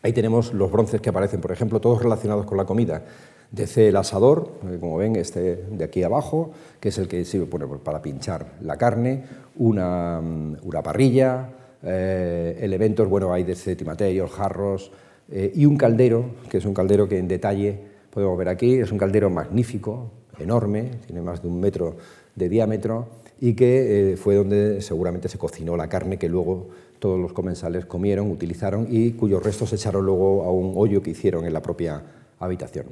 Ahí 0.01 0.11
tenemos 0.11 0.53
los 0.53 0.71
bronces 0.71 0.99
que 0.99 1.09
aparecen, 1.09 1.39
por 1.39 1.51
ejemplo, 1.51 1.79
todos 1.79 2.01
relacionados 2.01 2.45
con 2.45 2.57
la 2.57 2.65
comida. 2.65 3.03
Desde 3.51 3.89
el 3.89 3.95
asador, 3.95 4.51
eh, 4.69 4.77
como 4.79 4.97
ven, 4.97 5.15
este 5.15 5.55
de 5.69 5.83
aquí 5.83 6.03
abajo, 6.03 6.51
que 6.79 6.89
es 6.89 6.97
el 6.97 7.07
que 7.07 7.23
sirve 7.23 7.45
pues, 7.45 7.63
para 7.81 8.01
pinchar 8.01 8.57
la 8.61 8.77
carne, 8.77 9.23
una, 9.57 10.19
mm, 10.19 10.57
parrilla, 10.83 11.49
eh, 11.83 12.57
elementos, 12.61 13.07
bueno, 13.07 13.31
hay 13.31 13.43
desde 13.43 13.75
timateos, 13.75 14.31
jarros, 14.31 14.91
eh, 15.29 15.51
y 15.55 15.65
un 15.65 15.77
caldero, 15.77 16.25
que 16.49 16.57
es 16.57 16.65
un 16.65 16.73
caldero 16.73 17.07
que 17.07 17.17
en 17.19 17.27
detalle 17.27 17.79
podemos 18.09 18.37
ver 18.37 18.49
aquí, 18.49 18.75
es 18.75 18.91
un 18.91 18.97
caldero 18.97 19.29
magnífico, 19.29 20.09
enorme, 20.39 20.91
tiene 21.05 21.21
más 21.21 21.41
de 21.41 21.47
un 21.47 21.59
metro 21.59 21.95
de 22.35 22.49
diámetro, 22.49 23.07
y 23.43 23.55
que 23.55 24.15
fue 24.17 24.35
donde 24.35 24.81
seguramente 24.81 25.27
se 25.27 25.37
cocinó 25.37 25.75
la 25.75 25.89
carne 25.89 26.17
que 26.17 26.29
luego 26.29 26.69
todos 26.99 27.19
los 27.19 27.33
comensales 27.33 27.85
comieron, 27.85 28.31
utilizaron 28.31 28.87
y 28.89 29.11
cuyos 29.11 29.43
restos 29.43 29.71
se 29.71 29.75
echaron 29.75 30.05
luego 30.05 30.43
a 30.43 30.51
un 30.53 30.71
hoyo 30.77 31.03
que 31.03 31.09
hicieron 31.09 31.43
en 31.43 31.51
la 31.51 31.61
propia 31.61 32.01
habitación. 32.39 32.85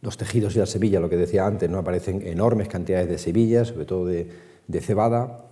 Los 0.00 0.16
tejidos 0.16 0.56
y 0.56 0.58
la 0.58 0.66
semilla, 0.66 0.98
lo 0.98 1.08
que 1.08 1.16
decía 1.16 1.46
antes, 1.46 1.70
¿no? 1.70 1.78
aparecen 1.78 2.20
enormes 2.26 2.66
cantidades 2.66 3.08
de 3.08 3.18
semillas, 3.18 3.68
sobre 3.68 3.84
todo 3.84 4.06
de, 4.06 4.28
cebada, 4.80 5.44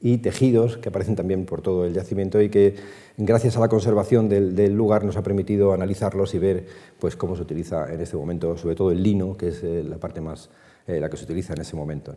y 0.00 0.16
tejidos 0.16 0.78
que 0.78 0.88
aparecen 0.88 1.16
también 1.16 1.44
por 1.44 1.60
todo 1.60 1.84
el 1.84 1.92
yacimiento 1.92 2.40
y 2.40 2.48
que 2.48 2.76
gracias 3.18 3.58
a 3.58 3.60
la 3.60 3.68
conservación 3.68 4.30
del, 4.30 4.72
lugar 4.72 5.04
nos 5.04 5.18
ha 5.18 5.22
permitido 5.22 5.74
analizarlos 5.74 6.32
y 6.32 6.38
ver 6.38 6.64
pues, 6.98 7.14
cómo 7.14 7.36
se 7.36 7.42
utiliza 7.42 7.92
en 7.92 8.00
este 8.00 8.16
momento, 8.16 8.56
sobre 8.56 8.74
todo 8.74 8.90
el 8.90 9.02
lino, 9.02 9.36
que 9.36 9.48
es 9.48 9.62
eh, 9.62 9.84
la 9.86 9.98
parte 9.98 10.22
más 10.22 10.48
eh, 10.90 11.00
la 11.00 11.08
que 11.08 11.16
se 11.16 11.24
utiliza 11.24 11.54
en 11.54 11.60
ese 11.60 11.76
momento. 11.76 12.14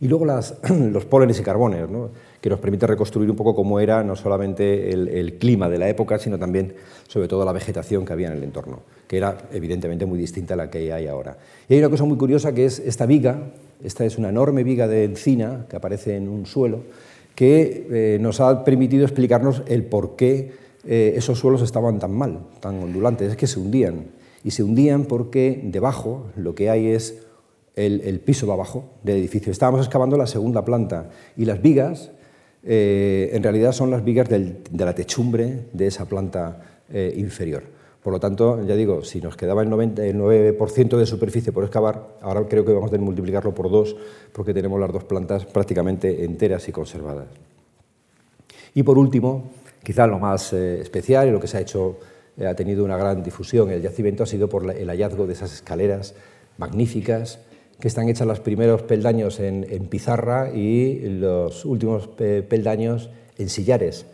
Y 0.00 0.08
luego 0.08 0.24
los 0.92 1.04
pólenes 1.06 1.40
y 1.40 1.42
carbones, 1.42 1.86
que 2.40 2.48
nos 2.48 2.60
permite 2.60 2.86
reconstruir 2.86 3.30
un 3.30 3.36
poco 3.36 3.54
cómo 3.54 3.80
era 3.80 4.02
no 4.04 4.14
solamente 4.14 4.90
el, 4.90 5.38
clima 5.38 5.68
de 5.68 5.78
la 5.78 5.88
época, 5.88 6.18
sino 6.18 6.38
también, 6.38 6.74
sobre 7.08 7.28
todo, 7.28 7.44
la 7.44 7.52
vegetación 7.52 8.04
que 8.04 8.12
había 8.12 8.28
en 8.28 8.34
el 8.34 8.44
entorno, 8.44 8.82
que 9.06 9.16
era 9.16 9.36
evidentemente 9.52 10.06
muy 10.06 10.18
distinta 10.18 10.54
a 10.54 10.56
la 10.56 10.70
que 10.70 10.92
hay 10.92 11.06
ahora. 11.06 11.36
Y 11.68 11.74
hay 11.74 11.80
una 11.80 11.90
cosa 11.90 12.04
muy 12.04 12.16
curiosa 12.16 12.52
que 12.52 12.64
es 12.64 12.78
esta 12.78 13.06
viga, 13.06 13.50
esta 13.82 14.04
es 14.04 14.18
una 14.18 14.28
enorme 14.28 14.62
viga 14.62 14.86
de 14.86 15.04
encina 15.04 15.66
que 15.68 15.76
aparece 15.76 16.16
en 16.16 16.28
un 16.28 16.46
suelo, 16.46 16.80
que 17.34 17.86
eh, 17.90 18.18
nos 18.20 18.40
ha 18.40 18.64
permitido 18.64 19.04
explicarnos 19.04 19.62
el 19.66 19.84
por 19.84 20.16
qué 20.16 20.52
eh, 20.84 21.14
esos 21.16 21.38
suelos 21.38 21.62
estaban 21.62 21.98
tan 21.98 22.12
mal, 22.12 22.40
tan 22.60 22.82
ondulantes, 22.82 23.30
es 23.30 23.36
que 23.36 23.46
se 23.46 23.58
hundían. 23.58 24.06
Y 24.44 24.52
se 24.52 24.62
hundían 24.62 25.04
porque 25.04 25.60
debajo 25.64 26.26
lo 26.36 26.54
que 26.54 26.70
hay 26.70 26.88
es 26.88 27.27
el, 27.78 28.20
piso 28.20 28.46
de 28.46 28.52
abajo 28.52 28.84
del 29.02 29.18
edificio. 29.18 29.52
Estábamos 29.52 29.80
excavando 29.80 30.16
la 30.16 30.26
segunda 30.26 30.64
planta 30.64 31.10
y 31.36 31.44
las 31.44 31.62
vigas 31.62 32.10
eh, 32.64 33.30
en 33.32 33.42
realidad 33.42 33.72
son 33.72 33.90
las 33.90 34.04
vigas 34.04 34.28
de 34.28 34.60
la 34.72 34.94
techumbre 34.94 35.66
de 35.72 35.86
esa 35.86 36.06
planta 36.06 36.82
eh, 36.92 37.14
inferior. 37.16 37.62
Por 38.02 38.12
lo 38.12 38.20
tanto, 38.20 38.64
ya 38.64 38.74
digo, 38.74 39.04
si 39.04 39.20
nos 39.20 39.36
quedaba 39.36 39.62
el 39.62 39.70
99% 39.70 40.96
de 40.96 41.06
superficie 41.06 41.52
por 41.52 41.64
excavar, 41.64 42.16
ahora 42.20 42.46
creo 42.48 42.64
que 42.64 42.72
vamos 42.72 42.92
a 42.92 42.98
multiplicarlo 42.98 43.54
por 43.54 43.70
dos 43.70 43.96
porque 44.32 44.54
tenemos 44.54 44.80
las 44.80 44.92
dos 44.92 45.04
plantas 45.04 45.44
prácticamente 45.44 46.24
enteras 46.24 46.68
y 46.68 46.72
conservadas. 46.72 47.26
Y 48.74 48.82
por 48.82 48.98
último, 48.98 49.50
quizá 49.82 50.06
lo 50.06 50.18
más 50.18 50.52
eh, 50.52 50.80
especial 50.80 51.28
y 51.28 51.30
lo 51.30 51.40
que 51.40 51.48
se 51.48 51.58
ha 51.58 51.60
hecho, 51.60 51.98
ha 52.44 52.54
tenido 52.54 52.84
una 52.84 52.96
gran 52.96 53.22
difusión 53.22 53.68
en 53.68 53.76
el 53.76 53.82
yacimiento 53.82 54.22
ha 54.22 54.26
sido 54.26 54.48
por 54.48 54.70
el 54.70 54.88
hallazgo 54.88 55.26
de 55.26 55.32
esas 55.32 55.52
escaleras 55.52 56.14
magníficas 56.56 57.40
que 57.80 57.88
están 57.88 58.08
hechas 58.08 58.26
los 58.26 58.40
primeros 58.40 58.82
peldaños 58.82 59.38
en, 59.40 59.64
pizarra 59.88 60.50
y 60.52 61.00
los 61.00 61.64
últimos 61.64 62.08
peldaños 62.08 63.10
en 63.36 63.48
sillares. 63.48 64.06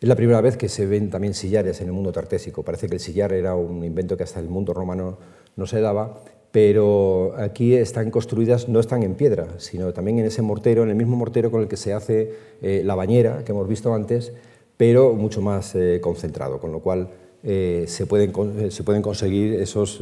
Es 0.00 0.08
la 0.08 0.16
primera 0.16 0.40
vez 0.40 0.56
que 0.56 0.68
se 0.68 0.86
ven 0.86 1.10
también 1.10 1.34
sillares 1.34 1.80
en 1.80 1.88
el 1.88 1.92
mundo 1.92 2.12
tartésico. 2.12 2.62
Parece 2.62 2.88
que 2.88 2.94
el 2.94 3.00
sillar 3.00 3.32
era 3.32 3.54
un 3.54 3.84
invento 3.84 4.16
que 4.16 4.24
hasta 4.24 4.40
el 4.40 4.48
mundo 4.48 4.72
romano 4.74 5.18
no 5.56 5.66
se 5.66 5.80
daba, 5.80 6.22
pero 6.50 7.34
aquí 7.36 7.74
están 7.74 8.10
construidas, 8.10 8.68
no 8.68 8.80
están 8.80 9.02
en 9.02 9.14
piedra, 9.14 9.46
sino 9.58 9.92
también 9.92 10.18
en 10.18 10.26
ese 10.26 10.42
mortero, 10.42 10.82
en 10.82 10.90
el 10.90 10.96
mismo 10.96 11.16
mortero 11.16 11.50
con 11.50 11.62
el 11.62 11.68
que 11.68 11.76
se 11.76 11.92
hace 11.92 12.32
eh, 12.62 12.82
la 12.84 12.94
bañera 12.94 13.44
que 13.44 13.52
hemos 13.52 13.68
visto 13.68 13.94
antes, 13.94 14.32
pero 14.76 15.12
mucho 15.14 15.40
más 15.40 15.74
eh, 15.74 16.00
concentrado, 16.00 16.58
con 16.60 16.72
lo 16.72 16.80
cual 16.80 17.10
eh, 17.44 17.84
se, 17.86 18.06
pueden, 18.06 18.32
se 18.70 18.82
pueden 18.82 19.02
conseguir 19.02 19.54
esos 19.54 20.00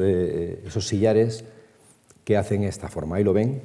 sillares 0.81 1.45
que 2.27 2.37
hacen 2.37 2.65
esta 2.65 2.89
forma. 2.89 3.17
Ahí 3.17 3.25
lo 3.25 3.33
ven. 3.33 3.63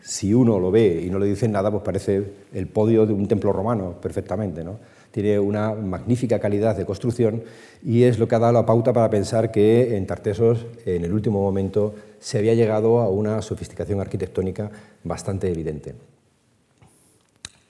Si 0.00 0.34
uno 0.34 0.58
lo 0.58 0.72
ve 0.72 1.02
y 1.04 1.10
no 1.10 1.20
le 1.20 1.26
dicen 1.26 1.52
nada, 1.52 1.70
pues 1.70 1.84
parece 1.84 2.24
el 2.52 2.66
podio 2.66 3.06
de 3.06 3.12
un 3.12 3.28
templo 3.28 3.52
romano 3.52 4.00
perfectamente. 4.00 4.64
¿no? 4.64 4.78
tiene 5.10 5.38
una 5.38 5.74
magnífica 5.74 6.38
calidad 6.38 6.76
de 6.76 6.84
construcción 6.84 7.42
y 7.82 8.04
es 8.04 8.18
lo 8.18 8.28
que 8.28 8.34
ha 8.34 8.38
dado 8.38 8.52
la 8.52 8.66
pauta 8.66 8.92
para 8.92 9.10
pensar 9.10 9.50
que 9.50 9.96
en 9.96 10.06
Tartesos, 10.06 10.66
en 10.84 11.04
el 11.04 11.12
último 11.12 11.40
momento, 11.40 11.94
se 12.18 12.38
había 12.38 12.54
llegado 12.54 13.00
a 13.00 13.08
una 13.08 13.40
sofisticación 13.42 14.00
arquitectónica 14.00 14.70
bastante 15.04 15.50
evidente. 15.50 15.94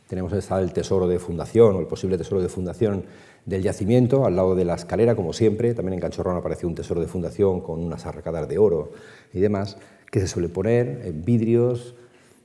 Tenemos 0.09 0.32
el 0.32 0.72
tesoro 0.72 1.07
de 1.07 1.18
fundación 1.18 1.76
o 1.76 1.80
el 1.80 1.86
posible 1.86 2.16
tesoro 2.16 2.41
de 2.41 2.49
fundación 2.49 3.05
del 3.45 3.62
yacimiento, 3.62 4.24
al 4.24 4.36
lado 4.36 4.55
de 4.55 4.64
la 4.64 4.74
escalera, 4.74 5.14
como 5.14 5.34
siempre. 5.34 5.74
También 5.74 5.95
en 5.95 6.01
Canchorrón 6.01 6.36
apareció 6.36 6.66
un 6.66 6.74
tesoro 6.74 7.01
de 7.01 7.07
fundación 7.07 7.61
con 7.61 7.80
unas 7.80 8.07
arracadas 8.07 8.49
de 8.49 8.59
oro 8.59 8.93
y 9.34 9.41
demás, 9.41 9.76
que 10.11 10.21
se 10.21 10.27
suele 10.27 10.49
poner 10.49 11.03
en 11.05 11.25
vidrios, 11.25 11.95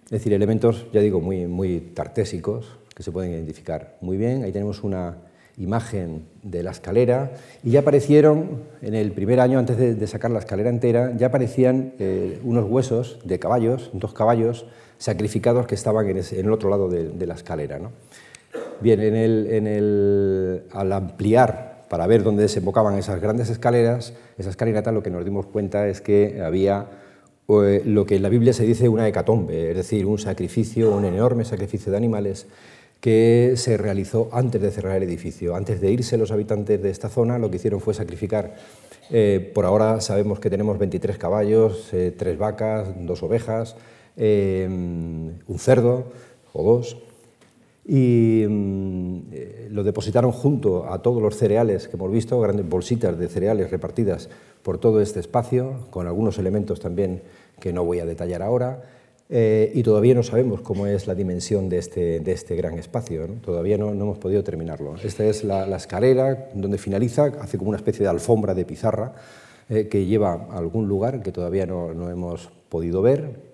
es 0.05 0.11
decir, 0.11 0.33
elementos, 0.33 0.85
ya 0.91 1.01
digo, 1.01 1.21
muy, 1.21 1.47
muy 1.47 1.79
tartésicos, 1.79 2.77
que 2.93 3.03
se 3.03 3.11
pueden 3.11 3.31
identificar 3.31 3.97
muy 4.01 4.17
bien. 4.17 4.43
Ahí 4.43 4.51
tenemos 4.51 4.83
una 4.83 5.17
imagen 5.57 6.25
de 6.41 6.63
la 6.63 6.71
escalera 6.71 7.31
y 7.63 7.71
ya 7.71 7.81
aparecieron, 7.81 8.63
en 8.81 8.95
el 8.95 9.11
primer 9.11 9.39
año, 9.39 9.59
antes 9.59 9.77
de, 9.77 10.07
sacar 10.07 10.31
la 10.31 10.39
escalera 10.39 10.69
entera, 10.69 11.15
ya 11.15 11.27
aparecían 11.27 11.93
eh, 11.99 12.39
unos 12.43 12.69
huesos 12.69 13.19
de 13.23 13.39
caballos, 13.39 13.91
dos 13.93 14.13
caballos, 14.13 14.65
sacrificados 14.97 15.67
que 15.67 15.75
estaban 15.75 16.07
en, 16.07 16.17
el 16.17 16.51
otro 16.51 16.69
lado 16.69 16.89
de, 16.89 17.27
la 17.27 17.33
escalera. 17.33 17.79
Bien, 18.81 18.99
en 18.99 19.67
el, 19.67 20.63
al 20.71 20.91
ampliar 20.91 21.83
para 21.89 22.07
ver 22.07 22.23
dónde 22.23 22.43
desembocaban 22.43 22.97
esas 22.97 23.21
grandes 23.21 23.49
escaleras, 23.49 24.13
esa 24.37 24.49
escalerata, 24.49 24.91
lo 24.91 25.03
que 25.03 25.09
nos 25.09 25.23
dimos 25.23 25.45
cuenta 25.45 25.87
es 25.87 26.01
que 26.01 26.41
había 26.41 26.87
eh, 27.47 27.81
lo 27.85 28.05
que 28.05 28.15
en 28.15 28.23
la 28.23 28.29
Biblia 28.29 28.53
se 28.53 28.65
dice 28.65 28.89
una 28.89 29.07
hecatombe, 29.07 29.71
es 29.71 29.77
decir, 29.77 30.05
un 30.05 30.17
sacrificio, 30.17 30.95
un 30.95 31.05
enorme 31.05 31.45
sacrificio 31.45 31.91
de 31.91 31.97
animales 31.97 32.47
que 32.99 33.53
se 33.55 33.75
realizó 33.77 34.29
antes 34.31 34.61
de 34.61 34.71
cerrar 34.71 34.95
el 34.95 35.03
edificio. 35.03 35.55
Antes 35.55 35.81
de 35.81 35.91
irse 35.91 36.17
los 36.17 36.31
habitantes 36.31 36.81
de 36.81 36.89
esta 36.89 37.09
zona, 37.09 37.37
lo 37.37 37.49
que 37.49 37.57
hicieron 37.57 37.81
fue 37.81 37.93
sacrificar. 37.93 38.55
Eh, 39.11 39.51
por 39.53 39.65
ahora 39.65 39.99
sabemos 39.99 40.39
que 40.39 40.49
tenemos 40.49 40.79
23 40.79 41.17
caballos, 41.17 41.89
eh, 41.93 42.13
tres 42.17 42.37
vacas, 42.37 42.87
dos 43.05 43.21
ovejas, 43.21 43.75
Em, 44.15 45.39
un 45.47 45.57
cerdo 45.57 46.13
o 46.53 46.61
dos, 46.61 46.97
y 47.85 48.45
mm, 48.47 49.17
eh, 49.31 49.67
lo 49.71 49.83
depositaron 49.83 50.31
junto 50.31 50.91
a 50.91 51.01
todos 51.01 51.21
los 51.21 51.35
cereales 51.35 51.87
que 51.87 51.97
hemos 51.97 52.11
visto, 52.11 52.39
grandes 52.39 52.67
bolsitas 52.67 53.17
de 53.17 53.27
cereales 53.27 53.71
repartidas 53.71 54.29
por 54.61 54.77
todo 54.77 55.01
este 55.01 55.19
espacio, 55.19 55.87
con 55.89 56.07
algunos 56.07 56.37
elementos 56.37 56.79
también 56.79 57.21
que 57.59 57.73
no 57.73 57.83
voy 57.83 57.99
a 57.99 58.05
detallar 58.05 58.41
ahora, 58.41 58.83
eh, 59.29 59.71
y 59.73 59.83
todavía 59.83 60.13
no 60.13 60.23
sabemos 60.23 60.61
cómo 60.61 60.85
es 60.87 61.07
la 61.07 61.15
dimensión 61.15 61.67
de 61.67 61.79
este, 61.79 62.19
de 62.19 62.31
este 62.31 62.55
gran 62.55 62.77
espacio, 62.77 63.25
todavía 63.43 63.77
no, 63.77 63.89
hemos 63.89 64.17
podido 64.17 64.43
terminarlo. 64.43 64.95
Esta 65.03 65.25
es 65.25 65.43
la, 65.43 65.75
escalera 65.75 66.49
donde 66.53 66.77
finaliza, 66.77 67.31
hace 67.41 67.57
como 67.57 67.69
una 67.69 67.77
especie 67.77 68.03
de 68.03 68.09
alfombra 68.09 68.53
de 68.53 68.65
pizarra 68.65 69.13
eh, 69.69 69.87
que 69.87 70.05
lleva 70.05 70.47
a 70.51 70.57
algún 70.57 70.87
lugar 70.87 71.21
que 71.21 71.31
todavía 71.31 71.65
no, 71.65 71.93
no 71.93 72.09
hemos 72.09 72.51
podido 72.69 73.01
ver, 73.01 73.52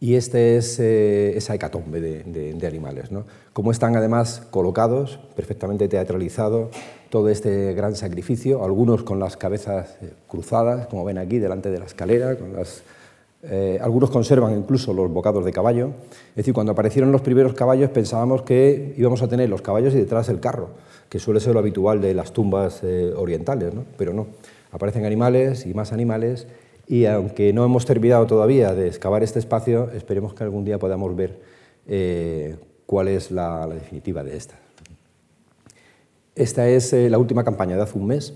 y 0.00 0.14
este 0.14 0.56
es 0.56 0.80
eh, 0.80 1.36
esa 1.36 1.54
hecatombe 1.54 2.00
de, 2.00 2.66
animales. 2.66 3.12
¿no? 3.12 3.24
Cómo 3.52 3.70
están 3.70 3.94
además 3.96 4.42
colocados, 4.50 5.20
perfectamente 5.36 5.88
teatralizado, 5.88 6.70
todo 7.10 7.28
este 7.28 7.74
gran 7.74 7.94
sacrificio, 7.94 8.64
algunos 8.64 9.02
con 9.02 9.20
las 9.20 9.36
cabezas 9.36 9.98
eh, 10.00 10.10
cruzadas, 10.26 10.86
como 10.86 11.04
ven 11.04 11.18
aquí, 11.18 11.38
delante 11.38 11.70
de 11.70 11.78
la 11.78 11.84
escalera, 11.84 12.34
eh, 13.42 13.78
algunos 13.82 14.10
conservan 14.10 14.56
incluso 14.56 14.94
los 14.94 15.10
bocados 15.12 15.44
de 15.44 15.52
caballo. 15.52 15.90
Es 16.30 16.36
decir, 16.36 16.54
cuando 16.54 16.72
aparecieron 16.72 17.12
los 17.12 17.20
primeros 17.20 17.52
caballos 17.52 17.90
pensábamos 17.90 18.42
que 18.42 18.94
íbamos 18.96 19.22
a 19.22 19.28
tener 19.28 19.50
los 19.50 19.60
caballos 19.60 19.94
y 19.94 19.98
detrás 19.98 20.30
el 20.30 20.40
carro, 20.40 20.70
que 21.10 21.18
suele 21.18 21.40
ser 21.40 21.52
lo 21.52 21.60
habitual 21.60 22.00
de 22.00 22.14
las 22.14 22.32
tumbas 22.32 22.82
orientales, 23.16 23.74
¿no? 23.74 23.84
pero 23.98 24.14
no. 24.14 24.28
Aparecen 24.72 25.04
animales 25.04 25.66
y 25.66 25.74
más 25.74 25.92
animales 25.92 26.46
y 26.90 27.06
aunque 27.06 27.52
no 27.52 27.64
hemos 27.64 27.86
terminado 27.86 28.26
todavía 28.26 28.74
de 28.74 28.88
excavar 28.88 29.22
este 29.22 29.38
espacio, 29.38 29.92
esperemos 29.92 30.34
que 30.34 30.42
algún 30.42 30.64
día 30.64 30.76
podamos 30.76 31.14
ver 31.14 31.38
eh, 31.86 32.56
cuál 32.84 33.06
es 33.06 33.30
la, 33.30 33.64
definitiva 33.68 34.24
de 34.24 34.36
esta. 34.36 34.56
Esta 36.34 36.68
es 36.68 36.92
eh, 36.92 37.08
la 37.08 37.18
última 37.18 37.44
campaña 37.44 37.76
de 37.76 37.82
hace 37.82 37.96
un 37.96 38.08
mes, 38.08 38.34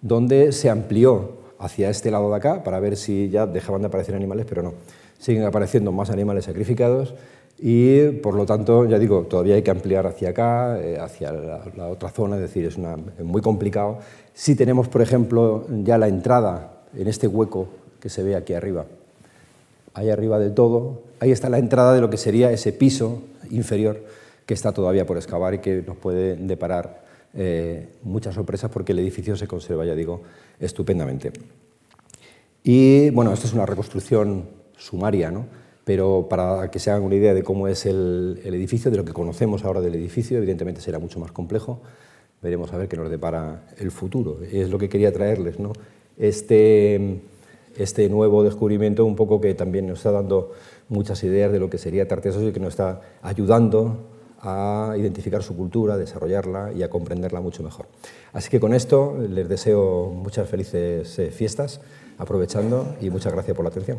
donde 0.00 0.52
se 0.52 0.70
amplió 0.70 1.32
hacia 1.58 1.90
este 1.90 2.10
lado 2.10 2.30
de 2.30 2.36
acá 2.36 2.64
para 2.64 2.80
ver 2.80 2.96
si 2.96 3.28
ya 3.28 3.46
dejaban 3.46 3.82
de 3.82 3.88
aparecer 3.88 4.14
animales, 4.14 4.46
pero 4.48 4.62
no. 4.62 4.72
Siguen 5.18 5.44
apareciendo 5.44 5.92
más 5.92 6.08
animales 6.08 6.46
sacrificados 6.46 7.14
y, 7.58 8.08
por 8.22 8.36
lo 8.36 8.46
tanto, 8.46 8.86
ya 8.86 8.98
digo, 8.98 9.24
todavía 9.24 9.54
hay 9.54 9.62
que 9.62 9.70
ampliar 9.70 10.06
hacia 10.06 10.30
acá, 10.30 10.80
eh, 10.80 10.96
hacia 10.98 11.30
la, 11.30 11.88
otra 11.88 12.08
zona, 12.08 12.36
es 12.36 12.40
decir, 12.40 12.64
es, 12.64 12.78
es 13.18 13.24
muy 13.24 13.42
complicado. 13.42 13.98
Si 14.32 14.56
tenemos, 14.56 14.88
por 14.88 15.02
ejemplo, 15.02 15.66
ya 15.84 15.98
la 15.98 16.08
entrada 16.08 16.72
en 16.96 17.08
este 17.08 17.26
hueco 17.26 17.68
que 18.00 18.08
se 18.08 18.22
ve 18.22 18.36
aquí 18.36 18.54
arriba. 18.54 18.86
Ahí 19.94 20.10
arriba 20.10 20.38
del 20.38 20.54
todo, 20.54 21.02
ahí 21.20 21.30
está 21.30 21.48
la 21.48 21.58
entrada 21.58 21.94
de 21.94 22.00
lo 22.00 22.10
que 22.10 22.16
sería 22.16 22.50
ese 22.50 22.72
piso 22.72 23.22
inferior 23.50 24.04
que 24.44 24.54
está 24.54 24.72
todavía 24.72 25.06
por 25.06 25.16
excavar 25.16 25.54
y 25.54 25.58
que 25.58 25.82
nos 25.86 25.96
puede 25.96 26.36
deparar 26.36 27.04
eh, 27.34 27.88
muchas 28.02 28.34
sorpresas 28.34 28.70
porque 28.70 28.92
el 28.92 28.98
edificio 28.98 29.36
se 29.36 29.46
conserva, 29.46 29.84
ya 29.84 29.94
digo, 29.94 30.22
estupendamente. 30.60 31.32
Y 32.62 33.10
bueno, 33.10 33.32
esto 33.32 33.46
es 33.46 33.52
una 33.52 33.66
reconstrucción 33.66 34.48
sumaria, 34.76 35.30
¿no? 35.30 35.46
pero 35.84 36.26
para 36.28 36.68
que 36.68 36.80
se 36.80 36.90
hagan 36.90 37.04
una 37.04 37.14
idea 37.14 37.32
de 37.32 37.44
cómo 37.44 37.68
es 37.68 37.86
el, 37.86 38.40
el, 38.44 38.54
edificio, 38.54 38.90
de 38.90 38.96
lo 38.96 39.04
que 39.04 39.12
conocemos 39.12 39.64
ahora 39.64 39.80
del 39.80 39.94
edificio, 39.94 40.36
evidentemente 40.36 40.80
será 40.80 40.98
mucho 40.98 41.20
más 41.20 41.30
complejo, 41.30 41.80
veremos 42.42 42.72
a 42.72 42.76
ver 42.76 42.88
qué 42.88 42.96
nos 42.96 43.08
depara 43.08 43.68
el 43.78 43.92
futuro. 43.92 44.40
Es 44.42 44.68
lo 44.68 44.78
que 44.78 44.88
quería 44.88 45.12
traerles, 45.12 45.60
¿no? 45.60 45.72
Este, 46.18 47.20
este 47.76 48.08
nuevo 48.08 48.42
descubrimiento, 48.42 49.04
un 49.04 49.16
poco 49.16 49.40
que 49.40 49.54
también 49.54 49.86
nos 49.86 49.98
está 49.98 50.12
dando 50.12 50.52
muchas 50.88 51.22
ideas 51.24 51.52
de 51.52 51.58
lo 51.58 51.68
que 51.70 51.78
sería 51.78 52.08
Tartesos 52.08 52.42
y 52.42 52.52
que 52.52 52.60
nos 52.60 52.70
está 52.70 53.00
ayudando 53.22 54.08
a 54.40 54.94
identificar 54.96 55.42
su 55.42 55.56
cultura, 55.56 55.94
a 55.94 55.96
desarrollarla 55.96 56.72
y 56.72 56.82
a 56.82 56.90
comprenderla 56.90 57.40
mucho 57.40 57.62
mejor. 57.62 57.86
Así 58.32 58.50
que 58.50 58.60
con 58.60 58.74
esto 58.74 59.16
les 59.28 59.48
deseo 59.48 60.10
muchas 60.10 60.48
felices 60.48 61.18
eh, 61.18 61.30
fiestas, 61.30 61.80
aprovechando 62.18 62.94
y 63.00 63.10
muchas 63.10 63.32
gracias 63.32 63.56
por 63.56 63.64
la 63.64 63.70
atención. 63.70 63.98